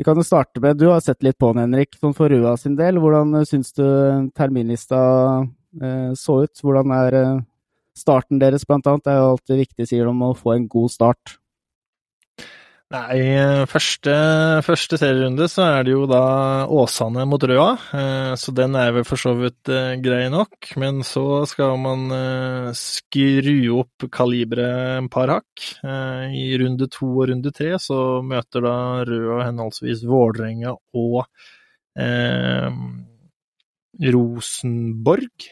vi 0.00 0.04
kan 0.04 0.16
jo 0.16 0.24
starte 0.24 0.60
med 0.64 0.78
Du 0.80 0.86
har 0.88 1.00
sett 1.04 1.22
litt 1.22 1.36
på 1.36 1.52
den, 1.52 1.66
Henrik, 1.66 1.96
sånn 2.00 2.14
for 2.16 2.32
Røa 2.32 2.56
sin 2.56 2.76
del. 2.78 2.96
Hvordan 2.96 3.34
uh, 3.36 3.44
syns 3.44 3.74
du 3.76 3.84
terminlista 4.32 5.00
eh, 5.76 6.12
så 6.16 6.38
ut? 6.46 6.62
Hvordan 6.64 6.94
er 6.96 7.16
eh, 7.18 7.42
starten 7.92 8.40
deres, 8.40 8.64
blant 8.64 8.88
annet? 8.88 9.04
Det 9.04 9.12
er 9.12 9.20
jo 9.20 9.34
alltid 9.34 9.60
viktig, 9.60 9.88
sier 9.90 10.08
de, 10.08 10.14
å 10.24 10.32
få 10.32 10.54
en 10.54 10.64
god 10.72 10.94
start. 10.94 11.34
Nei, 12.90 13.20
eh, 13.22 13.64
første, 13.70 14.12
første 14.66 14.96
serierunde 14.98 15.46
så 15.46 15.62
er 15.76 15.84
det 15.86 15.92
jo 15.92 16.08
da 16.10 16.66
Åsane 16.74 17.22
mot 17.30 17.44
Røa, 17.46 17.68
eh, 17.94 18.32
så 18.34 18.50
den 18.50 18.74
er 18.74 18.90
vel 18.96 19.06
for 19.06 19.22
så 19.22 19.30
vidt 19.38 19.70
eh, 19.70 19.92
grei 20.02 20.24
nok. 20.32 20.72
Men 20.82 20.98
så 21.06 21.44
skal 21.46 21.76
man 21.78 22.10
skru 22.74 23.54
opp 23.78 24.08
kaliberet 24.10 24.96
en 24.96 25.06
par 25.12 25.30
hakk. 25.36 25.68
I 26.34 26.44
runde 26.58 26.90
to 26.90 27.12
og 27.12 27.30
runde 27.30 27.54
tre 27.54 27.78
så 27.78 28.00
møter 28.26 28.66
da 28.66 28.76
Røa 29.06 29.46
henholdsvis 29.46 30.02
Vålerenga 30.10 30.74
og 30.74 31.22
eh, 31.94 32.70
Rosenborg. 34.10 35.50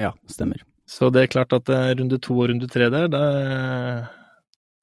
Ja, 0.00 0.16
stemmer. 0.24 0.64
Så 0.88 1.12
det 1.12 1.26
er 1.26 1.34
klart 1.36 1.52
at 1.52 1.68
runde 1.68 2.16
to 2.16 2.40
og 2.40 2.48
runde 2.48 2.68
tre 2.70 2.88
der, 2.88 3.12
det, 3.12 3.26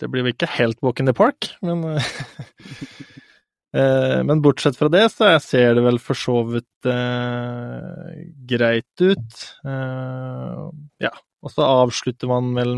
det 0.03 0.11
blir 0.11 0.25
vel 0.25 0.35
ikke 0.35 0.51
helt 0.57 0.81
walk 0.83 0.99
in 0.99 1.07
the 1.07 1.15
park, 1.15 1.47
men 1.63 1.83
eh, 3.77 4.19
Men 4.27 4.43
bortsett 4.43 4.77
fra 4.79 4.89
det, 4.91 5.05
så 5.13 5.31
ser 5.43 5.77
det 5.77 5.85
vel 5.85 5.99
for 6.03 6.19
så 6.19 6.41
vidt 6.49 6.89
eh, 6.91 8.19
greit 8.51 9.05
ut. 9.05 9.39
Eh, 9.63 10.67
ja. 11.07 11.13
Og 11.43 11.51
så 11.51 11.65
avslutter 11.67 12.29
man 12.31 12.53
vel 12.55 12.75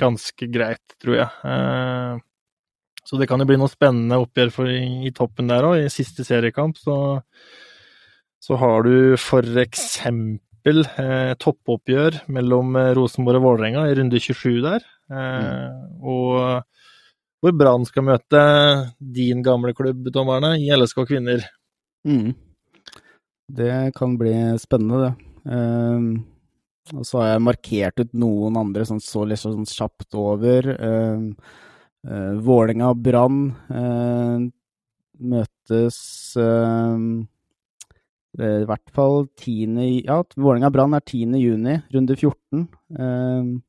ganske 0.00 0.48
greit, 0.52 0.96
tror 1.02 1.20
jeg. 1.20 1.28
Eh, 1.50 2.24
så 3.06 3.18
det 3.20 3.28
kan 3.30 3.42
jo 3.42 3.46
bli 3.48 3.58
noe 3.60 3.70
spennende 3.70 4.18
oppgjør 4.22 4.50
for 4.54 4.70
i, 4.70 5.06
i 5.06 5.14
toppen 5.14 5.50
der 5.50 5.66
òg. 5.66 5.78
I 5.84 5.92
siste 5.92 6.26
seriekamp 6.26 6.78
så, 6.80 6.96
så 8.42 8.58
har 8.62 8.86
du 8.86 9.14
for 9.20 9.46
eksempel 9.62 10.42
eh, 10.66 11.34
toppoppgjør 11.38 12.16
mellom 12.34 12.76
eh, 12.80 12.92
Rosenborg 12.98 13.38
og 13.40 13.44
Vålerenga 13.46 13.84
i 13.86 13.94
runde 13.98 14.18
27 14.20 14.62
der. 14.64 14.86
Eh, 15.10 15.68
Og 16.02 16.64
hvor 17.44 17.52
Brann 17.54 17.84
skal 17.86 18.02
møte 18.08 18.40
din 18.98 19.42
gamle 19.46 19.74
klubb, 19.76 20.08
Tom 20.12 20.30
Arne, 20.34 20.56
i 20.58 20.70
LSK 20.74 21.04
kvinner. 21.06 21.44
Mm. 22.08 22.32
Det 23.56 23.94
kan 23.94 24.16
bli 24.18 24.32
spennende, 24.58 25.04
det. 25.04 25.12
Eh, 25.52 26.96
og 26.96 27.06
så 27.06 27.20
har 27.20 27.28
jeg 27.32 27.44
markert 27.46 28.00
ut 28.02 28.12
noen 28.14 28.56
andre 28.58 28.84
sånn 28.86 29.02
så 29.02 29.24
litt 29.26 29.42
sånn 29.42 29.66
kjapt 29.66 30.14
over. 30.14 30.68
Vålerenga 32.06 32.92
og 32.92 33.00
Brann 33.02 33.40
eh, 33.74 34.44
møtes 35.18 35.98
i 38.36 38.66
hvert 38.68 38.90
fall 38.92 39.26
10. 39.40 40.04
Ja, 40.04 40.18
Vålerenga 40.36 40.70
Brann 40.70 40.94
er 40.96 41.00
10. 41.00 41.38
juni, 41.40 41.78
runde 41.92 42.16
14. 42.16 42.66
Ehm, 42.98 43.62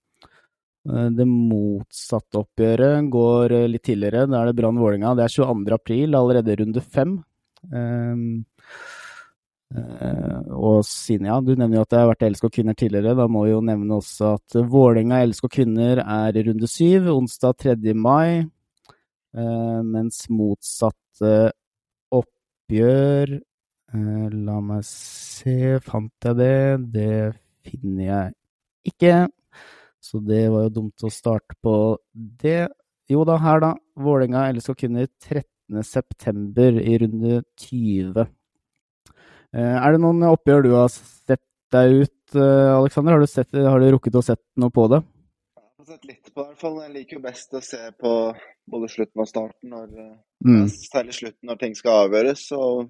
eh, 0.89 1.09
det 1.15 1.27
motsatte 1.27 2.41
oppgjøret 2.41 3.07
går 3.13 3.55
eh, 3.55 3.67
litt 3.71 3.85
tidligere. 3.87 4.27
Da 4.27 4.41
er 4.41 4.51
det 4.51 4.57
Brann 4.59 4.79
Vålerenga. 4.81 5.15
Det 5.15 5.23
er 5.23 5.35
22. 5.37 5.73
april, 5.77 6.19
allerede 6.19 6.59
runde 6.59 6.83
5. 6.83 7.17
og 10.55 10.85
siden, 10.87 11.25
ja, 11.27 11.41
du 11.43 11.49
nevner 11.51 11.75
jo 11.75 11.81
at 11.83 11.89
det 11.91 11.99
har 11.99 12.07
vært 12.07 12.27
LSK 12.29 12.51
kvinner 12.55 12.75
tidligere. 12.77 13.15
Da 13.19 13.25
må 13.27 13.43
vi 13.45 13.51
jo 13.51 13.63
nevne 13.63 13.97
også 13.99 14.35
at 14.37 14.59
Vålerenga 14.67 15.23
LSK 15.27 15.49
kvinner 15.51 16.03
er 16.03 16.37
i 16.37 16.43
runde 16.47 16.67
7, 16.71 17.07
onsdag 17.15 17.57
3. 17.63 17.93
mai. 17.95 18.47
Eh, 19.35 19.81
mens 19.83 20.25
motsatte 20.31 21.51
oppgjør 22.15 23.37
Eh, 23.37 23.46
La 23.95 24.57
meg 24.59 24.83
se, 24.83 25.77
fant 25.85 26.11
jeg 26.25 26.35
det? 26.35 26.55
Det 26.91 27.11
finner 27.67 28.03
jeg 28.09 28.33
ikke. 28.91 29.13
Så 30.03 30.19
det 30.23 30.45
var 30.51 30.67
jo 30.67 30.73
dumt 30.81 31.03
å 31.07 31.11
starte 31.11 31.55
på 31.63 31.73
det. 32.15 32.67
Jo 33.11 33.23
da, 33.27 33.37
her 33.39 33.61
da. 33.63 33.73
Vålerenga 33.97 34.45
LSK 34.53 34.75
kvinner 34.83 35.07
13. 35.23 35.83
september 35.87 36.79
i 36.83 36.97
runde 37.01 37.41
20. 37.63 38.27
Eh, 39.55 39.75
er 39.79 39.95
det 39.95 40.01
noen 40.03 40.23
oppgjør 40.27 40.65
du 40.67 40.73
har 40.75 40.91
sett 40.91 41.41
deg 41.71 42.03
ut, 42.03 42.35
eh, 42.35 42.73
Aleksander? 42.75 43.15
Har, 43.15 43.23
du 43.51 43.63
har 43.67 43.79
du 43.79 43.87
rukket 43.95 44.19
å 44.19 44.23
sett 44.23 44.43
noe 44.59 44.71
på 44.75 44.87
det? 44.91 45.01
Jeg 45.57 45.63
har 45.79 45.89
sett 45.93 46.05
litt 46.11 46.31
på 46.33 46.43
det, 46.43 46.45
i 46.45 46.51
hvert 46.51 46.61
fall. 46.61 46.77
Jeg 46.83 46.93
liker 46.97 47.17
jo 47.19 47.23
best 47.23 47.55
å 47.55 47.63
se 47.63 47.79
på 48.03 48.13
både 48.67 48.91
slutten 48.91 49.23
og 49.23 49.31
starten, 49.31 49.71
når, 49.71 49.87
eh, 50.03 50.15
Mm. 50.45 50.67
særlig 50.69 51.13
slutten 51.17 51.47
når 51.49 51.59
ting 51.59 51.73
skal 51.75 52.07
avgjøres. 52.07 52.51
Og, 52.55 52.89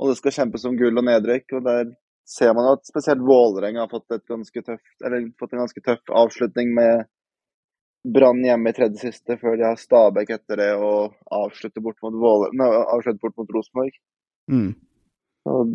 og 0.00 0.10
det 0.10 0.16
skal 0.18 0.32
kjempes 0.32 0.64
om 0.64 0.76
gull 0.80 0.96
og 0.96 1.04
nedrykk. 1.04 1.58
og 1.58 1.64
Der 1.66 1.90
ser 2.24 2.54
man 2.56 2.72
at 2.72 2.86
spesielt 2.88 3.20
Vålerenga 3.20 3.84
har 3.84 3.90
fått, 3.92 4.08
eller 4.10 5.26
fått 5.38 5.52
en 5.52 5.64
ganske 5.64 5.82
tøff 5.84 6.14
avslutning 6.22 6.72
med 6.74 7.04
Brann 8.08 8.40
hjemme 8.40 8.70
i 8.70 8.72
tredje 8.72 9.02
siste, 9.02 9.36
før 9.36 9.58
de 9.60 9.66
har 9.66 9.76
Stabæk 9.76 10.30
etter 10.32 10.56
det 10.56 10.70
og 10.80 11.18
avslutter 11.36 11.84
bort 11.84 11.98
mot, 12.02 12.14
Våler- 12.16 12.54
nei, 12.56 12.68
avslutter 12.94 13.20
bort 13.20 13.36
mot 13.36 13.52
Rosenborg. 13.52 13.98
Mm. 14.50 14.72
Og 15.52 15.74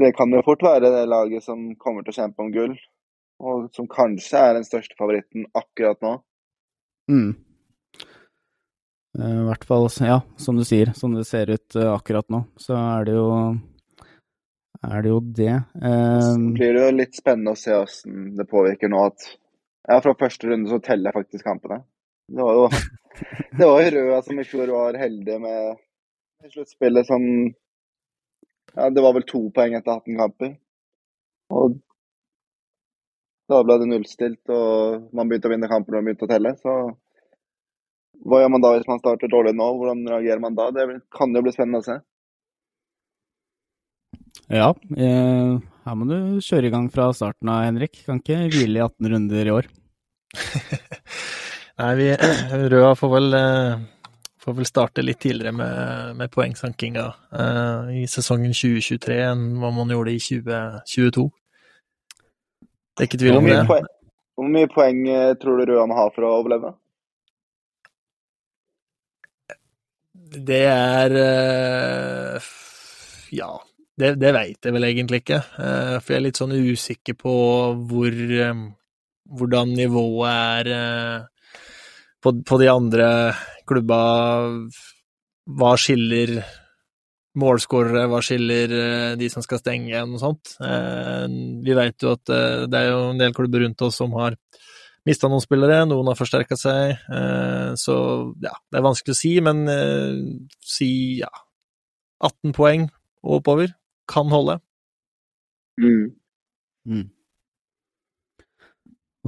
det 0.00 0.14
kan 0.16 0.32
jo 0.32 0.40
fort 0.46 0.64
være 0.64 0.88
det 0.88 1.04
laget 1.08 1.44
som 1.44 1.74
kommer 1.76 2.02
til 2.02 2.14
å 2.14 2.18
kjempe 2.22 2.40
om 2.40 2.52
gull, 2.54 2.78
og 3.44 3.68
som 3.76 3.88
kanskje 3.88 4.40
er 4.40 4.54
den 4.56 4.64
største 4.64 4.96
favoritten 4.96 5.44
akkurat 5.52 6.00
nå. 6.00 6.16
Mm. 7.12 7.36
Eh, 9.18 9.40
I 9.40 9.46
hvert 9.48 9.66
fall, 9.66 9.88
ja, 10.06 10.20
som 10.38 10.58
du 10.58 10.64
sier, 10.66 10.92
som 10.94 11.14
det 11.16 11.26
ser 11.28 11.50
ut 11.50 11.76
eh, 11.76 11.90
akkurat 11.90 12.28
nå, 12.30 12.44
så 12.60 12.76
er 12.78 13.08
det 13.08 13.16
jo 13.18 13.28
er 14.80 15.02
det 15.04 15.10
jo 15.12 15.20
det. 15.20 15.56
Så 15.76 15.90
Eh, 15.90 16.46
blir 16.56 16.74
det 16.76 16.84
jo 16.86 16.96
litt 16.96 17.18
spennende 17.18 17.52
å 17.56 17.58
se 17.58 17.74
hvordan 17.74 18.36
det 18.38 18.48
påvirker 18.48 18.92
nå 18.92 19.02
at 19.10 19.26
ja, 19.90 19.98
fra 20.00 20.14
første 20.16 20.48
runde 20.48 20.70
så 20.70 20.78
teller 20.84 21.10
jeg 21.10 21.18
faktisk 21.18 21.44
kampene. 21.44 21.82
Det 22.30 22.46
var 22.46 22.56
jo 22.56 22.68
det 23.58 23.66
var 23.66 23.82
jo 23.82 23.92
Røa 23.96 24.22
som 24.24 24.40
i 24.40 24.46
fjor 24.46 24.72
var 24.72 24.98
heldige 25.00 25.40
med 25.42 25.80
sluttspillet 26.48 27.08
som 27.08 27.22
ja, 27.50 28.86
Det 28.94 29.02
var 29.02 29.16
vel 29.16 29.26
to 29.26 29.42
poeng 29.52 29.74
etter 29.74 29.98
18 29.98 30.16
kamper. 30.20 30.54
Og 31.50 31.80
da 33.50 33.58
ble 33.66 33.76
det 33.82 33.88
nullstilt, 33.90 34.44
og 34.54 35.08
man 35.10 35.26
begynte 35.26 35.50
å 35.50 35.52
vinne 35.52 35.68
kamper 35.68 35.98
og 35.98 36.04
begynte 36.06 36.28
å 36.28 36.30
telle. 36.30 36.52
Så 36.62 36.74
hva 38.26 38.40
gjør 38.42 38.52
man 38.52 38.62
da 38.64 38.70
hvis 38.74 38.88
man 38.88 39.00
starter 39.00 39.30
dårlig 39.32 39.54
nå? 39.56 39.66
Hvordan 39.80 40.02
reagerer 40.10 40.42
man 40.42 40.56
da? 40.58 40.68
Det 40.74 40.86
kan 41.16 41.32
jo 41.34 41.42
bli 41.46 41.52
spennende 41.54 41.80
å 41.80 41.86
se. 41.86 41.98
ja, 44.50 44.68
eh, 44.96 45.52
her 45.86 45.94
må 45.96 46.06
du 46.10 46.16
kjøre 46.44 46.68
i 46.68 46.72
gang 46.74 46.88
fra 46.92 47.08
starten 47.16 47.48
av, 47.48 47.62
Henrik. 47.68 48.02
Kan 48.06 48.20
ikke 48.20 48.42
hvile 48.52 48.80
i 48.80 48.84
18 48.84 49.08
runder 49.14 49.46
i 49.48 49.54
år. 49.54 49.70
Nei, 51.80 51.92
vi 51.96 52.08
Røa 52.74 52.92
får 52.98 53.12
vel, 53.14 53.28
eh, 53.38 53.78
får 54.44 54.56
vel 54.58 54.68
starte 54.68 55.04
litt 55.06 55.20
tidligere 55.22 55.54
med, 55.56 56.16
med 56.20 56.32
poengsankinga 56.34 57.06
eh, 57.32 57.94
i 58.02 58.04
sesongen 58.10 58.52
2023 58.52 59.16
enn 59.30 59.46
hva 59.62 59.72
man 59.74 59.94
gjorde 59.94 60.12
i 60.12 60.20
2022. 60.20 61.26
Det 62.90 63.06
er 63.06 63.08
ikke 63.08 63.22
tvil 63.22 63.38
Hvor 63.38 63.40
om 63.40 63.48
det. 63.48 63.80
hvor 64.36 64.52
mye 64.52 64.68
poeng 64.72 65.02
eh, 65.08 65.32
tror 65.40 65.56
du 65.62 65.70
Røa 65.72 65.88
må 65.88 65.96
ha 65.96 66.10
for 66.12 66.28
å 66.28 66.36
overleve? 66.42 66.74
Det 70.30 70.62
er 70.68 71.14
eh, 71.16 72.50
Ja, 73.34 73.50
det, 73.98 74.14
det 74.20 74.32
veit 74.36 74.66
jeg 74.66 74.76
vel 74.76 74.86
egentlig 74.88 75.22
ikke. 75.24 75.40
Eh, 75.40 75.96
For 75.98 76.14
jeg 76.14 76.20
er 76.20 76.26
litt 76.28 76.40
sånn 76.40 76.54
usikker 76.54 77.16
på 77.18 77.34
hvor 77.90 78.14
eh, 78.14 78.62
hvordan 79.30 79.74
nivået 79.78 80.70
er 80.70 81.28
på, 82.20 82.32
på 82.42 82.56
de 82.60 82.70
andre 82.70 83.10
klubba. 83.68 84.00
Hva 85.50 85.70
skiller 85.78 86.34
målskårere, 87.40 88.08
hva 88.10 88.18
skiller 88.26 88.74
de 89.18 89.28
som 89.30 89.42
skal 89.42 89.60
stenge 89.62 89.92
igjen 89.92 90.16
og 90.16 90.20
sånt. 90.20 90.50
Vi 90.58 91.76
veit 91.78 92.02
jo 92.02 92.16
at 92.16 92.32
det 92.66 92.80
er 92.80 92.90
jo 92.90 92.98
en 93.12 93.22
del 93.22 93.34
klubber 93.34 93.62
rundt 93.62 93.86
oss 93.86 94.00
som 94.02 94.12
har 94.18 94.34
mista 95.10 95.28
noen 95.30 95.42
spillere, 95.44 95.82
noen 95.90 96.08
har 96.12 96.18
forsterka 96.18 96.56
seg. 96.58 96.96
eh, 97.10 97.70
Så 97.78 97.94
ja, 98.42 98.54
det 98.70 98.80
er 98.80 98.86
vanskelig 98.88 99.16
å 99.16 99.20
si, 99.20 99.34
men 99.44 99.66
eh, 99.68 100.18
si 100.64 100.90
ja 101.20 101.30
18 102.20 102.52
poeng 102.56 102.88
og 103.24 103.40
oppover 103.40 103.74
kan 104.10 104.28
holde. 104.32 104.58
Mm. 106.88 107.08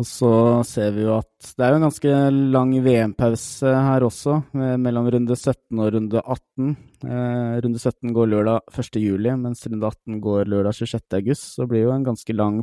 Og 0.01 0.07
så 0.09 0.29
ser 0.65 0.95
vi 0.97 1.03
jo 1.05 1.19
at 1.19 1.51
det 1.59 1.67
er 1.67 1.75
jo 1.75 1.79
en 1.79 1.85
ganske 1.85 2.13
lang 2.55 2.71
VM-pause 2.85 3.73
her 3.77 4.07
også, 4.07 4.39
mellom 4.57 5.11
runde 5.13 5.37
17 5.37 5.83
og 5.85 5.91
runde 5.93 6.23
18. 6.23 6.71
Eh, 7.05 7.61
runde 7.67 7.83
17 7.83 8.15
går 8.17 8.31
lørdag 8.33 8.73
1. 8.73 9.01
juli, 9.05 9.35
mens 9.37 9.67
runde 9.69 9.91
18 9.91 10.23
går 10.25 10.49
lørdag 10.49 10.79
26. 10.81 11.19
august. 11.21 11.45
Så 11.59 11.69
blir 11.69 11.83
det 11.83 11.91
jo 11.91 11.97
en 11.99 12.09
ganske 12.09 12.37
lang 12.39 12.63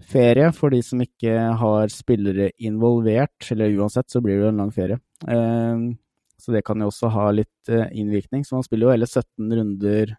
fotballferie 0.00 0.52
for 0.52 0.70
de 0.70 0.82
som 0.82 1.00
ikke 1.00 1.56
har 1.56 1.88
spillere 1.88 2.50
involvert. 2.58 3.50
Eller 3.50 3.76
uansett 3.78 4.10
så 4.10 4.20
blir 4.20 4.36
det 4.36 4.44
jo 4.44 4.48
en 4.48 4.56
lang 4.56 4.72
ferie. 4.72 4.98
Eh, 5.28 5.96
så 6.38 6.52
det 6.52 6.64
kan 6.64 6.80
jo 6.80 6.88
også 6.88 7.10
ha 7.10 7.30
litt 7.30 7.68
eh, 7.68 7.88
innvirkning. 7.92 8.44
Så 8.44 8.56
man 8.56 8.64
spiller 8.64 8.86
jo 8.86 8.94
hele 8.94 9.06
17 9.06 9.52
runder 9.52 10.16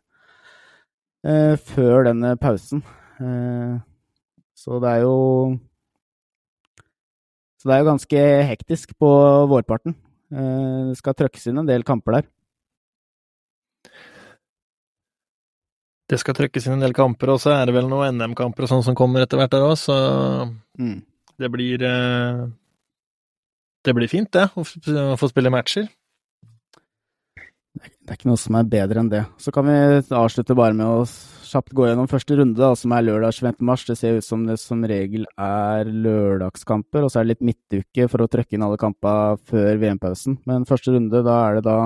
eh, 1.26 1.56
før 1.58 2.06
denne 2.06 2.38
pausen. 2.38 2.84
Eh, 3.20 3.80
så 4.56 4.80
det 4.80 4.90
er 4.90 5.02
jo 5.02 5.58
Så 7.58 7.70
det 7.70 7.76
er 7.76 7.80
jo 7.84 7.92
ganske 7.92 8.22
hektisk 8.50 8.98
på 8.98 9.10
vårparten. 9.48 9.96
Eh, 10.34 10.90
det 10.90 10.98
skal 10.98 11.14
trøkkes 11.14 11.48
inn 11.48 11.62
en 11.62 11.68
del 11.68 11.84
kamper 11.84 12.18
der. 12.18 12.30
Det 16.12 16.20
skal 16.20 16.36
trykkes 16.36 16.66
inn 16.68 16.76
en 16.76 16.84
del 16.84 16.96
kamper, 16.98 17.32
og 17.32 17.40
så 17.40 17.54
er 17.56 17.70
det 17.70 17.76
vel 17.78 17.88
noen 17.88 18.18
NM-kamper 18.20 18.66
og 18.68 18.72
sånn 18.74 18.84
som 18.84 18.98
kommer 19.00 19.24
etter 19.24 19.40
hvert 19.40 19.54
der 19.54 19.64
òg, 19.64 19.78
så 19.80 19.96
Mm. 20.78 21.02
det 21.40 21.50
blir 21.52 21.82
eh, 21.88 22.48
Det 23.84 23.96
blir 23.96 24.08
fint, 24.12 24.30
det, 24.32 24.50
å 24.56 24.62
å 24.62 25.18
få 25.18 25.30
spille 25.32 25.50
matcher. 25.50 25.88
Det 27.74 28.10
er 28.12 28.18
ikke 28.20 28.28
noe 28.30 28.38
som 28.38 28.56
er 28.60 28.68
bedre 28.68 29.00
enn 29.00 29.10
det. 29.10 29.22
Så 29.40 29.52
kan 29.56 29.66
vi 29.66 29.74
avslutte 30.12 30.56
bare 30.58 30.76
med 30.76 30.86
å 30.86 31.06
kjapt 31.48 31.72
gå 31.74 31.88
gjennom 31.88 32.10
første 32.12 32.36
runde, 32.38 32.60
da, 32.60 32.74
som 32.76 32.92
er 32.92 33.06
lørdag 33.08 33.34
25. 33.34 33.62
mars. 33.66 33.86
Det 33.88 33.96
ser 33.98 34.18
ut 34.20 34.26
som 34.28 34.44
det 34.46 34.58
som 34.60 34.84
regel 34.84 35.26
er 35.40 35.86
lørdagskamper, 35.86 37.06
og 37.06 37.12
så 37.12 37.22
er 37.22 37.24
det 37.26 37.38
litt 37.40 37.48
midtuke 37.54 38.10
for 38.12 38.24
å 38.26 38.30
trøkke 38.32 38.58
inn 38.58 38.66
alle 38.68 38.78
kampene 38.82 39.40
før 39.50 39.80
VM-pausen. 39.82 40.38
Men 40.46 40.68
første 40.68 40.94
runde, 40.94 41.24
da 41.24 41.38
er 41.48 41.60
det 41.60 41.64
da 41.70 41.78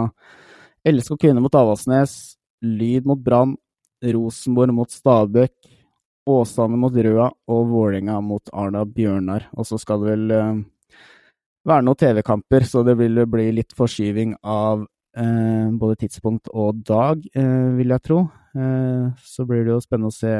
LSK 0.89 1.19
Kvinner 1.21 1.45
mot 1.45 1.55
Avaldsnes, 1.55 2.35
Lyd 2.65 3.05
mot 3.05 3.21
Brann, 3.21 3.55
Rosenborg 4.03 4.73
mot 4.75 4.91
Stabøk, 4.91 5.53
Åsane 6.25 6.77
mot 6.81 6.95
Røa 6.95 7.27
og 7.29 7.67
Vålerenga 7.69 8.17
mot 8.25 8.49
Arna 8.53 8.81
Bjørnar. 8.89 9.49
Og 9.53 9.67
så 9.69 9.77
skal 9.81 10.01
det 10.01 10.09
vel 10.09 10.33
eh, 10.33 10.63
være 11.69 11.85
noen 11.85 12.01
TV-kamper, 12.01 12.65
så 12.65 12.83
det 12.85 12.97
vil 12.99 13.23
bli 13.29 13.51
litt 13.59 13.75
forskyving 13.77 14.35
av 14.41 14.85
eh, 15.17 15.69
både 15.73 15.99
tidspunkt 16.05 16.49
og 16.53 16.81
dag, 16.85 17.21
eh, 17.37 17.69
vil 17.77 17.93
jeg 17.93 18.05
tro. 18.05 18.19
Eh, 18.57 19.09
så 19.21 19.45
blir 19.45 19.65
det 19.65 19.75
jo 19.75 19.83
spennende 19.83 20.13
å 20.13 20.17
se 20.17 20.35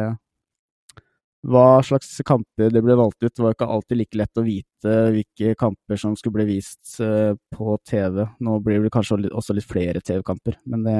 hva 1.45 1.83
slags 1.85 2.09
kamper 2.25 2.71
det 2.73 2.81
ble 2.81 2.95
valgt 2.97 3.21
ut. 3.21 3.33
Det 3.33 3.43
var 3.43 3.53
ikke 3.53 3.67
alltid 3.69 3.99
like 3.99 4.19
lett 4.19 4.41
å 4.41 4.45
vite 4.45 4.93
hvilke 5.13 5.55
kamper 5.59 5.99
som 6.01 6.15
skulle 6.17 6.39
bli 6.39 6.47
vist 6.55 6.97
eh, 7.03 7.35
på 7.53 7.77
TV. 7.85 8.23
Nå 8.45 8.59
blir 8.65 8.85
det 8.85 8.93
kanskje 8.93 9.19
også 9.29 9.55
litt 9.57 9.67
flere 9.69 10.01
TV-kamper, 10.01 10.57
men 10.65 10.85
det 10.87 10.99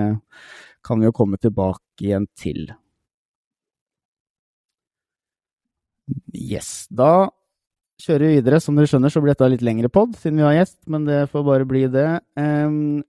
kan 0.86 1.02
vi 1.02 1.10
jo 1.10 1.16
komme 1.16 1.40
tilbake 1.42 2.06
igjen 2.06 2.28
til. 2.38 2.68
Yes, 6.36 6.86
da 6.94 7.32
kjører 8.02 8.28
vi 8.28 8.38
videre. 8.38 8.62
Som 8.62 8.78
dere 8.78 8.90
skjønner, 8.92 9.14
så 9.14 9.24
blir 9.24 9.34
dette 9.34 9.50
litt 9.56 9.66
lengre 9.66 9.90
pod, 9.90 10.14
siden 10.20 10.42
vi 10.42 10.46
har 10.46 10.60
gjest, 10.60 10.78
men 10.92 11.08
det 11.10 11.24
får 11.32 11.46
bare 11.48 11.70
bli 11.70 11.86
det. 11.90 12.10
Um, 12.38 13.02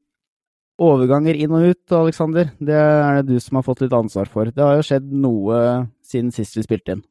overganger 0.81 1.37
inn 1.37 1.53
og 1.57 1.73
ut, 1.73 1.97
Aleksander, 1.99 2.53
det 2.61 2.77
er 2.81 3.21
det 3.21 3.37
du 3.37 3.43
som 3.43 3.61
har 3.61 3.67
fått 3.67 3.85
litt 3.85 3.97
ansvar 3.97 4.31
for. 4.33 4.49
Det 4.53 4.65
har 4.65 4.79
jo 4.79 4.89
skjedd 4.89 5.13
noe 5.13 5.61
siden 6.05 6.33
sist 6.33 6.57
vi 6.57 6.65
spilte 6.65 6.97
inn. 6.97 7.05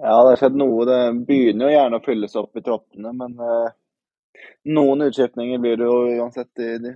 Ja, 0.00 0.22
det 0.22 0.30
har 0.30 0.36
skjedd 0.38 0.58
noe. 0.58 0.84
Det 0.86 0.98
begynner 1.26 1.66
jo 1.66 1.74
gjerne 1.74 1.98
å 1.98 2.04
fylles 2.04 2.36
opp 2.38 2.58
i 2.58 2.62
troppene, 2.62 3.10
men 3.18 3.32
eh, 3.42 3.72
noen 4.70 5.08
utskiftninger 5.08 5.58
blir 5.62 5.80
det 5.80 5.88
jo 5.88 5.96
uansett 6.20 6.62
i 6.62 6.68
de, 6.84 6.92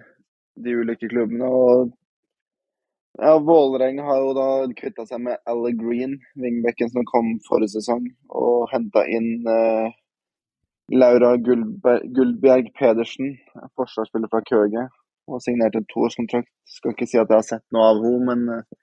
de 0.63 0.77
ulike 0.79 1.09
klubbene. 1.11 1.49
og 1.49 1.91
ja, 3.19 3.33
Vålerenga 3.39 4.07
har 4.07 4.21
jo 4.23 4.31
da 4.39 4.47
kvitta 4.79 5.05
seg 5.09 5.21
med 5.27 5.43
Ally 5.51 5.75
Green, 5.81 6.15
wingbacken 6.39 6.93
som 6.95 7.09
kom 7.11 7.35
forrige 7.49 7.75
sesong, 7.75 8.07
og 8.31 8.71
henta 8.71 9.03
inn 9.11 9.51
eh, 9.51 9.91
Laura 10.95 11.35
Guldberg, 11.37 12.07
Guldberg 12.15 12.71
Pedersen, 12.79 13.35
forsvarsspiller 13.77 14.31
fra 14.31 14.45
Køge, 14.47 14.87
og 15.27 15.43
signerte 15.43 15.83
en 15.83 15.91
toårskontrakt. 15.91 16.49
Skal 16.71 16.95
ikke 16.95 17.11
si 17.11 17.19
at 17.19 17.29
jeg 17.29 17.41
har 17.43 17.51
sett 17.51 17.67
noe 17.75 17.91
av 17.91 18.07
henne, 18.07 18.23
men 18.31 18.49
eh, 18.61 18.82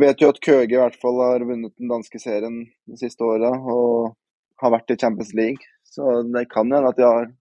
vet 0.00 0.20
jo 0.22 0.30
at 0.32 0.42
Køge 0.42 0.74
i 0.74 0.80
hvert 0.80 0.98
fall 1.00 1.20
har 1.22 1.46
vunnet 1.46 1.74
den 1.78 1.90
danske 1.90 2.18
serien 2.22 2.64
de 2.90 2.98
siste 2.98 3.24
åra 3.24 3.52
og 3.54 4.14
har 4.62 4.74
vært 4.74 4.94
i 4.94 4.98
Champions 5.00 5.32
League. 5.36 5.70
Så 5.84 6.22
det 6.34 6.48
kan 6.50 6.70
hende 6.70 6.90
at 6.90 6.98
de 6.98 7.06
har 7.06 7.32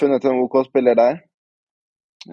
funnet 0.00 0.24
en 0.24 0.42
OK 0.44 0.60
spiller 0.68 0.98
der. 0.98 1.22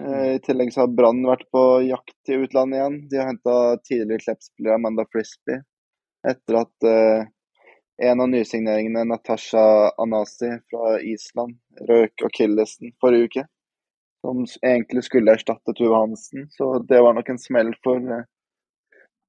Eh, 0.00 0.34
I 0.36 0.42
tillegg 0.44 0.72
så 0.74 0.84
har 0.84 0.92
Brann 0.96 1.22
vært 1.26 1.46
på 1.54 1.62
jakt 1.86 2.32
i 2.32 2.38
utlandet 2.42 2.80
igjen. 2.80 3.00
De 3.10 3.20
har 3.20 3.30
henta 3.30 3.56
tidligere 3.86 4.24
Klepp-spiller 4.24 4.76
Amanda 4.76 5.06
Frisbee 5.12 5.62
etter 6.26 6.60
at 6.64 6.86
eh, 6.90 7.26
en 8.06 8.20
av 8.20 8.28
nysigneringene, 8.28 9.06
Natasha 9.08 9.90
Anasi 10.02 10.50
fra 10.70 10.96
Island, 11.00 11.54
røk 11.88 12.26
akillesen 12.28 12.92
forrige 13.00 13.28
uke. 13.30 13.44
Som 14.24 14.42
egentlig 14.64 15.04
skulle 15.06 15.36
erstatte 15.36 15.72
Tuve 15.76 15.96
Hansen, 15.96 16.48
så 16.50 16.80
det 16.88 16.98
var 17.04 17.14
nok 17.14 17.28
en 17.30 17.40
smell 17.40 17.70
for 17.84 18.00
eh, 18.00 18.26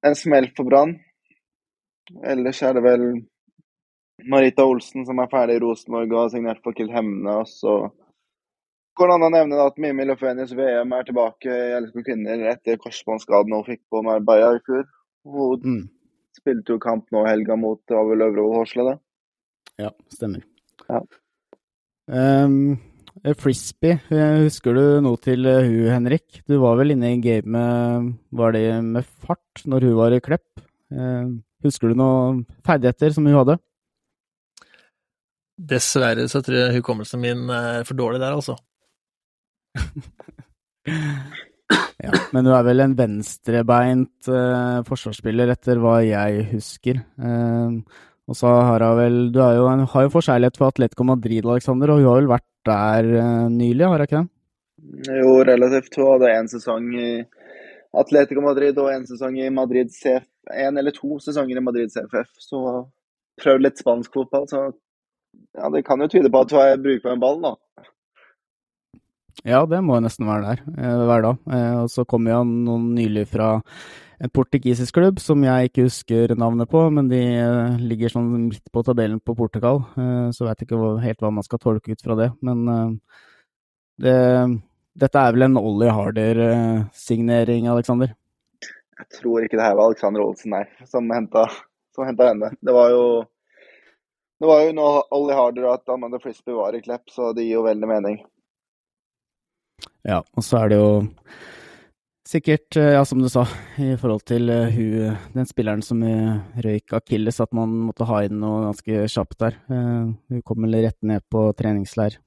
en 0.06 0.14
smell 0.16 0.50
for 0.56 0.68
Brann. 0.68 0.96
Ellers 2.24 2.62
er 2.64 2.74
det 2.76 2.82
vel 2.84 3.04
Marita 4.28 4.64
Olsen 4.66 5.04
som 5.06 5.18
er 5.22 5.30
ferdig 5.30 5.58
i 5.58 5.62
Rosenborg 5.62 6.12
og 6.12 6.22
har 6.24 6.30
signert 6.32 6.62
for 6.64 6.76
Kiel 6.76 6.90
Hemne. 6.94 7.34
Og 7.42 7.46
så 7.50 7.74
går 8.98 9.10
det 9.10 9.16
an 9.18 9.26
å 9.28 9.32
nevne 9.34 9.60
at 9.66 9.78
Mimmi 9.78 10.06
Løfvenius 10.08 10.54
VM 10.58 10.94
er 10.96 11.06
tilbake 11.06 11.52
i 11.52 11.76
LSK 11.82 12.00
kvinner 12.08 12.46
etter 12.54 12.80
korsbåndskaden 12.82 13.54
hun 13.54 13.66
fikk 13.68 13.82
på 13.92 14.02
Marbella 14.06 14.54
i 14.56 14.64
fjor. 14.66 14.86
Hun 15.28 15.60
Mm. 15.64 15.88
spilte 16.38 16.72
jo 16.74 16.78
kamp 16.78 17.06
nå 17.12 17.26
i 17.26 17.30
helga 17.30 17.56
mot 17.56 17.80
Avel 17.90 18.22
Øvre 18.22 18.48
Horsle, 18.54 18.84
det. 18.90 18.98
Ja, 19.78 19.90
stemmer. 20.08 20.42
Ja. 20.88 21.00
Eh, 22.08 22.48
frisbee, 23.38 23.98
eh, 24.14 24.44
husker 24.44 24.76
du 24.76 25.00
noe 25.04 25.18
til 25.22 25.46
eh, 25.48 25.66
hun, 25.66 25.88
Henrik? 25.92 26.42
Du 26.48 26.58
var 26.62 26.78
vel 26.80 26.94
inne 26.94 27.14
i 27.14 27.20
gamet, 27.24 28.14
var 28.30 28.54
det 28.56 28.64
med 28.84 29.04
fart, 29.06 29.64
når 29.64 29.88
hun 29.88 29.96
var 29.98 30.14
i 30.16 30.22
Klepp? 30.24 30.48
Husker 31.64 31.90
du 31.90 31.98
noen 31.98 32.46
ferdigheter 32.64 33.12
som 33.12 33.26
hun 33.28 33.36
hadde? 33.36 33.58
Dessverre 35.58 36.28
så 36.30 36.40
tror 36.44 36.56
jeg 36.60 36.76
hukommelsen 36.78 37.20
min 37.20 37.50
er 37.50 37.82
for 37.88 37.98
dårlig 37.98 38.22
der, 38.22 38.38
altså. 38.38 38.56
Ja, 41.98 42.12
men 42.30 42.46
du 42.46 42.52
er 42.54 42.62
vel 42.66 42.82
en 42.84 42.94
venstrebeint 42.98 44.28
eh, 44.30 44.76
forsvarsspiller, 44.86 45.50
etter 45.50 45.80
hva 45.82 45.98
jeg 46.06 46.44
husker. 46.52 47.00
Eh, 47.18 48.04
og 48.28 48.36
så 48.38 48.52
har 48.68 48.84
hun 48.84 48.98
vel 49.00 49.16
Du 49.34 49.40
jo 49.40 49.66
en, 49.70 49.82
har 49.88 50.06
jo 50.06 50.12
forkjærlighet 50.14 50.60
for 50.60 50.70
Atletico 50.70 51.06
Madrid, 51.08 51.46
Alexander, 51.46 51.90
og 51.90 52.00
hun 52.00 52.08
har 52.08 52.20
vel 52.20 52.30
vært 52.36 52.46
der 52.68 53.10
eh, 53.20 53.46
nylig, 53.52 53.86
har 53.86 54.02
jeg 54.04 54.10
ikke 54.10 54.22
det? 54.22 54.30
Jo, 55.18 55.32
relativt. 55.44 55.98
Hun 55.98 56.12
hadde 56.14 56.34
én 56.36 56.50
sesong 56.50 56.90
i 56.96 57.10
Atletico 57.98 58.44
Madrid 58.44 58.78
og 58.78 58.92
én 58.92 59.06
sesong 59.08 59.38
i 59.40 59.48
Madrid 59.52 59.90
CF. 59.94 60.26
En 60.48 60.80
eller 60.80 60.94
to 60.96 61.18
sesonger 61.20 61.58
i 61.60 61.64
Madrid 61.64 61.92
CFF. 61.92 62.30
Så 62.40 62.60
prøvd 63.42 63.64
litt 63.64 63.80
spansk 63.80 64.14
fotball, 64.14 64.46
så 64.50 64.68
ja, 65.58 65.68
det 65.70 65.84
kan 65.86 66.00
jo 66.02 66.08
tyde 66.10 66.30
på 66.32 66.42
at 66.42 66.52
hun 66.54 66.64
er 66.64 66.82
brukbar 66.82 67.14
med 67.14 67.22
ballen, 67.22 67.46
da. 67.46 67.84
Ja, 69.46 69.62
det 69.70 69.78
må 69.86 69.98
jo 69.98 70.02
nesten 70.02 70.26
være 70.26 70.54
der 70.54 70.62
eh, 70.74 71.02
hver 71.06 71.24
dag. 71.24 71.42
Eh, 71.54 71.74
og 71.84 71.90
så 71.92 72.04
kommer 72.08 72.34
jo 72.34 72.40
noen 72.48 72.90
nylig 72.96 73.28
fra 73.30 73.58
en 74.18 74.32
portugisisk 74.34 74.96
klubb 74.98 75.20
som 75.22 75.42
jeg 75.46 75.70
ikke 75.70 75.86
husker 75.86 76.34
navnet 76.38 76.70
på, 76.70 76.80
men 76.94 77.10
de 77.10 77.20
eh, 77.38 77.76
ligger 77.78 78.12
sånn 78.12 78.30
midt 78.48 78.64
på 78.74 78.82
tabellen 78.86 79.20
på 79.22 79.36
Portugal. 79.38 79.84
Eh, 79.98 80.28
så 80.34 80.48
vet 80.48 80.64
ikke 80.64 80.96
helt 81.04 81.22
hva 81.22 81.30
man 81.34 81.46
skal 81.46 81.62
tolke 81.62 81.94
ut 81.94 82.02
fra 82.02 82.16
det. 82.18 82.32
Men 82.46 82.64
eh, 82.72 83.20
det, 84.02 84.16
dette 84.98 85.22
er 85.22 85.36
vel 85.36 85.46
en 85.46 85.60
Ollie 85.60 85.94
Harder-signering, 85.94 87.70
Alexander? 87.70 88.14
Jeg 88.98 89.20
tror 89.20 89.46
ikke 89.46 89.60
det 89.60 89.68
her 89.68 89.78
var 89.78 89.92
Alexander 89.92 90.24
Olsen, 90.24 90.56
nei, 90.56 90.64
som 90.90 91.06
henta, 91.14 91.46
som 91.94 92.08
henta 92.08 92.32
henne. 92.32 92.50
Det 92.58 92.74
var 92.74 92.90
jo 92.94 93.04
det 94.38 94.46
var 94.46 94.60
jo 94.62 94.74
nå 94.74 94.88
Ollie 95.14 95.34
Harder 95.34 95.64
og 95.66 95.72
at 95.76 95.90
Amanda 95.94 96.18
Frisbee 96.22 96.54
var 96.54 96.74
i 96.74 96.82
Klepp, 96.82 97.08
så 97.10 97.32
det 97.34 97.46
gir 97.46 97.56
jo 97.58 97.64
veldig 97.66 97.88
mening. 97.90 98.18
Ja, 100.06 100.20
og 100.22 100.44
så 100.46 100.60
er 100.60 100.70
det 100.70 100.78
jo 100.78 100.90
sikkert, 102.28 102.76
eh, 102.76 102.92
ja, 102.94 103.04
som 103.04 103.22
du 103.22 103.28
sa, 103.32 103.46
i 103.80 103.94
forhold 104.00 104.24
til 104.28 104.50
uh, 104.52 104.68
hun, 104.72 105.16
den 105.34 105.48
spilleren 105.48 105.84
som 105.84 106.02
uh, 106.04 106.42
røyk 106.64 106.92
akilles, 106.98 107.40
at 107.40 107.54
man 107.56 107.72
måtte 107.88 108.08
ha 108.08 108.20
inn 108.26 108.36
noe 108.42 108.66
ganske 108.66 109.06
kjapt 109.08 109.38
der. 109.40 109.56
Uh, 109.70 110.12
Hun 110.28 110.42
kom 110.44 110.66
vel 110.66 110.82
rett 110.84 110.98
ned 111.02 111.24
på 111.32 111.48
treningsleir. 111.58 112.20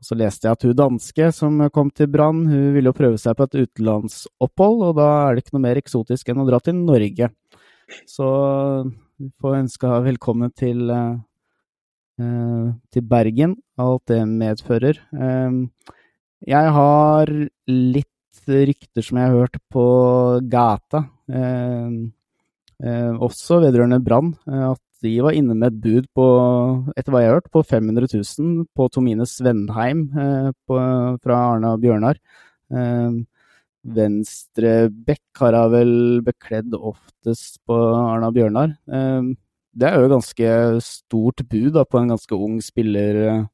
Så 0.00 0.16
leste 0.16 0.48
jeg 0.48 0.56
at 0.56 0.62
hun 0.64 0.72
danske 0.74 1.26
som 1.36 1.58
kom 1.70 1.90
til 1.92 2.08
Brann, 2.10 2.46
hun 2.48 2.70
ville 2.72 2.88
jo 2.88 2.96
prøve 2.96 3.18
seg 3.20 3.36
på 3.36 3.44
et 3.44 3.58
utenlandsopphold, 3.60 4.80
og 4.86 4.94
da 4.96 5.08
er 5.26 5.36
det 5.36 5.42
ikke 5.44 5.54
noe 5.58 5.64
mer 5.66 5.78
eksotisk 5.78 6.30
enn 6.32 6.40
å 6.40 6.46
dra 6.48 6.58
til 6.64 6.78
Norge. 6.80 7.28
Så 8.08 8.28
vi 9.20 9.28
får 9.44 9.58
ønske 9.58 9.92
velkommen 10.08 10.50
til, 10.56 10.80
til 12.16 13.06
Bergen, 13.12 13.54
alt 13.84 14.08
det 14.10 14.22
medfører. 14.32 15.04
Jeg 16.48 16.74
har 16.80 17.34
litt 17.68 18.12
rykter 18.46 19.04
som 19.04 19.18
jeg 19.18 19.30
har 19.30 19.40
hørt 19.42 19.56
på 19.72 19.84
gata, 20.50 21.04
eh, 21.30 21.96
eh, 22.84 23.14
også 23.18 23.60
vedrørende 23.64 24.00
Brann, 24.04 24.34
eh, 24.46 24.66
at 24.72 24.82
de 25.02 25.14
var 25.22 25.36
inne 25.36 25.54
med 25.54 25.72
et 25.72 25.80
bud 25.82 26.06
på, 26.16 26.26
etter 26.98 27.14
hva 27.14 27.22
jeg 27.22 27.30
har 27.30 27.38
hørt, 27.38 27.50
på 27.54 27.62
500 27.62 28.08
000 28.10 28.64
på 28.74 28.88
Tomine 28.90 29.26
Svendheim 29.26 30.08
eh, 30.18 30.50
på, 30.66 30.78
fra 31.22 31.42
Arna 31.54 31.76
Bjørnar. 31.78 32.18
Eh, 32.70 33.18
venstre 33.88 34.72
bekk 34.90 35.40
har 35.40 35.56
hun 35.56 35.72
vel 35.72 35.92
bekledd 36.26 36.74
oftest 36.74 37.60
på 37.66 37.76
Arna 37.76 38.32
Bjørnar. 38.34 38.74
Eh, 38.90 39.30
det 39.78 39.86
er 39.86 40.02
jo 40.02 40.10
ganske 40.10 40.50
stort 40.82 41.44
bud 41.46 41.72
da, 41.76 41.86
på 41.86 42.00
en 42.00 42.10
ganske 42.14 42.34
ung 42.34 42.58
spiller, 42.64 43.22
eh, 43.28 43.46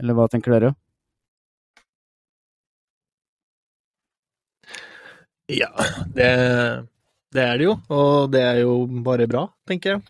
eller 0.00 0.16
hva 0.16 0.28
tenker 0.28 0.56
dere? 0.56 0.74
Ja, 5.50 5.70
det, 6.14 6.30
det 7.34 7.42
er 7.44 7.58
det 7.58 7.66
jo, 7.66 7.74
og 7.90 8.30
det 8.34 8.42
er 8.46 8.60
jo 8.62 8.74
bare 9.06 9.26
bra, 9.30 9.44
tenker 9.68 9.96
jeg. 9.96 10.02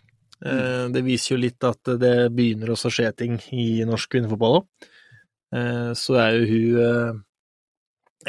Eh, 0.45 0.85
Det 0.93 1.03
viser 1.05 1.35
jo 1.35 1.41
litt 1.41 1.63
at 1.67 1.93
det 2.01 2.15
begynner 2.35 2.73
også 2.73 2.89
å 2.91 2.95
skje 2.95 3.09
ting 3.23 3.39
i 3.53 3.83
norsk 3.87 4.11
kvinnefotball 4.15 4.61
òg. 4.61 4.89
Så 5.99 6.15
er 6.15 6.37
jo 6.37 6.45
hun 6.47 6.77
eh, 6.85 7.17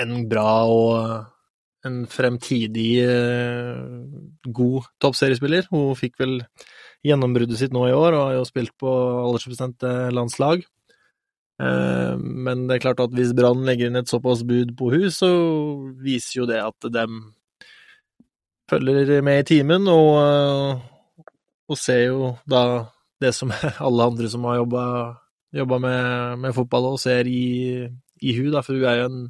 en 0.03 0.15
bra 0.27 0.65
og 0.67 1.29
en 1.87 2.01
fremtidig 2.11 3.03
eh, 3.05 3.77
god 4.55 4.89
toppseriespiller. 5.03 5.69
Hun 5.71 5.93
fikk 5.99 6.19
vel 6.23 6.41
gjennombruddet 7.07 7.59
sitt 7.59 7.75
nå 7.75 7.89
i 7.89 7.95
år, 7.95 8.15
og 8.15 8.27
har 8.29 8.37
jo 8.39 8.47
spilt 8.47 8.75
på 8.79 8.91
aldersbestemte 9.27 9.91
landslag. 10.15 10.63
Eh, 11.63 12.17
Men 12.19 12.67
det 12.67 12.77
er 12.77 12.85
klart 12.87 13.03
at 13.05 13.15
hvis 13.15 13.35
Brann 13.37 13.67
legger 13.67 13.91
inn 13.91 14.01
et 14.01 14.11
såpass 14.11 14.43
bud 14.47 14.75
på 14.79 14.91
hus, 14.95 15.21
så 15.23 15.31
viser 16.03 16.43
jo 16.43 16.49
det 16.51 16.59
at 16.63 16.89
de 16.95 17.07
følger 18.71 19.21
med 19.23 19.43
i 19.43 19.49
timen, 19.53 19.87
og, 19.91 20.11
eh, 20.23 21.29
og 21.69 21.79
ser 21.79 22.07
jo 22.09 22.33
da 22.49 22.65
det 23.23 23.35
som 23.37 23.53
alle 23.87 24.09
andre 24.11 24.31
som 24.33 24.49
har 24.49 24.63
jobba, 24.63 25.79
med, 25.79 26.39
med 26.41 26.57
fotball 26.57 26.95
og 26.95 27.01
ser 27.01 27.29
i, 27.29 27.85
i 28.25 28.35
hu, 28.39 28.49
da, 28.51 28.65
for 28.65 28.79
hun 28.79 28.89
er 28.89 29.03
jo 29.03 29.09
en, 29.11 29.25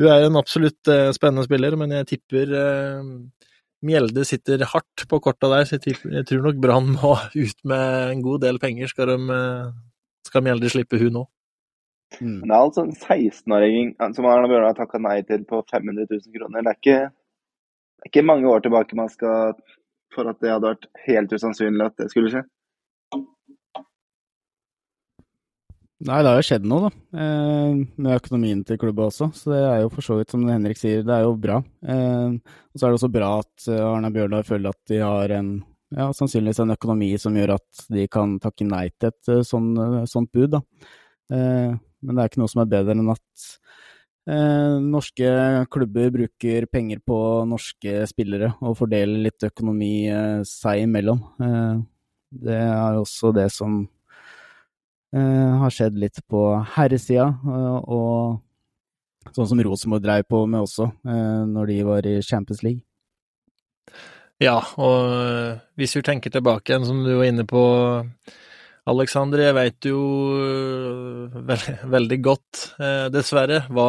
hun 0.00 0.10
er 0.10 0.26
en 0.26 0.40
absolutt 0.40 0.90
eh, 0.92 1.12
spennende 1.14 1.44
spiller, 1.46 1.76
men 1.78 1.94
jeg 2.00 2.12
tipper 2.16 2.54
Mjelde 3.86 4.22
sitter 4.24 4.62
hardt 4.64 5.04
på 5.06 5.18
korta 5.20 5.50
der, 5.52 5.66
så 5.68 5.76
jeg, 5.76 6.24
tror 6.26 6.46
nok 6.46 6.60
Brann 6.64 6.94
må 6.96 7.12
ut 7.44 7.58
med 7.68 8.14
en 8.14 8.22
god 8.24 8.40
del 8.48 8.58
penger, 8.58 8.88
skal, 8.90 9.12
de, 9.12 9.40
skal 10.26 10.42
Mjelde 10.42 10.72
slippe 10.72 10.98
hun 10.98 11.20
nå. 11.20 11.26
Mm. 12.20 12.40
Men 12.40 12.48
det 12.48 12.54
er 12.54 12.62
altså 12.62 12.84
en 12.86 12.94
16-åring 12.94 13.94
som 14.16 14.28
Arne 14.30 14.50
har 14.52 14.76
takka 14.78 15.00
nei 15.02 15.18
til 15.28 15.44
på 15.48 15.62
500 15.70 16.06
000 16.10 16.36
kroner. 16.36 16.62
Det 16.62 16.72
er 16.72 16.80
ikke, 16.80 17.00
det 17.10 18.06
er 18.06 18.12
ikke 18.12 18.28
mange 18.28 18.50
år 18.50 18.62
tilbake 18.64 18.98
man 18.98 19.10
skal 19.12 19.56
for 20.14 20.30
at 20.30 20.38
det 20.40 20.52
hadde 20.52 20.70
vært 20.70 20.86
helt 21.06 21.34
usannsynlig 21.34 21.90
at 21.90 21.98
det 22.00 22.10
skulle 22.12 22.32
skje. 22.32 22.44
Nei, 26.06 26.18
det 26.20 26.28
har 26.28 26.36
jo 26.36 26.44
skjedd 26.44 26.66
noe, 26.68 26.90
da, 26.90 27.22
eh, 27.24 27.78
med 28.04 28.18
økonomien 28.18 28.60
til 28.68 28.76
klubben 28.78 29.08
også. 29.08 29.30
Så 29.32 29.54
det 29.54 29.62
er 29.64 29.78
jo 29.80 29.92
for 29.94 30.04
så 30.04 30.18
vidt, 30.18 30.32
som 30.32 30.44
Henrik 30.44 30.76
sier, 30.76 31.00
det 31.06 31.14
er 31.14 31.24
jo 31.24 31.38
bra. 31.40 31.56
Eh, 31.88 32.36
og 32.36 32.76
så 32.76 32.84
er 32.84 32.92
det 32.92 32.98
også 32.98 33.10
bra 33.14 33.30
at 33.40 33.68
eh, 33.72 33.80
Arne 33.80 34.10
Bjørndal 34.12 34.44
føler 34.44 34.76
at 34.76 34.92
de 34.92 35.00
har 35.00 35.32
en 35.38 35.50
ja, 35.96 36.10
sannsynligvis 36.12 36.60
en 36.60 36.74
økonomi 36.74 37.08
som 37.20 37.36
gjør 37.38 37.54
at 37.56 37.86
de 37.96 38.06
kan 38.12 38.36
takke 38.42 38.66
nei 38.68 38.90
til 38.92 39.08
et 39.08 39.32
eh, 39.32 39.42
sånn, 39.46 39.72
eh, 39.80 40.04
sånt 40.10 40.32
bud, 40.36 40.58
da. 40.58 40.60
Eh, 41.32 41.72
men 42.02 42.16
det 42.16 42.22
er 42.22 42.30
ikke 42.30 42.42
noe 42.42 42.52
som 42.52 42.62
er 42.62 42.70
bedre 42.70 42.94
enn 42.94 43.12
at 43.12 43.48
eh, 44.28 44.76
norske 44.82 45.32
klubber 45.72 46.12
bruker 46.14 46.66
penger 46.72 47.02
på 47.06 47.18
norske 47.48 48.06
spillere 48.10 48.52
og 48.60 48.78
fordeler 48.80 49.26
litt 49.28 49.46
økonomi 49.48 50.08
eh, 50.12 50.40
seg 50.48 50.84
imellom. 50.86 51.22
Eh, 51.40 51.84
det 52.46 52.58
er 52.58 52.98
også 52.98 53.32
det 53.36 53.48
som 53.54 53.84
eh, 55.14 55.52
har 55.62 55.72
skjedd 55.72 55.98
litt 56.00 56.20
på 56.28 56.42
herresida, 56.76 57.28
eh, 57.30 57.78
og 57.86 59.32
sånn 59.34 59.48
som 59.50 59.62
Rosenborg 59.62 60.04
dreiv 60.04 60.26
på 60.30 60.42
med 60.50 60.66
også, 60.66 60.90
eh, 61.06 61.42
når 61.50 61.72
de 61.72 61.78
var 61.86 62.10
i 62.10 62.18
Champions 62.22 62.62
League. 62.66 62.82
Ja, 64.42 64.58
og 64.76 65.62
hvis 65.80 65.96
vi 65.96 66.02
tenker 66.04 66.32
tilbake 66.32 66.68
igjen, 66.68 66.84
som 66.84 67.00
du 67.06 67.14
var 67.16 67.24
inne 67.24 67.46
på, 67.48 67.62
Alexander, 68.86 69.40
jeg 69.42 69.54
veit 69.56 69.86
jo 69.88 70.00
veldig, 71.34 71.72
veldig 71.90 72.18
godt, 72.22 72.60
eh, 72.78 73.06
dessverre, 73.10 73.64
hva, 73.74 73.86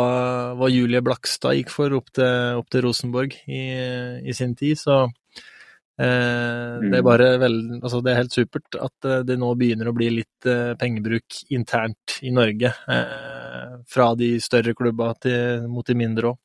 hva, 0.57 0.69
Julie 0.73 1.03
Blakstad 1.05 1.53
gikk 1.59 1.69
for 1.69 1.93
opp 1.99 2.09
til, 2.17 2.57
opp 2.57 2.71
til 2.73 2.81
Rosenborg 2.87 3.35
i, 3.45 3.61
i, 4.25 4.33
sin 4.33 4.55
tid, 4.57 4.79
så 4.81 5.03
eh, 5.05 6.01
det 6.01 6.89
er 6.89 7.03
mm. 7.03 7.05
bare 7.05 7.29
vel, 7.43 7.59
altså 7.77 8.01
det 8.01 8.13
er 8.13 8.19
helt 8.23 8.39
supert 8.39 8.79
at 8.87 9.09
det 9.29 9.37
nå 9.37 9.51
begynner 9.59 9.91
å 9.91 9.93
bli 9.97 10.09
litt 10.15 10.49
eh, 10.49 10.73
pengebruk 10.81 11.43
internt 11.53 12.17
i 12.25 12.33
Norge, 12.33 12.73
eh, 12.97 13.77
fra 13.93 14.09
de 14.17 14.33
større 14.41 14.73
klubba 14.77 15.11
til, 15.21 15.69
mot 15.69 15.85
de 15.85 15.97
mindre 15.99 16.33
òg. 16.33 16.41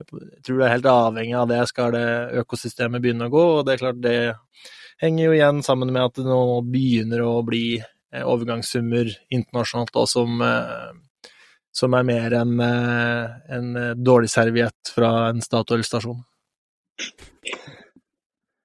Jeg 0.00 0.44
tror 0.44 0.60
det 0.60 0.68
er 0.68 0.76
helt 0.76 0.92
avhengig 0.92 1.34
av 1.36 1.48
det 1.48 1.64
skal 1.68 1.96
det 1.96 2.06
økosystemet 2.44 3.00
begynne 3.04 3.28
å 3.28 3.32
gå, 3.32 3.48
og 3.56 3.64
det 3.64 3.74
er 3.74 3.82
klart 3.86 4.04
det 4.04 4.16
henger 5.00 5.24
jo 5.24 5.34
igjen 5.36 5.62
sammen 5.64 5.92
med 5.92 6.08
at 6.08 6.18
det 6.20 6.26
nå 6.28 6.60
begynner 6.68 7.22
å 7.24 7.40
bli 7.46 7.64
eh, 7.80 8.24
overgangssummer 8.24 9.10
internasjonalt 9.32 9.92
da, 9.96 10.06
som, 10.08 10.40
eh, 10.44 11.30
som 11.72 11.96
er 11.96 12.08
mer 12.08 12.36
enn 12.40 12.56
eh, 12.64 13.38
en 13.56 13.70
dårlig 14.04 14.30
serviett 14.32 14.94
fra 14.94 15.30
en 15.30 15.40
Statoil-stasjon. 15.44 16.20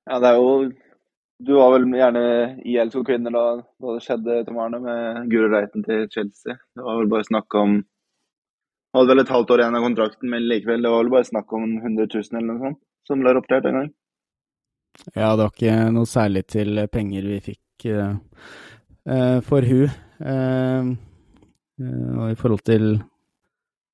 Ja, 0.06 0.20
det 0.20 0.34
er 0.34 0.42
jo 0.42 0.74
Du 1.46 1.52
var 1.58 1.74
vel 1.74 1.90
gjerne 1.92 2.22
i 2.64 2.78
LSO 2.80 3.02
Kvinner 3.04 3.34
da, 3.36 3.42
da 3.60 3.96
det 3.98 4.04
skjedde, 4.06 4.38
Tom 4.48 4.60
Arne, 4.64 4.80
med 4.80 5.26
Guro 5.28 5.50
Reiten 5.52 5.84
til 5.84 6.06
Chelsea. 6.08 6.56
Det 6.56 6.84
var 6.86 7.02
vel 7.02 7.10
bare 7.12 7.28
snakk 7.28 7.58
om 7.60 7.82
Hadde 8.96 9.12
vel 9.12 9.20
et 9.26 9.32
halvt 9.34 9.50
år 9.52 9.60
igjen 9.60 9.76
av 9.76 9.84
kontrakten, 9.84 10.30
men 10.32 10.46
likevel, 10.48 10.86
det 10.86 10.92
var 10.94 11.02
vel 11.04 11.12
bare 11.12 11.28
snakk 11.28 11.50
om 11.58 11.66
100 11.82 12.06
000 12.14 12.38
eller 12.40 12.46
noe 12.48 12.62
sånt 12.62 12.80
som 13.06 13.20
ble 13.20 13.34
rapportert 13.36 13.68
en 13.68 13.76
gang. 13.76 13.90
Ja, 15.14 15.36
det 15.36 15.44
var 15.44 15.52
ikke 15.52 15.76
noe 15.94 16.10
særlig 16.10 16.46
til 16.50 16.80
penger 16.92 17.28
vi 17.30 17.40
fikk 17.52 17.88
uh, 17.94 18.16
uh, 19.06 19.40
for 19.46 19.68
hun. 19.68 19.92
Uh, 20.20 20.96
og 22.16 22.32
i 22.32 22.38
forhold 22.40 22.64
til 22.66 22.96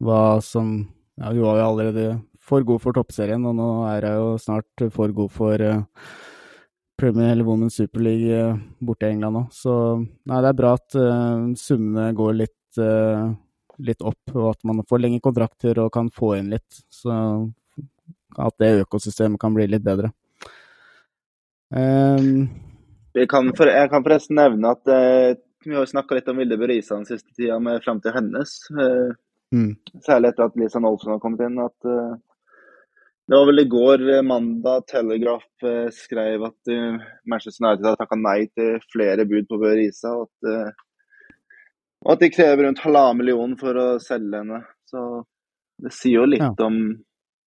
hva 0.01 0.39
som 0.45 0.81
Ja, 1.21 1.29
hun 1.33 1.43
var 1.43 1.57
jo 1.59 1.65
allerede 1.67 2.03
for 2.41 2.63
god 2.65 2.81
for 2.81 2.95
toppserien, 2.95 3.43
og 3.45 3.53
nå 3.57 3.65
er 3.91 4.07
hun 4.07 4.15
jo 4.15 4.29
snart 4.41 4.83
for 4.95 5.11
god 5.13 5.29
for 5.29 5.63
Premier 6.97 7.33
eller 7.33 7.45
Women's 7.45 7.75
Super 7.77 8.01
League 8.01 8.39
borte 8.79 9.05
i 9.05 9.13
England 9.13 9.37
òg. 9.41 9.51
Så 9.53 9.73
nei, 9.99 10.39
det 10.41 10.49
er 10.49 10.57
bra 10.57 10.71
at 10.79 10.97
summene 11.59 12.07
går 12.17 12.39
litt, 12.39 12.81
litt 13.85 14.01
opp, 14.01 14.33
og 14.33 14.47
at 14.55 14.65
man 14.65 14.81
får 14.89 15.03
lengre 15.03 15.25
kontrakter 15.27 15.83
og 15.83 15.91
kan 15.93 16.09
få 16.09 16.31
inn 16.39 16.49
litt. 16.55 16.81
Så 16.89 17.11
at 18.39 18.57
det 18.63 18.87
økosystemet 18.87 19.41
kan 19.41 19.53
bli 19.53 19.67
litt 19.69 19.85
bedre. 19.85 20.09
Um, 21.71 22.49
kan 23.29 23.53
for, 23.55 23.69
jeg 23.71 23.89
kan 23.91 24.03
forresten 24.03 24.35
nevne 24.35 24.73
at 24.75 24.91
uh, 24.91 25.37
vi 25.63 25.77
har 25.77 25.87
snakka 25.87 26.17
litt 26.17 26.27
om 26.31 26.41
Vilde 26.41 26.57
Berisa 26.59 26.97
den 26.97 27.07
siste 27.07 27.31
tida, 27.37 27.59
med 27.63 27.83
fram 27.85 28.01
til 28.03 28.15
hennes. 28.15 28.57
Uh, 28.75 29.13
mm. 29.55 29.71
Særlig 30.03 30.31
etter 30.31 30.49
at 30.49 30.59
Lisa 30.59 30.81
Nolfsen 30.83 31.13
har 31.15 31.21
kommet 31.23 31.45
inn. 31.47 31.59
at 31.63 31.87
uh, 31.87 32.17
Det 33.29 33.37
var 33.37 33.47
vel 33.47 33.63
i 33.63 33.67
går, 33.71 34.05
mandag, 34.27 34.87
Telegraph 34.91 35.67
skrev 35.95 36.43
at 36.49 36.71
Manchester 37.29 37.63
United 37.63 37.85
har 37.87 37.99
takka 38.01 38.17
nei 38.19 38.49
til 38.51 38.81
flere 38.91 39.23
bud 39.29 39.47
på 39.47 39.59
Berisa. 39.61 40.11
Og 40.17 40.27
at, 40.27 40.73
og 42.03 42.11
at 42.15 42.25
de 42.25 42.31
krever 42.33 42.65
rundt 42.65 42.81
halvannen 42.83 43.21
million 43.21 43.53
for 43.61 43.77
å 43.79 43.85
selge 44.03 44.41
henne. 44.41 44.59
Så 44.89 45.05
det 45.79 45.93
sier 45.95 46.19
jo 46.19 46.27
litt 46.27 46.43
ja. 46.43 46.51
om 46.65 46.81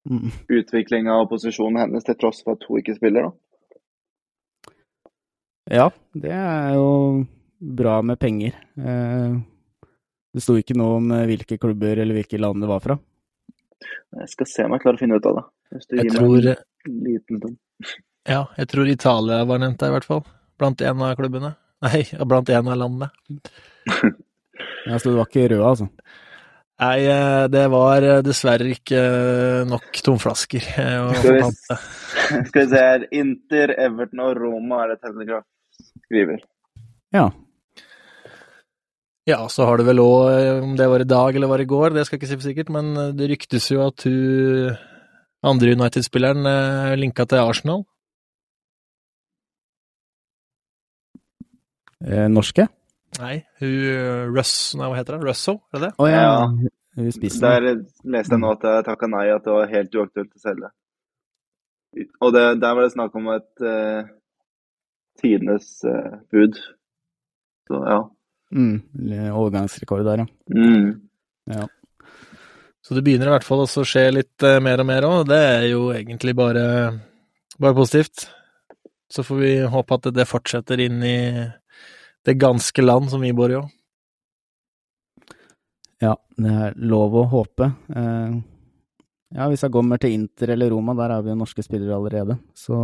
mm. 0.09 0.31
utviklinga 0.57 1.19
og 1.21 1.29
posisjonen 1.35 1.83
hennes, 1.83 2.07
til 2.07 2.17
tross 2.17 2.41
for 2.47 2.57
at 2.57 2.65
hun 2.71 2.81
ikke 2.81 2.97
spiller. 2.97 3.29
da. 3.29 3.44
Ja, 5.71 5.89
det 6.13 6.33
er 6.35 6.75
jo 6.77 7.25
bra 7.59 8.03
med 8.05 8.19
penger. 8.21 8.57
Eh, 8.77 9.37
det 10.35 10.43
sto 10.45 10.59
ikke 10.61 10.77
noe 10.77 10.99
om 10.99 11.13
eh, 11.15 11.25
hvilke 11.31 11.57
klubber 11.61 12.03
eller 12.03 12.19
hvilke 12.19 12.41
land 12.41 12.61
det 12.61 12.69
var 12.69 12.83
fra. 12.85 12.99
Jeg 14.21 14.33
skal 14.33 14.49
se 14.51 14.67
om 14.67 14.75
jeg 14.77 14.83
klarer 14.85 14.99
å 14.99 15.03
finne 15.03 15.17
ut 15.17 15.29
av 15.31 15.39
det. 15.39 15.45
jeg 16.01 16.13
tror 16.13 16.51
Ja, 18.35 18.43
jeg 18.57 18.69
tror 18.73 18.89
Italia 18.89 19.45
var 19.45 19.61
nevnt 19.61 19.81
der, 19.81 19.93
i 19.93 19.97
hvert 19.97 20.09
fall. 20.09 20.23
Blant 20.61 20.85
en 20.85 21.03
av 21.05 21.17
klubbene. 21.19 21.55
Nei, 21.85 22.05
blant 22.25 22.53
en 22.53 22.71
av 22.73 22.79
landene. 22.81 23.11
ja, 24.89 24.99
Så 24.99 25.11
det 25.11 25.17
var 25.17 25.29
ikke 25.29 25.49
røde, 25.49 25.73
altså? 25.73 25.89
Nei, 26.85 26.99
eh, 27.09 27.47
det 27.53 27.65
var 27.73 28.05
dessverre 28.27 28.69
ikke 28.75 29.01
nok 29.71 30.01
tomflasker 30.05 30.65
Skal 30.65 31.37
vi. 31.39 31.51
Skal 32.51 32.61
vi 32.61 32.69
se 32.69 32.85
her. 32.85 33.09
Inter, 33.17 33.77
Everton 33.81 34.25
og 34.25 34.37
Roma 34.41 34.85
er 34.85 34.95
det 34.95 35.03
Telegraph 35.05 35.49
skriver. 36.05 36.43
Ja. 37.15 37.31
Ja, 39.25 39.39
så 39.49 39.65
har 39.65 39.81
det 39.81 39.87
vel 39.89 40.03
òg, 40.03 40.27
eh, 40.35 40.59
om 40.63 40.75
det 40.77 40.89
var 40.91 41.01
i 41.01 41.09
dag 41.09 41.37
eller 41.37 41.49
var 41.49 41.63
i 41.63 41.69
går, 41.69 41.95
det 41.95 42.05
skal 42.05 42.19
jeg 42.19 42.23
ikke 42.23 42.31
si 42.33 42.37
for 42.37 42.49
sikkert, 42.51 42.73
men 42.75 42.93
eh, 43.01 43.15
det 43.17 43.31
ryktes 43.31 43.71
jo 43.73 43.81
at 43.87 44.05
hun 44.05 44.77
andre 45.45 45.73
United-spilleren 45.77 46.45
er 46.49 46.93
eh, 46.93 46.99
linka 47.01 47.25
til 47.29 47.41
Arsenal. 47.41 47.85
Eh, 52.05 52.29
norske? 52.29 52.69
Nei, 53.21 53.37
hun 53.63 54.35
Russ, 54.35 54.75
nei, 54.77 54.89
hva 54.91 54.99
heter 54.99 55.17
hun? 55.17 55.27
Russo, 55.29 55.59
er 55.73 55.79
det 55.79 55.89
det? 55.89 55.93
Oh, 56.03 56.11
ja. 56.11 56.25
ja. 56.25 56.73
Der 56.95 57.69
leste 58.05 58.37
jeg 58.37 58.43
nå 58.43 58.51
at 58.55 58.67
jeg 58.69 58.87
takka 58.87 59.09
nei, 59.11 59.25
at 59.33 59.47
det 59.47 59.55
var 59.55 59.71
helt 59.71 59.97
uaktuelt 59.99 60.35
å 60.37 60.43
selge. 60.43 60.69
Og 62.21 62.35
det, 62.35 62.45
der 62.63 62.77
var 62.77 62.85
det 62.85 62.93
snakk 62.93 63.17
om 63.19 63.31
et 63.35 63.65
uh, 63.65 64.05
tidenes 65.21 65.81
uh, 65.89 66.19
bud. 66.33 66.59
Så 67.69 67.81
ja. 67.81 68.01
Mm, 68.55 68.77
overgangsrekord 69.35 70.05
der, 70.07 70.25
ja. 70.25 70.27
Mm. 70.55 71.01
ja. 71.51 71.67
Så 72.85 72.95
det 72.95 73.03
begynner 73.07 73.31
i 73.31 73.35
hvert 73.35 73.47
fall 73.47 73.65
også 73.65 73.83
å 73.83 73.89
skje 73.89 74.05
litt 74.13 74.45
uh, 74.45 74.61
mer 74.63 74.83
og 74.83 74.89
mer 74.89 75.07
òg. 75.09 75.21
Det 75.31 75.41
er 75.41 75.69
jo 75.71 75.89
egentlig 75.97 76.37
bare, 76.37 76.65
bare 77.59 77.77
positivt. 77.77 78.29
Så 79.11 79.25
får 79.25 79.41
vi 79.41 79.55
håpe 79.71 79.99
at 79.99 80.11
det 80.15 80.29
fortsetter 80.29 80.81
inn 80.85 81.01
i 81.07 81.19
det 82.25 82.37
ganske 82.41 82.85
land 82.85 83.11
som 83.13 83.25
vi 83.25 83.33
bor 83.37 83.53
i 83.53 83.59
òg. 83.61 83.71
Ja, 86.03 86.17
det 86.37 86.53
er 86.67 86.77
lov 86.77 87.15
å 87.17 87.29
håpe. 87.33 87.71
Uh, 87.89 88.43
ja, 89.35 89.49
hvis 89.51 89.65
jeg 89.65 89.73
kommer 89.75 89.99
til 89.99 90.15
Inter 90.15 90.53
eller 90.55 90.71
Roma, 90.71 90.95
der 90.99 91.17
er 91.17 91.25
vi 91.25 91.33
jo 91.33 91.39
norske 91.41 91.65
spillere 91.65 91.97
allerede. 91.97 92.37
Så 92.55 92.77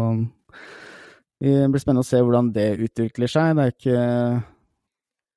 det 1.40 1.68
blir 1.72 1.80
spennende 1.80 2.04
å 2.04 2.08
se 2.08 2.20
hvordan 2.20 2.50
det 2.52 2.68
utvikler 2.84 3.30
seg. 3.32 3.54
Det 3.56 3.64
er 3.64 3.74
ikke, 3.74 4.00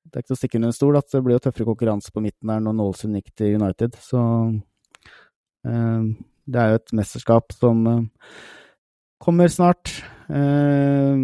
det 0.03 0.17
er 0.17 0.23
ikke 0.23 0.31
til 0.31 0.35
å 0.35 0.41
stikke 0.41 0.59
under 0.59 0.73
en 0.73 0.75
stol 0.75 0.99
at 0.99 1.13
det 1.13 1.21
blir 1.23 1.37
jo 1.37 1.43
tøffere 1.45 1.69
konkurranse 1.69 2.11
på 2.11 2.23
midten 2.25 2.51
der 2.51 2.63
når 2.65 2.75
Nålesund 2.79 3.19
gikk 3.19 3.31
til 3.39 3.55
United. 3.61 3.95
Så 4.03 4.23
eh, 5.63 6.09
det 6.43 6.59
er 6.59 6.73
jo 6.73 6.81
et 6.81 6.97
mesterskap 6.99 7.55
som 7.55 7.87
eh, 7.87 8.27
kommer 9.23 9.51
snart. 9.51 9.95
Eh, 10.27 11.23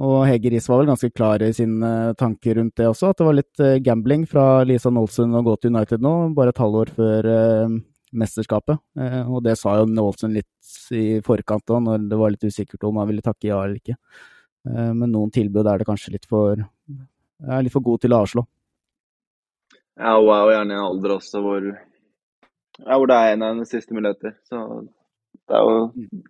og 0.00 0.18
Hege 0.28 0.52
Riis 0.52 0.68
var 0.68 0.80
vel 0.80 0.92
ganske 0.92 1.10
klar 1.12 1.42
i 1.44 1.52
sine 1.56 2.12
tanker 2.20 2.56
rundt 2.60 2.76
det 2.80 2.88
også, 2.88 3.10
at 3.10 3.20
det 3.20 3.26
var 3.26 3.36
litt 3.36 3.62
eh, 3.64 3.80
gambling 3.84 4.26
fra 4.28 4.62
Lisa 4.68 4.92
Nålesund 4.92 5.36
å 5.36 5.44
gå 5.44 5.56
til 5.60 5.74
United 5.74 6.04
nå, 6.04 6.14
bare 6.36 6.54
et 6.54 6.60
halvår 6.60 6.92
før 6.96 7.28
eh, 7.32 7.80
mesterskapet. 8.12 8.80
Eh, 8.98 9.22
og 9.26 9.42
det 9.44 9.56
sa 9.58 9.76
jo 9.78 9.88
Nålsund 9.88 10.36
litt 10.36 10.96
i 10.96 11.20
forkant 11.24 11.72
òg, 11.72 11.82
når 11.84 12.06
det 12.10 12.18
var 12.20 12.32
litt 12.34 12.46
usikkert 12.46 12.86
om 12.88 13.00
han 13.00 13.08
ville 13.10 13.24
takke 13.24 13.50
ja 13.50 13.60
eller 13.64 13.80
ikke. 13.80 13.96
Eh, 14.68 14.92
men 14.96 15.12
noen 15.12 15.32
tilbud 15.34 15.66
er 15.66 15.80
det 15.80 15.88
kanskje 15.88 16.14
litt 16.16 16.26
for, 16.30 16.60
er 16.60 17.62
litt 17.64 17.74
for 17.74 17.86
god 17.86 18.02
til 18.02 18.14
å 18.14 18.22
avslå. 18.24 18.46
Ja, 20.00 20.16
hun 20.16 20.32
er 20.32 20.42
jo 20.42 20.54
gjerne 20.54 20.74
i 20.74 20.78
en 20.78 20.86
alder 20.86 21.16
også 21.18 21.44
hvor, 21.44 21.70
ja, 22.80 22.94
hvor 22.94 23.08
det 23.10 23.18
er 23.18 23.34
en 23.34 23.44
av 23.44 23.54
hennes 23.54 23.72
siste 23.74 23.96
muligheter. 23.96 24.36
Så 24.48 24.62
det 24.80 25.58
er 25.58 25.66
jo 25.66 26.22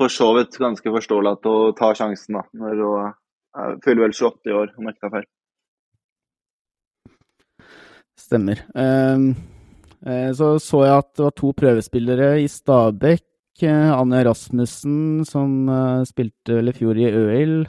for 0.00 0.12
så 0.12 0.30
vidt 0.38 0.56
ganske 0.58 0.94
forståelig 0.96 1.36
at 1.36 1.50
hun 1.50 1.76
tar 1.78 1.98
sjansen 1.98 2.40
da, 2.40 2.46
når 2.56 2.80
hun 2.80 3.78
fyller 3.84 4.06
vel 4.06 4.16
28 4.16 4.48
i 4.48 4.56
år, 4.56 4.72
om 4.78 4.88
jeg 4.88 4.96
ikke 4.96 5.04
tar 5.04 5.16
feil. 5.18 5.30
Stemmer. 8.22 8.62
Um, 8.72 9.34
så 10.34 10.54
så 10.58 10.80
jeg 10.82 10.96
at 10.98 11.10
det 11.14 11.24
var 11.28 11.36
to 11.38 11.52
prøvespillere 11.56 12.32
i 12.42 12.48
Stabekk. 12.50 13.28
Anja 13.62 13.94
Anne 13.94 14.24
Rasmussen, 14.26 15.24
som 15.28 15.68
uh, 15.68 16.02
spilte 16.08 16.56
vel 16.56 16.72
i 16.72 16.74
fjor 16.74 16.98
i 16.98 17.04
Øil. 17.06 17.66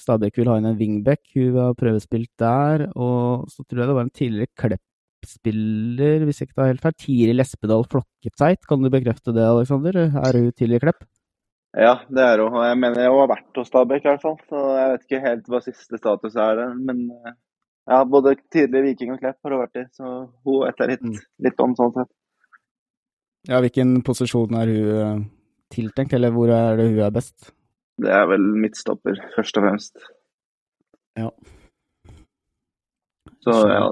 Stabekk 0.00 0.40
vil 0.40 0.48
ha 0.50 0.58
inn 0.58 0.68
en 0.68 0.78
wingback, 0.78 1.22
hun 1.36 1.56
har 1.56 1.76
prøvespilt 1.78 2.32
der. 2.40 2.88
Og 2.96 3.46
så 3.52 3.62
tror 3.64 3.82
jeg 3.82 3.90
det 3.90 3.96
var 3.96 4.06
en 4.06 4.16
tidligere 4.16 4.52
Klepp-spiller, 4.58 6.24
hvis 6.26 6.40
jeg 6.40 6.48
ikke 6.48 6.58
tar 6.58 6.72
helt 6.72 6.84
feil. 6.84 6.98
Tiri 7.04 7.36
Lespedal 7.36 7.86
Flokketeit, 7.86 8.66
kan 8.68 8.82
du 8.82 8.90
bekrefte 8.92 9.36
det, 9.36 9.46
Aleksander? 9.46 10.02
Er 10.08 10.40
hun 10.40 10.52
tidligere 10.52 10.88
Klepp? 10.88 11.06
Ja, 11.78 12.00
det 12.10 12.24
er 12.26 12.42
hun. 12.42 12.58
Jeg 12.66 12.80
mener 12.82 13.06
hun 13.12 13.22
har 13.22 13.32
vært 13.36 13.60
hos 13.60 13.70
Stabekk 13.70 14.04
i 14.04 14.10
hvert 14.10 14.24
fall. 14.24 14.40
Så 14.50 14.64
jeg 14.74 14.90
vet 14.92 15.06
ikke 15.06 15.24
helt 15.28 15.52
hva 15.52 15.62
siste 15.64 16.00
status 16.00 16.36
er. 16.36 16.64
Men 16.80 17.06
ja, 17.88 18.04
både 18.04 18.36
tidligere 18.52 18.90
Viking 18.90 19.14
og 19.14 19.20
Klepp 19.22 19.38
har 19.44 19.54
hun 19.54 19.62
vært 19.62 19.80
i, 19.80 19.84
så 19.96 20.10
hun 20.46 20.64
vet 20.64 20.82
jeg 20.82 20.92
litt, 20.92 21.06
mm. 21.06 21.20
litt 21.46 21.62
om 21.64 21.76
sånn 21.78 21.94
sett. 21.96 22.10
Ja, 23.48 23.60
hvilken 23.64 23.94
posisjon 24.04 24.58
er 24.60 24.72
hun 24.72 24.90
eh, 24.96 25.22
tiltenkt, 25.72 26.12
eller 26.16 26.34
hvor 26.34 26.52
er 26.52 26.76
det 26.80 26.90
hun 26.90 27.00
er 27.06 27.14
best? 27.14 27.52
Det 28.00 28.12
er 28.12 28.28
vel 28.28 28.44
midtstopper, 28.62 29.18
først 29.34 29.60
og 29.60 29.66
fremst. 29.66 30.04
Ja. 31.18 31.30
Så 33.44 33.56
ja, 33.70 33.88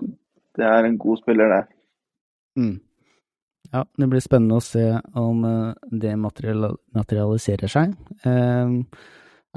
det 0.60 0.68
er 0.68 0.84
en 0.84 1.00
god 1.00 1.22
spiller, 1.22 1.54
det. 1.54 1.64
Mm. 2.60 2.76
Ja, 3.72 3.84
det 4.00 4.08
blir 4.08 4.24
spennende 4.24 4.60
å 4.60 4.64
se 4.64 4.84
om 5.16 5.44
eh, 5.44 5.88
det 6.04 6.14
materialiserer 6.20 7.72
seg. 7.72 7.96
Eh, 8.24 8.78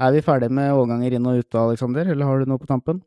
er 0.02 0.12
vi 0.16 0.24
ferdige 0.24 0.52
med 0.52 0.72
overganger 0.72 1.16
inn 1.16 1.28
og 1.28 1.40
ut, 1.40 1.58
Aleksander, 1.62 2.12
eller 2.12 2.28
har 2.28 2.40
du 2.40 2.50
noe 2.50 2.60
på 2.60 2.68
tampen? 2.68 3.00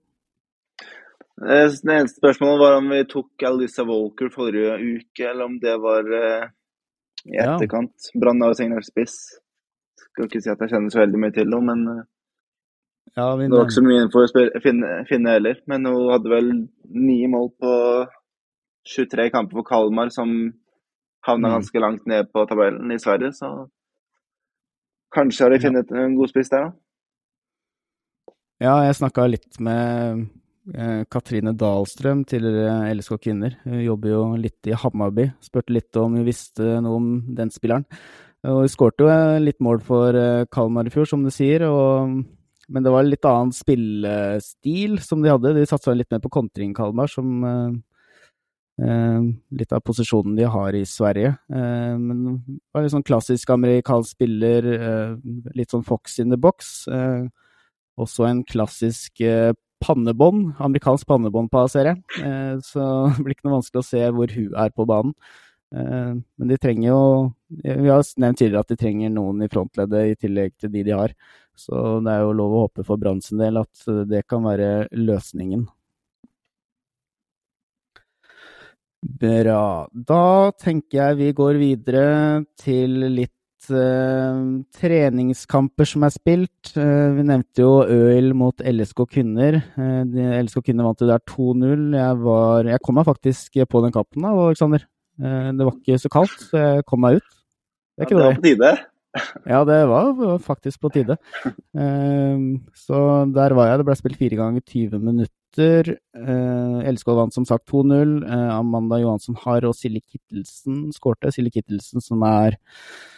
Eh, 1.42 1.68
Det 1.84 1.92
eneste 1.92 2.22
spørsmålet 2.22 2.60
var 2.62 2.78
om 2.78 2.90
vi 2.90 3.04
tok 3.12 3.44
Alisa 3.44 3.84
Walker 3.84 4.30
forrige 4.32 4.78
uke, 4.80 5.26
eller 5.30 5.46
om 5.46 5.60
det 5.60 5.76
var 5.82 6.04
uh, 6.08 6.48
i 7.26 7.36
Ja. 7.36 7.56
etterkant. 7.58 8.12
Brann 8.16 8.42
har 8.42 8.54
jo 8.54 8.60
signert 8.62 8.86
spiss. 8.88 9.16
Skal 10.00 10.26
ikke 10.30 10.42
si 10.42 10.50
at 10.50 10.60
jeg 10.60 10.70
kjenner 10.72 10.90
så 10.94 11.02
veldig 11.04 11.20
mye 11.20 11.34
til 11.36 11.44
henne, 11.46 11.62
men 11.66 11.88
uh, 11.88 12.04
Ja, 13.18 13.36
det 13.38 13.50
var 13.52 13.66
ikke 13.66 13.80
så 13.80 13.84
mye 13.84 14.04
info 14.04 14.24
å 14.24 14.62
finne, 14.64 15.06
finne 15.08 15.30
heller. 15.36 15.56
Men 15.68 15.86
hun 15.86 16.10
hadde 16.12 16.30
vel 16.32 16.50
ni 16.90 17.26
mål 17.28 17.50
på 17.62 17.74
23 18.88 19.30
kamper 19.32 19.56
for 19.60 19.64
Kalmar, 19.64 20.10
som 20.12 20.54
havna 21.26 21.48
Mm. 21.50 21.54
ganske 21.60 21.80
langt 21.82 22.06
ned 22.08 22.32
på 22.34 22.46
tabellen 22.48 22.92
i 22.92 22.98
Sverige, 23.00 23.32
så 23.34 23.68
kanskje 25.16 25.42
har 25.44 25.50
de 25.50 25.60
Ja. 25.64 26.04
en 26.06 26.16
god 26.16 26.30
spiss 26.30 26.50
der, 26.50 26.64
da. 26.66 26.72
Ja, 28.62 28.84
jeg 28.86 28.96
snakka 28.96 29.28
litt 29.30 29.60
med 29.60 30.30
Katrine 31.12 31.52
Dahlstrøm, 31.54 32.24
tidligere 32.26 32.90
LSK 32.96 33.20
Kvinner. 33.22 33.58
Hun 33.68 33.84
jobber 33.84 34.10
jo 34.10 34.22
litt 34.42 34.70
i 34.70 34.74
Hammarby. 34.74 35.28
Spurte 35.44 35.76
litt 35.76 35.98
om 36.02 36.16
hun 36.18 36.26
visste 36.26 36.80
noe 36.82 36.98
om 36.98 37.10
den 37.38 37.54
spilleren. 37.54 37.86
Og 38.46 38.62
hun 38.64 38.72
skårte 38.72 39.06
jo 39.06 39.10
eh, 39.10 39.40
litt 39.42 39.62
mål 39.64 39.82
for 39.86 40.18
eh, 40.20 40.46
Kalmar 40.54 40.88
i 40.88 40.94
fjor, 40.94 41.08
som 41.10 41.24
du 41.26 41.32
sier. 41.34 41.66
Og, 41.70 42.22
men 42.70 42.86
det 42.86 42.94
var 42.94 43.08
litt 43.08 43.26
annen 43.26 43.54
spillestil 43.56 45.00
som 45.06 45.24
de 45.24 45.34
hadde. 45.34 45.56
De 45.58 45.66
satsa 45.70 45.96
litt 45.96 46.12
mer 46.14 46.22
på 46.24 46.34
kontring, 46.34 46.74
Kalmar, 46.78 47.10
som 47.12 47.46
eh, 47.50 47.78
eh, 48.86 49.30
litt 49.62 49.74
av 49.74 49.84
posisjonen 49.86 50.38
de 50.38 50.50
har 50.52 50.78
i 50.78 50.86
Sverige. 50.90 51.34
Eh, 51.50 51.96
men 51.98 52.22
det 52.46 52.60
var 52.76 52.86
litt 52.86 52.96
sånn 52.96 53.08
klassisk 53.08 53.56
amerikansk 53.56 54.18
spiller, 54.18 54.70
eh, 54.76 55.18
litt 55.58 55.74
sånn 55.74 55.88
fox 55.88 56.20
in 56.22 56.34
the 56.34 56.40
box. 56.42 56.88
Eh, 56.92 57.26
også 58.02 58.28
en 58.30 58.44
klassisk 58.46 59.24
eh, 59.26 59.54
pannebånd, 59.84 60.54
amerikansk 60.60 61.08
pannebånd 61.08 61.52
på 61.52 61.64
A-serie. 61.66 61.96
Eh, 62.22 62.60
så 62.64 62.86
det 63.16 63.20
blir 63.24 63.36
ikke 63.36 63.50
noe 63.50 63.60
vanskelig 63.60 63.84
å 63.84 63.90
se 63.90 64.04
hvor 64.16 64.36
hun 64.36 64.60
er 64.66 64.74
på 64.76 64.88
banen. 64.90 65.16
Eh, 65.76 66.12
men 66.16 66.52
de 66.52 66.58
trenger 66.62 66.92
jo 66.92 67.00
Vi 67.50 67.90
har 67.90 68.04
nevnt 68.22 68.38
tidligere 68.38 68.62
at 68.62 68.70
de 68.72 68.78
trenger 68.80 69.10
noen 69.12 69.42
i 69.44 69.50
frontleddet 69.52 70.12
i 70.12 70.20
tillegg 70.20 70.54
til 70.62 70.72
de 70.74 70.84
de 70.88 70.94
har. 70.96 71.16
Så 71.56 72.00
det 72.04 72.12
er 72.12 72.26
jo 72.26 72.36
lov 72.36 72.54
å 72.54 72.62
håpe 72.66 72.84
for 72.86 73.00
Brann 73.00 73.24
sin 73.24 73.42
del 73.42 73.62
at 73.62 73.88
eh, 73.92 74.04
det 74.10 74.26
kan 74.30 74.46
være 74.46 74.88
løsningen. 74.96 75.66
Bra. 79.06 79.86
Da 79.92 80.52
tenker 80.58 80.98
jeg 80.98 81.18
vi 81.20 81.32
går 81.38 81.60
videre 81.62 82.06
til 82.58 83.06
litt 83.14 83.34
eh, 83.74 84.42
treningskamper 84.78 85.88
som 85.90 86.06
er 86.06 86.14
spilt. 86.14 86.72
Uh, 86.78 87.16
vi 87.18 87.26
nevnte 87.28 87.64
jo 87.64 87.84
Øil 87.84 88.34
mot 88.38 88.60
LSK 88.62 89.06
Kvinner. 89.12 89.62
Uh, 89.78 90.04
LSK 90.42 90.66
Kvinner 90.66 90.88
vant 90.90 91.02
jo 91.02 91.10
der 91.10 91.24
2-0. 91.32 91.88
Jeg, 91.98 92.36
jeg 92.72 92.84
kom 92.86 93.00
meg 93.00 93.08
faktisk 93.10 93.62
på 93.72 93.86
den 93.86 93.96
kampen 93.96 94.28
da, 94.28 94.34
Aleksander. 94.36 94.86
Eh, 95.16 95.52
det 95.56 95.64
var 95.64 95.78
ikke 95.78 96.02
så 96.02 96.12
kaldt, 96.12 96.36
så 96.50 96.60
jeg 96.60 96.86
kom 96.90 97.04
meg 97.06 97.22
ut. 97.22 97.40
Det 97.96 98.10
Ja, 98.12 98.20
det 98.20 98.20
var 98.20 98.36
på 98.36 98.44
tide. 98.44 98.76
Ja, 99.48 99.60
det 99.64 99.80
var 99.88 100.40
faktisk 100.44 100.82
på 100.82 100.90
tide. 100.92 101.16
Så 102.76 102.98
der 103.32 103.56
var 103.56 103.70
jeg. 103.70 103.80
Det 103.80 103.88
ble 103.88 103.96
spilt 103.96 104.20
fire 104.20 104.40
ganger 104.42 104.62
20 104.62 105.00
minutter. 105.00 105.96
Uh, 106.12 106.84
LSK 106.84 107.14
vant 107.16 107.34
som 107.34 107.46
sagt 107.48 107.70
2-0. 107.72 108.26
Eh, 108.28 108.50
Amanda 108.58 109.00
Johansson 109.00 109.38
Harr 109.46 109.70
og 109.70 109.76
Silje 109.78 110.04
Kittelsen 110.04 110.90
skårte. 110.96 111.32
Silje 111.32 111.56
Kittelsen 111.56 112.04
som 112.04 112.24
er 112.28 112.58
eh, 112.58 113.15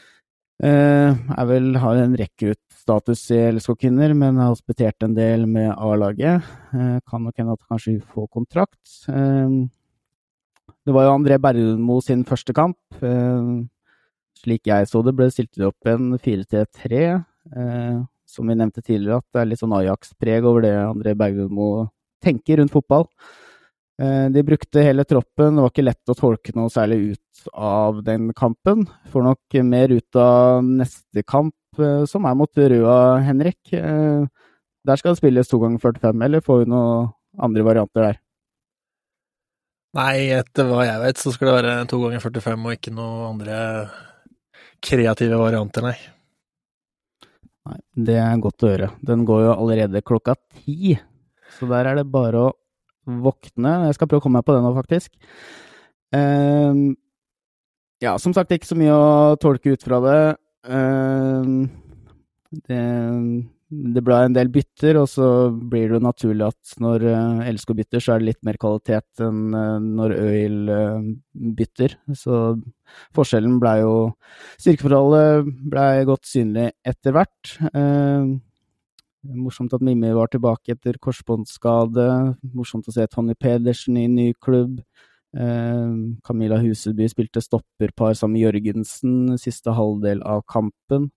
er 0.63 1.45
vel 1.49 1.75
har 1.77 1.99
en 2.01 2.15
rekruttstatus 2.17 3.23
i 3.35 3.39
LSK 3.53 3.75
Kvinner, 3.83 4.13
men 4.17 4.39
har 4.41 4.49
hospitert 4.49 5.03
en 5.05 5.13
del 5.13 5.45
med 5.45 5.69
A-laget. 5.77 6.43
Eh, 6.73 6.99
kan 7.05 7.23
nok 7.23 7.37
hende 7.37 7.53
at 7.53 7.67
kanskje 7.69 7.97
hun 7.97 8.05
får 8.13 8.27
kontrakt. 8.33 8.81
Ehm, 9.09 9.69
det 10.85 10.93
var 10.95 11.05
jo 11.05 11.15
André 11.17 11.37
Bergmo 11.37 12.01
sin 12.01 12.23
første 12.25 12.53
kamp. 12.53 12.77
Eh, 13.01 13.65
slik 14.41 14.65
jeg 14.65 14.87
så 14.87 15.03
det, 15.03 15.15
ble 15.15 15.29
stilt 15.29 15.57
opp 15.61 15.85
en 15.85 16.17
4-3-3. 16.17 17.25
Eh, 17.55 17.97
som 18.27 18.47
vi 18.47 18.55
nevnte 18.55 18.83
tidligere, 18.83 19.21
at 19.21 19.25
det 19.33 19.41
er 19.41 19.49
litt 19.51 19.61
sånn 19.61 19.75
Ajax-preg 19.77 20.45
over 20.45 20.65
det 20.65 20.73
André 20.75 21.13
Bergmo 21.15 21.87
tenker 22.23 22.59
rundt 22.59 22.73
fotball. 22.73 23.07
Eh, 23.97 24.29
de 24.29 24.43
brukte 24.45 24.83
hele 24.85 25.05
troppen, 25.09 25.55
det 25.55 25.63
var 25.63 25.71
ikke 25.71 25.85
lett 25.87 26.11
å 26.11 26.15
tolke 26.17 26.53
noe 26.53 26.69
særlig 26.69 27.15
ut 27.15 27.47
av 27.57 28.03
den 28.05 28.29
kampen. 28.37 28.85
Får 29.09 29.25
nok 29.25 29.57
mer 29.65 29.93
ut 29.93 30.19
av 30.21 30.61
neste 30.61 31.23
kamp, 31.25 31.55
eh, 31.79 32.03
som 32.05 32.25
er 32.29 32.35
mot 32.37 32.51
Røa, 32.53 33.23
Henrik. 33.25 33.73
Eh, 33.73 34.27
der 34.85 34.95
skal 35.01 35.15
det 35.15 35.21
spilles 35.21 35.49
to 35.49 35.57
ganger 35.59 35.81
45, 35.81 36.21
eller 36.21 36.45
får 36.45 36.63
vi 36.63 36.69
noen 36.69 37.09
andre 37.41 37.63
varianter 37.65 38.05
der? 38.05 38.19
Nei, 39.97 40.29
etter 40.29 40.69
hva 40.69 40.85
jeg 40.85 41.01
vet, 41.01 41.17
så 41.17 41.33
skal 41.33 41.49
det 41.49 41.55
være 41.57 41.87
to 41.89 41.97
ganger 42.03 42.21
45 42.21 42.67
og 42.67 42.77
ikke 42.77 42.93
noen 42.93 43.25
andre 43.31 43.57
kreative 44.83 45.41
varianter, 45.41 45.89
nei. 45.89 45.97
Nei, 47.67 47.79
det 47.97 48.21
er 48.21 48.37
godt 48.45 48.63
å 48.63 48.69
høre. 48.69 48.91
Den 49.01 49.25
går 49.25 49.47
jo 49.47 49.57
allerede 49.57 50.05
klokka 50.05 50.37
ti, 50.53 50.93
så 51.57 51.67
der 51.71 51.89
er 51.89 51.99
det 51.99 52.11
bare 52.13 52.45
å 52.45 52.53
våkne. 53.07 53.73
Jeg 53.87 53.97
skal 53.97 54.09
prøve 54.09 54.21
å 54.21 54.27
komme 54.27 54.41
meg 54.41 54.47
på 54.47 54.55
det 54.55 54.63
nå, 54.65 54.71
faktisk. 54.77 55.13
Ehm, 56.15 56.95
ja, 58.03 58.15
som 58.21 58.35
sagt, 58.35 58.53
ikke 58.53 58.69
så 58.69 58.77
mye 58.77 58.95
å 58.95 59.35
tolke 59.41 59.73
ut 59.73 59.83
fra 59.83 59.99
det. 60.03 60.21
Ehm, 60.69 61.61
det, 62.67 62.81
det 63.67 64.03
ble 64.05 64.17
en 64.23 64.35
del 64.35 64.49
bytter, 64.53 64.99
og 65.01 65.09
så 65.11 65.27
blir 65.51 65.89
det 65.89 65.97
jo 65.97 66.05
naturlig 66.05 66.45
at 66.47 66.75
når 66.83 67.05
uh, 67.09 67.47
LSK 67.51 67.73
bytter, 67.81 68.03
så 68.03 68.13
er 68.13 68.21
det 68.21 68.29
litt 68.29 68.43
mer 68.47 68.59
kvalitet 68.61 69.23
enn 69.25 69.41
eh, 69.57 69.77
når 69.83 70.15
Øyl 70.15 70.71
eh, 70.71 71.09
bytter. 71.57 71.97
Så 72.15 72.41
forskjellen 73.17 73.57
ble 73.59 73.73
jo 73.81 73.95
Styrkeforholdet 74.55 75.51
ble 75.73 75.87
godt 76.07 76.29
synlig 76.29 76.69
etter 76.87 77.15
hvert. 77.17 77.57
Eh, 77.73 78.37
morsomt 79.35 79.73
at 79.73 79.83
Mimmi 79.83 80.13
var 80.15 80.29
tilbake 80.31 80.75
etter 80.75 80.97
korsbåndskade. 81.03 82.07
Morsomt 82.55 82.87
å 82.87 82.93
se 82.95 83.07
Tonje 83.11 83.35
Pedersen 83.39 83.97
i 83.99 84.07
ny 84.07 84.31
klubb. 84.43 84.79
Eh, 85.37 85.95
Camilla 86.23 86.59
Huseby 86.61 87.09
spilte 87.11 87.43
stopperpar 87.43 88.15
sammen 88.15 88.37
med 88.37 88.45
Jørgensen 88.45 89.35
siste 89.41 89.73
halvdel 89.75 90.23
av 90.23 90.45
kampen. 90.49 91.09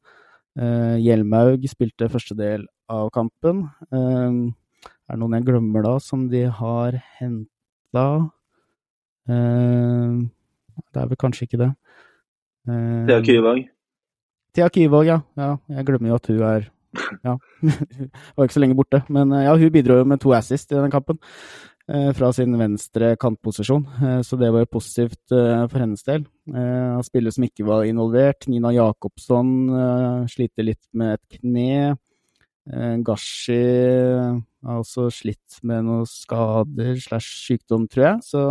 Eh, 0.59 0.97
Hjelmaug 1.01 1.65
spilte 1.71 2.11
første 2.11 2.37
del 2.37 2.67
av 2.91 3.11
kampen. 3.15 3.69
Eh, 3.93 4.41
er 5.11 5.17
det 5.17 5.21
noen 5.23 5.39
jeg 5.39 5.47
glemmer 5.49 5.87
da, 5.87 5.95
som 6.03 6.29
de 6.31 6.45
har 6.61 6.99
henta? 7.19 8.07
Eh, 9.31 10.19
det 10.91 11.03
er 11.03 11.09
vel 11.11 11.21
kanskje 11.21 11.47
ikke 11.47 11.63
det. 11.63 11.71
Eh, 12.69 13.07
Thea 13.09 13.23
Kyvåg. 13.25 13.65
Thea 14.55 14.69
Kyvåg, 14.75 15.07
ja. 15.07 15.21
ja. 15.39 15.57
Jeg 15.71 15.87
glemmer 15.89 16.13
jo 16.13 16.21
at 16.21 16.31
hun 16.31 16.45
er 16.51 16.69
Ja, 17.27 17.37
hun 17.61 17.73
var 18.37 18.47
ikke 18.47 18.57
så 18.57 18.63
lenge 18.63 18.79
borte. 18.79 19.03
Men 19.13 19.33
eh, 19.37 19.47
ja, 19.47 19.55
hun 19.57 19.73
bidro 19.75 20.01
jo 20.01 20.09
med 20.09 20.23
to 20.23 20.35
assist 20.37 20.73
i 20.73 20.77
denne 20.79 20.91
kampen. 20.93 21.19
eh, 21.91 22.11
Fra 22.17 22.33
sin 22.37 22.57
venstre 22.59 23.15
kantposisjon, 23.21 23.87
Eh, 24.01 24.21
så 24.27 24.39
det 24.41 24.51
var 24.53 24.65
jo 24.65 24.73
positivt 24.79 25.31
for 25.31 25.79
hennes 25.79 26.03
del. 26.07 26.27
Spillere 27.07 27.33
som 27.35 27.47
ikke 27.47 27.67
var 27.67 27.87
involvert. 27.89 28.49
Nina 28.49 28.73
Jacobsson 28.75 30.27
sliter 30.31 30.67
litt 30.67 30.83
med 30.93 31.19
et 31.19 31.41
kne. 31.41 31.97
Gashi 33.07 33.57
har 33.57 34.79
også 34.83 35.09
slitt 35.15 35.61
med 35.67 35.87
noen 35.87 36.07
skader 36.07 36.99
slash 37.01 37.31
sykdom, 37.47 37.87
tror 37.91 38.05
jeg. 38.05 38.19
Så 38.27 38.43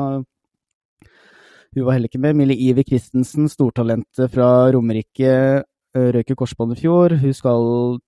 hun 1.75 1.85
var 1.85 1.93
heller 1.93 2.09
ikke 2.09 2.21
med. 2.23 2.35
Mille 2.39 2.55
Iver 2.57 2.87
Christensen, 2.87 3.49
stortalentet 3.51 4.31
fra 4.33 4.71
Romerike, 4.73 5.63
i 5.95 6.35
korsbånd 6.37 6.73
i 6.75 6.79
fjor. 6.81 7.15
Hun 7.21 7.33
skal 7.35 7.99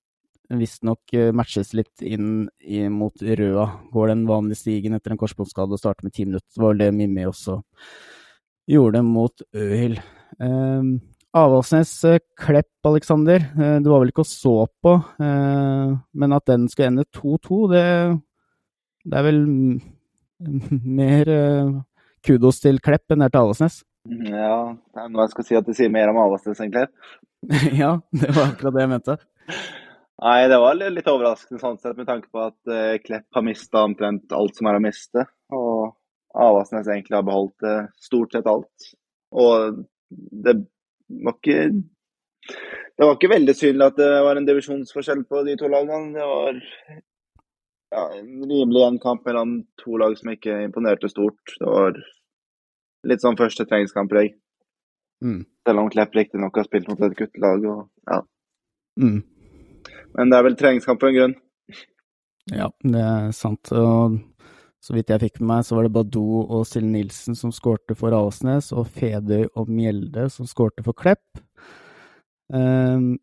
visstnok 0.59 1.13
eh, 1.17 1.31
matches 1.35 1.73
litt 1.77 2.03
inn 2.03 2.49
mot 2.95 3.21
Røa. 3.21 3.67
Går 3.93 4.11
den 4.13 4.25
vanlige 4.29 4.63
stigen 4.63 4.97
etter 4.97 5.13
en 5.13 5.21
korsbåndskade 5.21 5.77
og 5.77 5.81
starter 5.81 6.07
med 6.07 6.15
ti 6.15 6.25
minutter. 6.27 6.49
Det 6.51 6.63
var 6.63 6.73
vel 6.73 6.83
det 6.83 6.91
Mimmi 6.97 7.27
også 7.29 7.61
gjorde 8.71 9.03
mot 9.05 9.45
Øyhild. 9.55 10.01
Eh, 10.41 10.91
Avaldsnes 11.31 11.93
Klepp, 12.35 12.71
Aleksander. 12.83 13.39
Eh, 13.39 13.77
det 13.79 13.87
var 13.87 14.01
vel 14.03 14.11
ikke 14.11 14.25
å 14.25 14.27
så 14.27 14.55
på, 14.83 14.97
eh, 15.23 15.93
men 15.95 16.35
at 16.35 16.45
den 16.49 16.67
skulle 16.71 16.91
ende 16.91 17.07
2-2, 17.15 17.61
det, 17.71 17.85
det 19.07 19.19
er 19.19 19.27
vel 19.29 19.39
mer 20.99 21.31
eh, 21.31 21.71
kudos 22.25 22.59
til 22.63 22.81
Klepp 22.83 23.13
enn 23.13 23.23
det 23.23 23.29
er 23.29 23.35
til 23.35 23.43
Avaldsnes. 23.45 23.81
Ja, 24.27 24.73
det 24.91 25.03
er 25.03 25.11
noe 25.13 25.27
jeg 25.27 25.35
skal 25.35 25.47
si 25.47 25.59
at 25.59 25.67
det 25.69 25.77
sier 25.77 25.93
mer 25.93 26.11
om 26.11 26.19
Avaldsnes 26.19 26.59
enn 26.63 26.73
Klepp. 26.73 26.91
ja, 27.81 27.95
det 28.11 28.33
var 28.35 28.51
akkurat 28.51 28.75
det 28.75 28.83
jeg 28.83 28.93
mente. 28.97 29.17
Nei, 30.21 30.47
det 30.51 30.57
var 30.61 30.77
litt 30.77 31.07
overraskende 31.09 31.61
sånn 31.61 31.79
sett, 31.81 31.97
med 31.97 32.05
tanke 32.05 32.29
på 32.29 32.43
at 32.43 32.69
uh, 32.69 32.97
Klepp 33.01 33.25
har 33.33 33.45
mista 33.45 33.81
omtrent 33.87 34.33
alt 34.37 34.57
som 34.57 34.69
er 34.69 34.77
å 34.77 34.83
miste. 34.83 35.25
Og 35.57 35.95
Avaldsnes 36.37 36.89
egentlig 36.91 37.17
har 37.17 37.25
beholdt 37.25 37.65
uh, 37.65 37.87
stort 37.99 38.35
sett 38.35 38.49
alt. 38.49 38.91
Og 39.33 39.81
det 40.11 40.53
var 41.23 41.37
ikke 41.37 41.63
Det 41.71 43.07
var 43.07 43.15
ikke 43.15 43.31
veldig 43.31 43.55
synlig 43.57 43.87
at 43.87 43.97
det 43.97 44.09
var 44.27 44.37
en 44.37 44.45
divisjonsforskjell 44.45 45.23
på 45.25 45.41
de 45.47 45.55
to 45.57 45.71
lagene. 45.71 46.13
Det 46.13 46.27
var 46.29 46.59
ja, 47.91 48.03
en 48.19 48.45
rimelig 48.45 48.83
jevn 48.83 48.99
kamp 49.01 49.25
mellom 49.25 49.55
to 49.81 49.97
lag 49.97 50.13
som 50.19 50.29
ikke 50.35 50.61
imponerte 50.67 51.09
stort. 51.09 51.55
Det 51.57 51.65
var 51.65 51.97
litt 53.09 53.25
sånn 53.25 53.39
første 53.39 53.65
treningskamppreg. 53.65 54.37
Mm. 55.25 55.41
Selv 55.65 55.81
om 55.81 55.89
Klepp 55.89 56.13
riktignok 56.17 56.61
har 56.61 56.69
spilt 56.69 56.91
mot 56.91 57.01
et 57.07 57.17
guttelag. 57.17 57.65
Og, 57.73 57.87
ja. 58.05 58.21
Mm. 59.01 59.23
Men 60.17 60.31
det 60.31 60.37
er 60.37 60.47
vel 60.47 60.59
treningskamp 60.59 61.01
på 61.01 61.11
en 61.11 61.17
grunn. 61.17 61.37
Ja, 62.51 62.67
det 62.83 63.01
er 63.05 63.31
sant. 63.35 63.71
Og 63.75 64.19
så 64.81 64.95
vidt 64.95 65.11
jeg 65.13 65.21
fikk 65.21 65.41
med 65.41 65.49
meg, 65.53 65.65
så 65.65 65.77
var 65.77 65.85
det 65.85 65.93
Badou 65.95 66.41
og 66.41 66.63
Silje 66.65 66.89
Nilsen 66.89 67.37
som 67.37 67.53
skårte 67.53 67.95
for 67.97 68.15
Alsnes, 68.17 68.71
og 68.73 68.89
Fedøy 68.89 69.45
og 69.53 69.69
Mjelde 69.69 70.25
som 70.33 70.49
skårte 70.49 70.85
for 70.85 70.97
Klepp. 70.97 71.43
Um, 72.51 73.19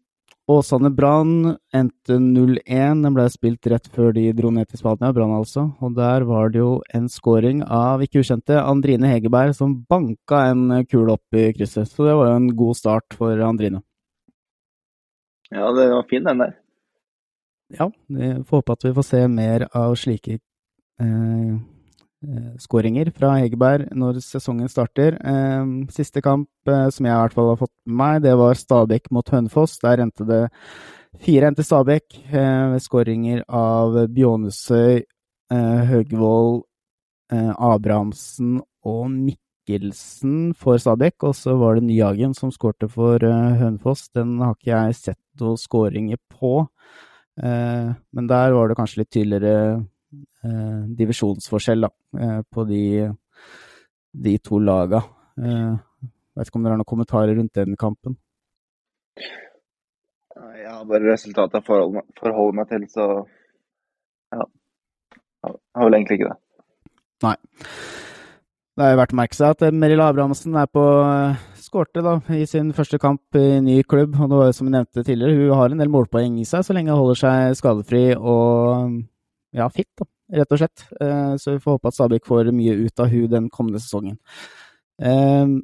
Åsane 0.49 0.89
Brann 0.97 1.59
endte 1.77 2.15
0-1. 2.17 3.03
Den 3.03 3.13
ble 3.13 3.27
spilt 3.29 3.67
rett 3.69 3.91
før 3.93 4.15
de 4.17 4.31
dro 4.39 4.49
ned 4.55 4.71
til 4.71 4.81
Spania, 4.81 5.11
Brann 5.13 5.35
altså. 5.37 5.67
Og 5.85 5.99
der 5.99 6.25
var 6.31 6.55
det 6.55 6.63
jo 6.63 6.71
en 6.97 7.11
scoring 7.13 7.61
av 7.67 8.01
ikke 8.07 8.23
ukjente 8.23 8.57
Andrine 8.63 9.11
Hegerberg 9.11 9.53
som 9.59 9.75
banka 9.91 10.47
en 10.55 10.87
kule 10.89 11.19
opp 11.19 11.37
i 11.37 11.51
krysset. 11.53 11.91
Så 11.91 12.07
det 12.07 12.17
var 12.17 12.31
jo 12.31 12.39
en 12.39 12.49
god 12.57 12.81
start 12.81 13.19
for 13.19 13.45
Andrine. 13.45 13.83
Ja, 15.53 15.69
det 15.77 15.91
var 15.93 16.09
fin 16.09 16.25
den 16.25 16.47
der. 16.47 16.57
Ja, 17.69 17.91
vi 18.09 18.31
får 18.49 18.63
håpe 18.63 18.73
at 18.73 18.85
vi 18.87 18.95
får 18.97 19.05
se 19.05 19.19
mer 19.29 19.67
av 19.77 19.95
slike 20.01 20.39
eh, 20.39 21.57
eh, 22.25 22.53
skåringer 22.65 23.11
fra 23.13 23.35
Hegerberg 23.37 23.91
når 23.93 24.23
sesongen 24.25 24.71
starter. 24.73 25.19
Eh, 25.21 25.67
siste 25.93 26.23
kamp 26.25 26.49
eh, 26.71 26.87
som 26.95 27.09
jeg 27.09 27.13
i 27.13 27.19
hvert 27.27 27.37
fall 27.37 27.51
har 27.53 27.59
fått 27.61 27.75
med 27.85 27.99
meg, 28.01 28.23
det 28.25 28.33
var 28.41 28.57
Stabæk 28.57 29.11
mot 29.13 29.29
Hønefoss. 29.35 29.77
Der 29.85 30.01
endte 30.01 30.25
det 30.29 30.47
4-1 31.27 31.59
til 31.59 31.69
Stabæk 31.69 32.17
eh, 32.31 32.65
ved 32.73 32.87
skåringer 32.87 33.45
av 33.53 34.01
Bjånesøy, 34.17 35.05
eh, 35.53 35.85
Høgvold, 35.93 36.65
Abrahamsen 37.29 38.63
og 38.89 39.11
Mikkelsen 39.13 40.55
for 40.57 40.81
Stabæk. 40.81 41.19
Og 41.29 41.37
så 41.37 41.59
var 41.61 41.77
det 41.77 41.85
Nyhagen 41.85 42.33
som 42.33 42.49
skårte 42.49 42.89
for 42.89 43.21
Hønefoss. 43.21 44.07
Den 44.17 44.39
har 44.41 44.57
ikke 44.57 44.73
jeg 44.73 44.97
sett 44.97 45.43
noen 45.43 45.61
skåringer 45.61 46.17
på. 46.33 46.63
Eh, 47.39 47.91
men 48.11 48.27
der 48.27 48.53
var 48.53 48.69
det 48.69 48.77
kanskje 48.79 49.03
litt 49.03 49.13
tydeligere 49.15 49.55
eh, 50.43 50.81
divisjonsforskjell 50.99 51.87
da, 51.87 51.91
eh, 52.19 52.41
på 52.51 52.65
de, 52.67 52.83
de 54.27 54.35
to 54.43 54.59
laga. 54.63 55.05
Vet 55.39 56.51
ikke 56.51 56.59
om 56.59 56.67
dere 56.67 56.75
har 56.75 56.81
noen 56.81 56.93
kommentarer 56.93 57.39
rundt 57.39 57.55
den 57.55 57.79
kampen? 57.79 58.17
Jeg 59.19 60.71
har 60.71 60.87
bare 60.87 61.13
resultatet 61.13 61.63
å 61.63 61.63
forholder 62.19 62.59
meg 62.59 62.69
til, 62.71 62.85
så 62.91 63.07
ja. 64.35 64.45
Jeg 65.47 65.55
har 65.79 65.87
vel 65.87 65.97
egentlig 65.99 66.19
ikke 66.19 66.33
det. 66.33 66.39
Nei. 67.25 67.37
Det 68.79 68.87
er 68.87 68.99
verdt 68.99 69.15
å 69.15 69.19
merke 69.19 69.39
seg 69.39 69.55
at 69.55 69.75
Meril 69.75 70.03
Abrahamsen 70.03 70.55
er 70.59 70.69
på 70.71 70.83
skårte 71.69 72.03
da, 72.05 72.17
i 72.35 72.47
sin 72.49 72.73
første 72.77 72.99
kamp 73.01 73.37
i 73.37 73.61
ny 73.65 73.83
klubb. 73.89 74.17
og 74.17 74.31
det 74.31 74.41
var 74.41 74.53
som 74.57 74.69
jeg 74.69 74.77
nevnte 74.79 75.05
tidligere, 75.05 75.37
Hun 75.37 75.59
har 75.59 75.71
en 75.73 75.83
del 75.83 75.93
målpoeng 75.93 76.41
i 76.41 76.47
seg, 76.49 76.65
så 76.65 76.75
lenge 76.75 76.93
hun 76.93 77.03
holder 77.03 77.21
seg 77.21 77.59
skadefri 77.59 78.05
og 78.17 79.03
ja, 79.57 79.69
fit, 79.73 79.89
da, 79.99 80.07
rett 80.41 80.53
og 80.53 80.61
slett. 80.61 80.85
Eh, 81.01 81.35
så 81.41 81.55
vi 81.55 81.63
får 81.63 81.79
håpe 81.79 81.91
at 81.91 81.97
Stabæk 81.97 82.29
får 82.29 82.53
mye 82.53 82.77
ut 82.85 83.01
av 83.01 83.13
hun 83.13 83.29
den 83.33 83.49
kommende 83.53 83.81
sesongen. 83.83 84.19
Eh, 85.01 85.57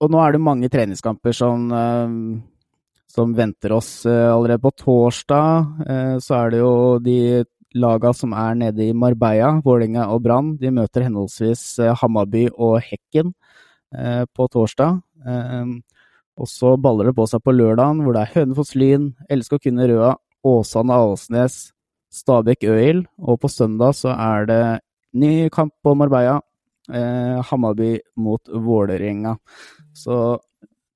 og 0.00 0.12
nå 0.12 0.20
er 0.22 0.32
det 0.32 0.40
mange 0.40 0.70
treningskamper 0.72 1.36
som, 1.36 1.70
eh, 1.72 2.14
som 3.10 3.34
venter 3.36 3.72
oss 3.76 4.06
allerede. 4.06 4.62
På 4.62 4.70
torsdag 4.72 6.20
så 6.22 6.34
er 6.36 6.50
det 6.50 6.60
jo 6.60 6.98
de 7.02 7.44
laga 7.74 8.12
som 8.14 8.32
er 8.32 8.54
nede 8.54 8.86
i 8.86 8.94
Marbella, 8.94 9.60
Vålerenga 9.64 10.06
og 10.14 10.22
Brann. 10.22 10.56
De 10.56 10.70
møter 10.70 11.02
henholdsvis 11.08 11.80
Hammarby 12.00 12.46
og 12.54 12.78
Hekken 12.86 13.34
på 13.90 14.46
torsdag. 14.52 15.00
Ehm, 15.26 15.80
og 16.40 16.48
så 16.48 16.76
baller 16.80 17.10
det 17.10 17.16
på 17.18 17.26
seg 17.28 17.42
på 17.44 17.52
lørdagen, 17.52 18.00
hvor 18.04 18.16
det 18.16 18.22
er 18.22 18.34
Hønefoss 18.36 18.74
Lyn, 18.78 19.10
LSK 19.28 19.58
Kunne 19.66 19.88
Røa, 19.90 20.14
Åsane 20.46 20.96
Alsnes, 20.96 21.72
Stabæk 22.10 22.64
Øil. 22.64 23.04
Og 23.18 23.40
på 23.42 23.50
søndag 23.50 23.98
så 23.98 24.14
er 24.14 24.46
det 24.48 24.62
ny 25.12 25.48
kamp 25.52 25.74
på 25.84 25.94
Marbella. 25.94 26.40
Eh, 26.90 27.42
Hammarby 27.50 27.98
mot 28.16 28.48
Vålerenga. 28.48 29.36
Så 29.94 30.38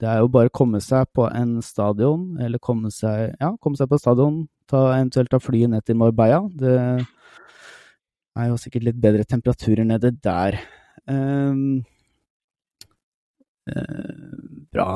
det 0.00 0.08
er 0.10 0.22
jo 0.22 0.30
bare 0.32 0.50
å 0.50 0.54
komme 0.54 0.80
seg 0.82 1.06
på 1.14 1.28
en 1.28 1.60
stadion, 1.62 2.34
eller 2.42 2.58
komme 2.58 2.90
seg, 2.90 3.36
ja, 3.38 3.52
komme 3.62 3.78
seg 3.78 3.90
på 3.92 4.00
stadion. 4.00 4.46
Ta, 4.70 4.88
eventuelt 4.96 5.30
ta 5.30 5.38
flyet 5.38 5.70
ned 5.70 5.84
til 5.84 6.00
Marbella. 6.00 6.40
Det 6.48 6.78
er 8.34 8.48
jo 8.48 8.58
sikkert 8.58 8.88
litt 8.88 9.02
bedre 9.02 9.28
temperaturer 9.28 9.86
nede 9.86 10.16
der. 10.24 10.58
Eh, 11.06 11.52
bra. 14.74 14.88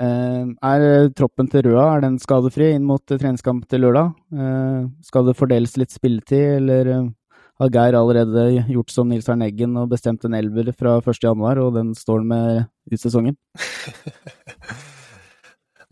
Eh, 0.00 0.46
er 0.70 1.10
troppen 1.16 1.50
til 1.52 1.68
Røa 1.68 1.86
er 1.96 2.06
den 2.06 2.18
skadefri 2.22 2.72
inn 2.74 2.86
mot 2.88 3.04
treningskamp 3.06 3.66
til 3.70 3.84
lørdag? 3.84 4.14
Eh, 4.32 4.88
skal 5.06 5.28
det 5.28 5.36
fordeles 5.38 5.76
litt 5.80 5.94
spilletid, 5.94 6.56
eller 6.60 7.12
har 7.60 7.72
Geir 7.72 7.96
allerede 7.96 8.48
gjort 8.68 8.92
som 8.92 9.08
Nils 9.08 9.28
Arne 9.32 9.48
Eggen 9.48 9.76
og 9.80 9.90
bestemt 9.92 10.26
en 10.26 10.36
elver 10.36 10.72
fra 10.76 10.98
1.1, 11.00 11.62
og 11.62 11.72
den 11.78 11.94
står 11.96 12.20
han 12.24 12.28
med 12.32 12.66
ut 12.92 13.00
sesongen? 13.00 13.38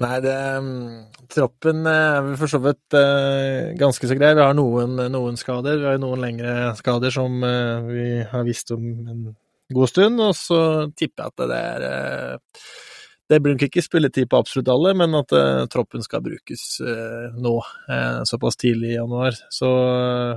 Nei, 0.03 0.17
det, 0.19 0.35
troppen 1.31 1.87
er 1.87 2.33
for 2.41 2.51
så 2.51 2.59
vidt 2.59 2.97
ganske 3.79 4.09
så 4.11 4.17
grei. 4.19 4.33
Vi 4.35 4.43
har 4.43 4.57
noen, 4.59 4.99
noen, 5.15 5.39
skader. 5.39 5.79
Vi 5.79 5.87
har 5.87 6.01
noen 6.03 6.19
lengre 6.19 6.73
skader 6.81 7.15
som 7.15 7.39
vi 7.87 8.09
har 8.27 8.43
visst 8.43 8.75
om 8.75 8.83
en 9.07 9.29
god 9.73 9.89
stund, 9.89 10.21
og 10.21 10.35
så 10.37 10.59
tipper 10.97 11.25
jeg 11.25 11.33
at 11.33 11.47
det 11.49 11.61
er 11.61 11.87
eh, 11.89 12.67
det 13.33 13.39
blir 13.41 13.55
nok 13.55 13.63
ikke 13.65 13.81
spilletid 13.81 14.29
på 14.29 14.37
absolutt 14.37 14.69
alle, 14.69 14.91
men 15.01 15.17
at 15.17 15.31
uh, 15.33 15.63
troppen 15.73 16.03
skal 16.05 16.21
brukes 16.27 16.61
uh, 16.85 17.33
nå, 17.41 17.55
såpass 18.29 18.59
tidlig 18.61 18.91
i 18.91 18.99
januar. 18.99 19.39
Så 19.49 19.71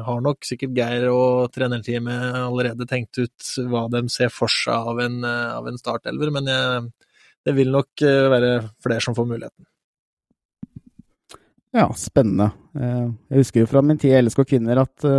har 0.07 0.21
nok 0.23 0.47
sikkert 0.47 0.71
Geir 0.77 1.09
og 1.11 1.51
trenerteamet 1.51 2.37
allerede 2.39 2.87
tenkt 2.87 3.19
ut 3.19 3.49
hva 3.67 3.83
de 3.91 4.05
ser 4.13 4.31
for 4.31 4.47
seg 4.47 4.87
av 4.93 5.01
en, 5.03 5.19
av 5.27 5.67
en 5.67 5.81
startelver, 5.81 6.31
men 6.31 6.47
det 6.47 7.55
vil 7.59 7.75
nok 7.75 8.07
være 8.31 8.53
flere 8.79 9.03
som 9.03 9.19
får 9.19 9.27
muligheten. 9.33 9.67
Ja, 11.75 11.89
spennende. 11.99 12.53
jeg 12.71 13.43
husker 13.43 13.65
jo 13.65 13.69
fra 13.75 13.83
min 13.83 13.99
tid 13.99 14.15
i 14.15 14.23
LSK 14.23 14.47
Kvinner 14.47 14.85
at 14.87 15.09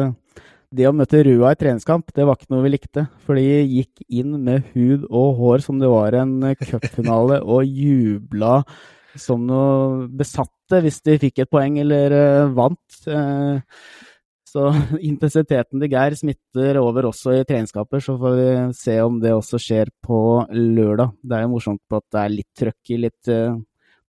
det 0.74 0.84
å 0.88 0.92
møte 0.92 1.22
Rua 1.24 1.54
i 1.54 1.58
treningskamp, 1.58 2.10
det 2.12 2.26
var 2.28 2.36
ikke 2.36 2.52
noe 2.52 2.64
vi 2.66 2.74
likte. 2.74 3.06
For 3.24 3.38
de 3.38 3.62
gikk 3.64 4.02
inn 4.20 4.34
med 4.44 4.68
hud 4.74 5.06
og 5.08 5.38
hår 5.38 5.64
som 5.64 5.78
det 5.80 5.88
var 5.88 6.16
en 6.18 6.34
cupfinale, 6.60 7.40
og 7.54 7.64
jubla 7.64 8.60
som 9.18 9.46
noe 9.48 10.04
besatte 10.12 10.82
hvis 10.84 11.00
de 11.06 11.16
fikk 11.18 11.42
et 11.42 11.50
poeng 11.50 11.78
eller 11.80 12.12
uh, 12.12 12.52
vant. 12.54 12.98
Uh, 13.08 13.64
så 14.48 14.68
intensiteten 15.10 15.80
til 15.80 15.92
Geir 15.92 16.16
smitter 16.20 16.80
over 16.82 17.08
også 17.08 17.38
i 17.38 17.46
treningskamper, 17.48 18.04
så 18.04 18.18
får 18.20 18.36
vi 18.36 18.50
se 18.76 18.98
om 19.04 19.16
det 19.22 19.32
også 19.34 19.60
skjer 19.62 19.92
på 20.04 20.20
lørdag. 20.52 21.16
Det 21.24 21.38
er 21.38 21.46
jo 21.46 21.52
morsomt 21.54 21.82
på 21.88 22.02
at 22.02 22.06
det 22.12 22.22
er 22.22 22.34
litt 22.34 22.50
trøkk 22.60 22.92
i 22.92 23.00
litt 23.06 23.32
uh, 23.32 23.56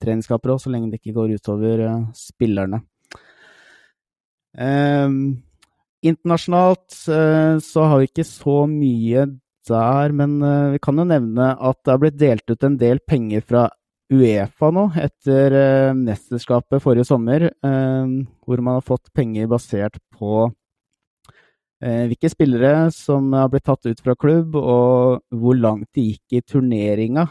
treningskamper 0.05 0.55
òg, 0.55 0.63
så 0.63 0.71
lenge 0.71 0.93
det 0.93 1.03
ikke 1.03 1.17
går 1.19 1.35
utover 1.41 1.83
spillerne. 2.19 2.85
Um, 4.55 5.43
Internasjonalt 6.05 6.93
eh, 7.09 7.59
så 7.65 7.87
har 7.89 8.01
vi 8.01 8.11
ikke 8.11 8.27
så 8.29 8.65
mye 8.69 9.25
der, 9.69 10.13
men 10.13 10.37
eh, 10.45 10.75
vi 10.75 10.83
kan 10.85 11.01
jo 11.01 11.07
nevne 11.09 11.55
at 11.57 11.81
det 11.81 11.95
har 11.95 12.03
blitt 12.03 12.19
delt 12.21 12.51
ut 12.51 12.67
en 12.67 12.77
del 12.81 13.01
penger 13.09 13.45
fra 13.47 13.65
Uefa 14.13 14.69
nå, 14.75 14.91
etter 15.01 15.57
eh, 15.57 15.95
mesterskapet 15.97 16.83
forrige 16.85 17.09
sommer, 17.09 17.49
hvor 17.65 18.61
man 18.61 18.77
har 18.77 18.85
fått 18.85 19.09
penger 19.17 19.49
basert 19.51 19.99
på 20.13 20.51
hvilke 21.85 22.31
spillere 22.33 22.87
som 22.95 23.27
har 23.37 23.51
blitt 23.53 23.67
tatt 23.67 23.85
ut 23.85 23.99
fra 24.01 24.15
klubb, 24.17 24.55
og 24.57 25.19
hvor 25.37 25.57
langt 25.59 25.91
de 25.93 26.07
gikk 26.07 26.39
i 26.39 26.41
turneringa. 26.41 27.27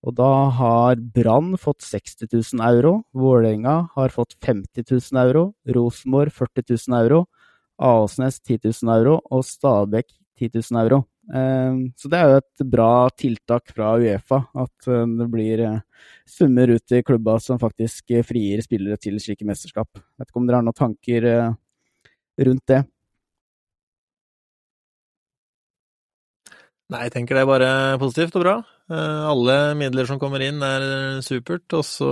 Og 0.00 0.14
da 0.16 0.30
har 0.56 1.00
Brann 1.14 1.52
fått 1.60 1.84
60 1.84 2.30
000 2.32 2.62
euro, 2.64 3.02
Vålerenga 3.12 3.90
har 3.94 4.14
fått 4.14 4.36
50 4.40 4.86
000 4.88 5.20
euro, 5.26 5.52
Rosenborg 5.68 6.32
40 6.32 6.64
000 6.88 6.98
euro, 7.02 7.26
Aasnes 7.80 8.40
10 8.40 8.60
000 8.82 8.94
euro 8.96 9.20
og 9.30 9.44
Stabæk 9.44 10.08
10 10.40 10.50
000 10.72 10.80
euro. 10.84 11.02
Ehm, 11.34 11.92
så 11.96 12.08
det 12.10 12.18
er 12.18 12.30
jo 12.30 12.38
et 12.40 12.64
bra 12.72 12.92
tiltak 13.12 13.70
fra 13.74 13.92
Uefa, 14.00 14.40
at 14.64 14.88
eh, 14.88 15.04
det 15.20 15.28
blir 15.30 15.62
eh, 15.66 16.06
summer 16.26 16.72
ut 16.74 16.96
i 16.96 17.02
klubba 17.06 17.36
som 17.42 17.60
faktisk 17.60 18.16
frigir 18.26 18.64
spillere 18.64 18.98
til 18.98 19.20
slike 19.22 19.46
mesterskap. 19.46 19.88
Jeg 19.94 20.24
vet 20.24 20.32
ikke 20.32 20.42
om 20.42 20.48
dere 20.48 20.62
har 20.62 20.66
noen 20.66 20.80
tanker 20.80 21.28
eh, 21.28 21.52
rundt 22.48 22.66
det? 22.72 22.82
Nei, 26.90 27.04
jeg 27.06 27.14
tenker 27.14 27.38
det 27.38 27.44
er 27.44 27.52
bare 27.52 27.72
positivt 28.02 28.34
og 28.40 28.42
bra. 28.48 28.58
Eh, 28.90 29.24
alle 29.30 29.56
midler 29.78 30.08
som 30.08 30.18
kommer 30.18 30.42
inn, 30.42 30.58
er 30.66 31.20
supert. 31.22 31.66
Og 31.78 31.84
så 31.86 32.10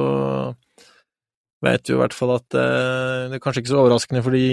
vet 1.64 1.86
du 1.86 1.96
i 1.96 1.98
hvert 1.98 2.14
fall 2.14 2.36
at 2.36 2.54
eh, 2.54 3.24
det 3.32 3.38
er 3.38 3.42
kanskje 3.42 3.64
ikke 3.64 3.72
så 3.72 3.80
overraskende 3.82 4.22
for 4.22 4.36
de 4.36 4.44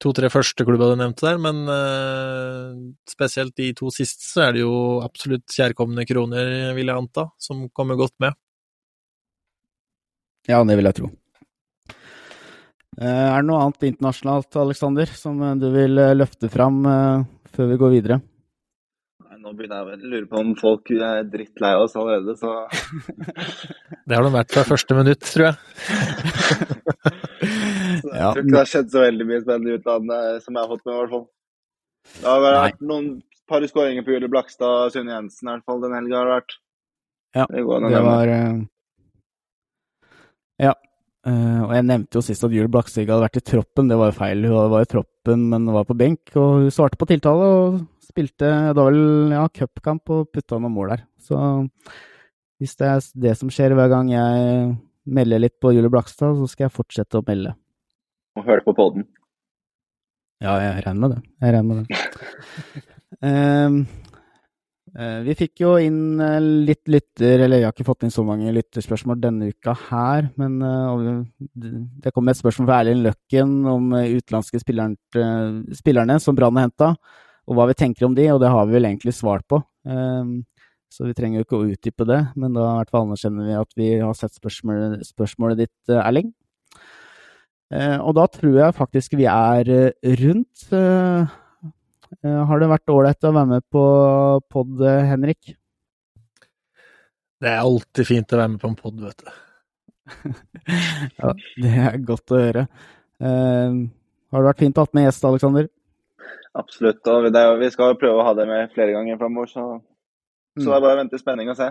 to-tre 0.00 0.30
første 0.32 0.64
klubba 0.64 0.90
du 0.90 0.98
nevnte 1.00 1.26
der, 1.26 1.40
men 1.40 1.64
eh, 1.68 2.76
spesielt 3.08 3.52
de 3.60 3.70
to 3.76 3.92
siste 3.92 4.24
så 4.24 4.46
er 4.46 4.56
det 4.56 4.62
jo 4.64 4.74
absolutt 5.04 5.48
kjærkomne 5.52 6.06
kroner, 6.08 6.70
vil 6.76 6.88
jeg 6.88 7.04
anta, 7.04 7.26
som 7.40 7.66
kommer 7.76 8.00
godt 8.00 8.16
med. 8.20 8.36
Ja, 10.48 10.62
det 10.64 10.76
vil 10.76 10.88
jeg 10.88 10.96
tro. 10.96 11.10
Er 13.00 13.38
det 13.38 13.46
noe 13.48 13.60
annet 13.64 13.84
internasjonalt, 13.86 14.56
Aleksander, 14.60 15.12
som 15.16 15.38
du 15.60 15.68
vil 15.72 16.00
løfte 16.16 16.50
fram 16.52 16.82
før 17.54 17.70
vi 17.70 17.78
går 17.80 17.94
videre? 17.94 18.18
Nå 19.40 19.54
begynner 19.56 19.80
jeg 19.80 19.98
å 19.98 20.10
lure 20.12 20.26
på 20.28 20.36
om 20.42 20.50
folk 20.58 20.90
er 20.92 21.22
drittlei 21.32 21.70
oss 21.80 21.94
allerede, 21.96 22.34
så 22.36 22.68
Det 24.06 24.16
har 24.16 24.22
de 24.26 24.32
vært 24.34 24.52
fra 24.52 24.64
første 24.68 24.94
minutt, 24.98 25.22
tror 25.24 25.44
jeg. 25.48 25.56
så 28.02 28.08
jeg 28.10 28.20
tror 28.20 28.42
ikke 28.42 28.50
det 28.50 28.58
har 28.58 28.72
skjedd 28.74 28.88
så 28.92 28.98
veldig 29.04 29.26
mye 29.30 29.42
spennende 29.44 29.70
i 29.72 29.76
utlandet 29.78 30.20
som 30.44 30.52
jeg 30.56 30.62
har 30.62 30.72
fått 30.74 30.84
med, 30.84 30.92
i 30.92 30.98
hvert 30.98 31.14
fall. 31.14 31.26
Det 32.10 32.28
har 32.28 32.40
vært 32.44 32.80
noen 32.90 33.06
par 33.50 33.62
skåringer 33.70 34.02
på 34.06 34.12
Julie 34.14 34.32
Blakstad 34.32 34.74
og 34.86 34.92
Sunne 34.94 35.12
Jensen, 35.16 35.44
i 35.48 35.50
hvert 35.54 35.68
fall 35.70 35.80
den 35.86 35.96
helga 35.96 36.14
har 36.20 36.26
det 36.28 36.36
vært. 36.36 36.52
Ja, 37.38 37.44
det, 37.46 37.60
det 37.94 38.02
var 38.04 38.24
uh... 38.34 38.56
Ja. 40.60 40.74
Uh, 41.20 41.66
og 41.66 41.72
jeg 41.76 41.84
nevnte 41.84 42.16
jo 42.16 42.24
sist 42.24 42.44
at 42.46 42.52
Julie 42.54 42.70
Blakstad 42.72 43.04
hadde 43.04 43.20
vært 43.26 43.40
i 43.40 43.44
troppen, 43.44 43.90
det 43.90 43.98
var 44.00 44.08
jo 44.08 44.16
feil. 44.16 44.44
Hun 44.48 44.70
var 44.72 44.86
i 44.86 44.88
troppen, 44.88 45.48
men 45.52 45.68
var 45.74 45.88
på 45.88 45.96
benk, 46.00 46.32
og 46.34 46.62
hun 46.62 46.70
svarte 46.72 47.00
på 47.00 47.08
tiltale 47.10 47.48
og 47.58 47.80
spilte 48.10 48.48
da 48.74 48.86
vel 48.86 49.34
ja, 49.34 49.44
cupkamp 49.54 50.10
og 50.14 50.30
putta 50.32 50.58
noen 50.58 50.74
mål 50.74 50.94
der. 50.94 51.04
Så 51.20 51.36
hvis 52.60 52.76
det 52.80 52.88
er 52.88 53.04
det 53.26 53.36
som 53.38 53.52
skjer 53.52 53.76
hver 53.76 53.92
gang 53.92 54.10
jeg 54.12 54.72
melder 55.10 55.42
litt 55.44 55.56
på 55.60 55.72
Julie 55.74 55.92
Blakstad, 55.92 56.36
så 56.38 56.48
skal 56.48 56.68
jeg 56.68 56.76
fortsette 56.76 57.20
å 57.20 57.26
melde. 57.26 57.54
Og 58.38 58.46
høre 58.46 58.64
på 58.64 58.74
poden. 58.76 59.06
Ja, 60.40 60.56
jeg 60.62 60.84
regner 60.86 61.00
med 61.02 61.16
det. 61.16 61.22
Jeg 61.44 61.54
regner 61.56 61.68
med 61.68 61.84
det. 61.84 61.98
um, 63.20 63.82
vi 65.24 65.34
fikk 65.38 65.62
jo 65.62 65.76
inn 65.78 66.18
eh, 66.18 66.40
litt 66.66 66.88
lytter, 66.90 67.44
eller 67.44 67.60
jeg 67.60 67.68
har 67.68 67.74
ikke 67.76 67.86
fått 67.86 68.06
inn 68.06 68.14
så 68.14 68.24
mange 68.26 68.50
lytterspørsmål 68.56 69.20
denne 69.22 69.50
uka 69.54 69.74
her, 69.86 70.30
men 70.40 70.58
det 72.02 72.10
kom 72.14 72.30
et 72.30 72.38
spørsmål 72.40 72.66
fra 72.66 72.80
Erlend 72.82 73.06
Løkken 73.06 73.52
om 73.70 73.92
utenlandske 73.94 74.62
spillerne 74.64 76.18
som 76.22 76.38
Brann 76.38 76.58
har 76.58 76.66
henta 76.66 76.94
og 77.50 77.56
hva 77.58 77.66
vi 77.70 77.78
tenker 77.78 78.06
om 78.06 78.14
de, 78.14 78.28
og 78.30 78.38
det 78.42 78.50
har 78.52 78.66
vi 78.66 78.76
vel 78.76 78.86
egentlig 78.86 79.14
svart 79.16 79.42
på. 79.50 79.58
Um, 79.82 80.42
så 80.90 81.06
vi 81.06 81.14
trenger 81.18 81.40
jo 81.40 81.46
ikke 81.46 81.58
å 81.58 81.68
utdype 81.70 82.06
det, 82.06 82.20
men 82.38 82.54
da 82.54 82.66
i 82.66 82.76
hvert 82.80 82.92
fall 82.94 83.06
anerkjenner 83.06 83.46
vi 83.46 83.56
at 83.58 83.76
vi 83.78 83.88
har 83.98 84.14
sett 84.18 84.34
spørsmålet, 84.38 85.02
spørsmålet 85.06 85.64
ditt, 85.64 85.76
eh, 85.90 86.02
Erling. 86.02 86.32
Og 87.70 88.16
da 88.18 88.24
tror 88.26 88.56
jeg 88.58 88.74
faktisk 88.74 89.12
vi 89.14 89.28
er 89.30 89.68
rundt. 90.18 90.64
Uh, 92.24 92.42
har 92.48 92.60
det 92.60 92.70
vært 92.70 92.92
ålreit 92.92 93.26
å 93.28 93.32
være 93.32 93.50
med 93.54 93.66
på 93.72 93.84
pod, 94.52 94.84
Henrik? 95.08 95.54
Det 97.40 97.48
er 97.48 97.62
alltid 97.62 98.08
fint 98.08 98.34
å 98.34 98.40
være 98.40 98.54
med 98.54 98.62
på 98.62 98.68
en 98.68 98.78
pod, 98.78 99.00
vet 99.00 99.24
du. 99.24 99.30
ja, 101.20 101.34
det 101.62 101.74
er 101.86 102.00
godt 102.04 102.34
å 102.34 102.40
høre. 102.40 102.64
har 103.22 104.42
det 104.42 104.48
vært 104.48 104.64
fint 104.64 104.76
å 104.76 104.84
ha 104.84 104.96
med 104.96 105.06
gjest, 105.06 105.24
Aleksander? 105.24 105.70
Absolutt. 106.58 107.06
og 107.06 107.30
det, 107.32 107.44
Vi 107.60 107.70
skal 107.70 107.96
prøve 107.98 108.20
å 108.20 108.26
ha 108.26 108.34
det 108.34 108.46
med 108.48 108.74
flere 108.74 108.92
ganger 108.96 109.20
framover, 109.20 109.52
så, 109.52 109.64
så 110.58 110.66
det 110.66 110.76
er 110.76 110.84
bare 110.84 110.98
å 110.98 111.00
vente 111.00 111.16
i 111.16 111.22
spenning 111.22 111.52
og 111.52 111.58
se. 111.58 111.70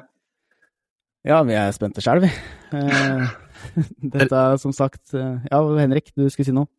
Ja, 1.28 1.42
vi 1.44 1.56
er 1.60 1.72
spente 1.76 2.02
sjøl, 2.04 2.24
vi. 2.24 2.32
Uh, 2.72 3.28
dette 4.16 4.36
er 4.40 4.60
som 4.62 4.72
sagt 4.76 5.16
eh, 5.18 5.42
Ja, 5.50 5.60
Henrik, 5.76 6.14
du 6.16 6.30
skulle 6.30 6.48
si 6.48 6.54
noe? 6.56 6.70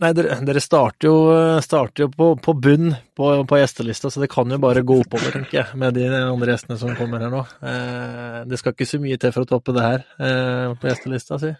Nei, 0.00 0.10
dere, 0.16 0.38
dere 0.48 0.60
starter 0.64 1.10
jo, 1.10 1.16
starter 1.60 2.06
jo 2.06 2.10
på, 2.14 2.28
på, 2.40 2.54
bunn 2.56 2.94
på, 3.16 3.32
på, 3.44 3.58
gjestelista, 3.60 4.08
så 4.08 4.22
det 4.22 4.30
kan 4.32 4.48
jo 4.48 4.56
bare 4.62 4.80
gå 4.86 4.96
oppover, 5.02 5.34
tenker 5.34 5.58
jeg, 5.58 5.80
med 5.80 5.98
de 5.98 6.06
andre 6.08 6.54
gjestene 6.54 6.78
som 6.80 6.94
kommer 6.96 7.20
her 7.20 7.34
nå. 7.34 7.42
Eh, 7.68 8.38
det 8.48 8.60
skal 8.60 8.72
ikke 8.72 8.88
så 8.88 9.02
mye 9.02 9.18
til 9.20 9.34
for 9.34 9.44
å 9.44 9.50
toppe 9.50 9.74
det 9.76 9.84
her 9.84 10.06
eh, 10.16 10.72
på 10.80 10.88
gjestelista, 10.88 11.36
si. 11.42 11.52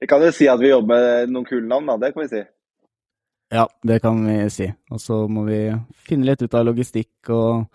Vi 0.00 0.08
kan 0.08 0.24
jo 0.24 0.32
si 0.32 0.48
at 0.48 0.60
vi 0.60 0.72
jobber 0.72 0.96
med 0.96 1.34
noen 1.34 1.46
kule 1.48 1.68
navn, 1.68 1.92
da. 1.92 1.98
Det 2.00 2.14
kan 2.14 2.24
vi 2.24 2.30
si. 2.32 2.42
Ja, 3.50 3.66
det 3.82 3.98
kan 4.00 4.20
vi 4.26 4.36
si. 4.52 4.68
Og 4.94 5.00
så 5.02 5.24
må 5.28 5.44
vi 5.48 5.64
finne 6.06 6.28
litt 6.28 6.42
ut 6.44 6.54
av 6.54 6.68
logistikk 6.68 7.32
og 7.34 7.66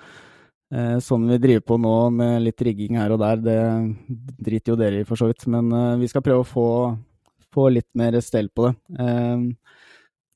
eh, 0.71 0.97
sånn 1.03 1.27
vi 1.33 1.39
driver 1.43 1.65
på 1.67 1.77
nå 1.83 1.95
med 2.15 2.45
litt 2.45 2.63
rigging 2.63 2.95
her 3.01 3.11
og 3.11 3.19
der. 3.19 3.41
Det 3.43 3.59
driter 4.47 4.73
jo 4.73 4.79
dere 4.79 5.01
i, 5.01 5.07
for 5.07 5.19
så 5.19 5.27
vidt. 5.29 5.47
Men 5.51 5.71
eh, 5.75 5.97
vi 5.99 6.09
skal 6.11 6.23
prøve 6.23 6.45
å 6.45 6.47
få, 6.47 6.69
få, 7.55 7.69
litt 7.73 7.89
mer 7.97 8.17
stell 8.23 8.51
på 8.53 8.67
det. 8.67 8.75
Eh, 9.01 9.45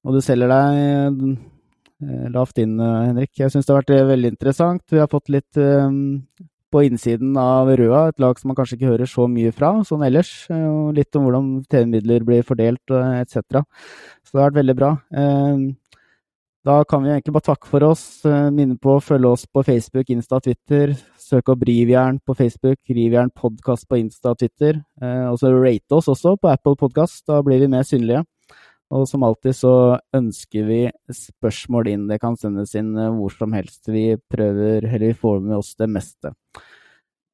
og 0.08 0.16
du 0.16 0.22
selger 0.24 0.52
deg 0.52 0.78
eh, 0.80 2.30
lavt 2.36 2.62
inn, 2.64 2.78
eh, 2.80 3.02
Henrik. 3.10 3.34
Jeg 3.38 3.52
syns 3.54 3.68
det 3.68 3.76
har 3.76 3.82
vært 3.82 3.98
eh, 3.98 4.08
veldig 4.14 4.32
interessant. 4.36 4.86
Vi 4.92 5.02
har 5.02 5.12
fått 5.12 5.32
litt 5.34 5.60
på 6.70 6.84
innsiden 6.86 7.34
av 7.42 7.70
Røa, 7.74 8.08
et 8.12 8.20
lag 8.22 8.38
som 8.38 8.52
man 8.52 8.58
kanskje 8.60 8.78
ikke 8.78 8.92
hører 8.92 9.10
så 9.10 9.26
mye 9.32 9.52
fra 9.56 9.74
sånn 9.88 10.06
ellers. 10.06 10.32
Og 10.54 10.94
litt 10.98 11.18
om 11.18 11.26
hvordan 11.26 11.52
TV-midler 11.66 12.26
blir 12.28 12.46
fordelt 12.46 12.94
etc. 12.94 13.64
Så 14.22 14.36
det 14.36 14.42
har 14.42 14.52
vært 14.52 14.60
veldig 14.62 14.76
bra. 14.78 14.92
Ehm, 15.18 15.64
da 16.68 16.84
kan 16.84 17.04
vi 17.04 17.10
egentlig 17.10 17.34
bare 17.34 17.48
takke 17.50 17.70
for 17.72 17.86
oss. 17.88 18.04
Eh, 18.28 18.50
minne 18.52 18.76
på 18.78 18.98
å 18.98 19.04
følge 19.04 19.32
oss 19.32 19.46
på 19.48 19.64
Facebook, 19.64 20.10
Insta 20.12 20.42
Twitter. 20.44 20.94
Søk 21.30 21.50
opp 21.52 21.62
Rivjern 21.68 22.18
på 22.26 22.34
Facebook, 22.34 22.80
Rivjern 22.90 23.30
podkast 23.30 23.86
på 23.90 24.00
Insta 24.00 24.32
og 24.32 24.40
Twitter. 24.40 24.80
Eh, 24.98 25.28
og 25.30 25.36
så 25.38 25.52
rate 25.54 25.98
oss 26.00 26.08
også 26.10 26.34
på 26.42 26.50
Apple 26.50 26.74
Podkast, 26.80 27.22
da 27.30 27.44
blir 27.46 27.62
vi 27.62 27.68
mer 27.70 27.86
synlige. 27.86 28.24
Og 28.90 29.04
som 29.06 29.22
alltid 29.28 29.54
så 29.54 29.74
ønsker 30.18 30.66
vi 30.66 30.80
spørsmål 31.14 31.92
inn. 31.92 32.08
Det 32.10 32.18
kan 32.24 32.40
sendes 32.40 32.74
inn 32.80 32.96
eh, 32.98 33.12
hvor 33.14 33.36
som 33.36 33.54
helst. 33.54 33.92
Vi 33.94 34.16
prøver, 34.32 34.88
eller 34.88 35.06
vi 35.12 35.20
får 35.22 35.38
med 35.46 35.60
oss 35.60 35.76
det 35.78 35.90
meste. 35.94 36.34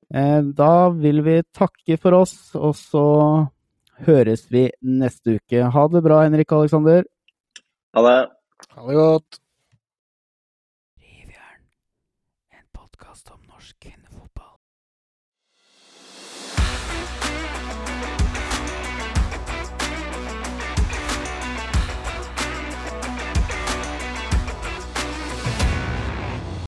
Da 0.05 0.73
vil 0.93 1.23
vi 1.25 1.39
takke 1.55 1.95
for 1.97 2.13
oss, 2.19 2.35
og 2.53 2.75
så 2.77 3.05
høres 4.05 4.45
vi 4.53 4.67
neste 4.85 5.39
uke. 5.39 5.63
Ha 5.71 5.87
det 5.89 6.03
bra, 6.05 6.19
Henrik 6.27 6.51
Aleksander. 6.53 7.07
Ha 7.95 8.03
det. 8.05 8.19
Ha 8.75 8.85
det 8.85 8.99
godt. 8.99 9.39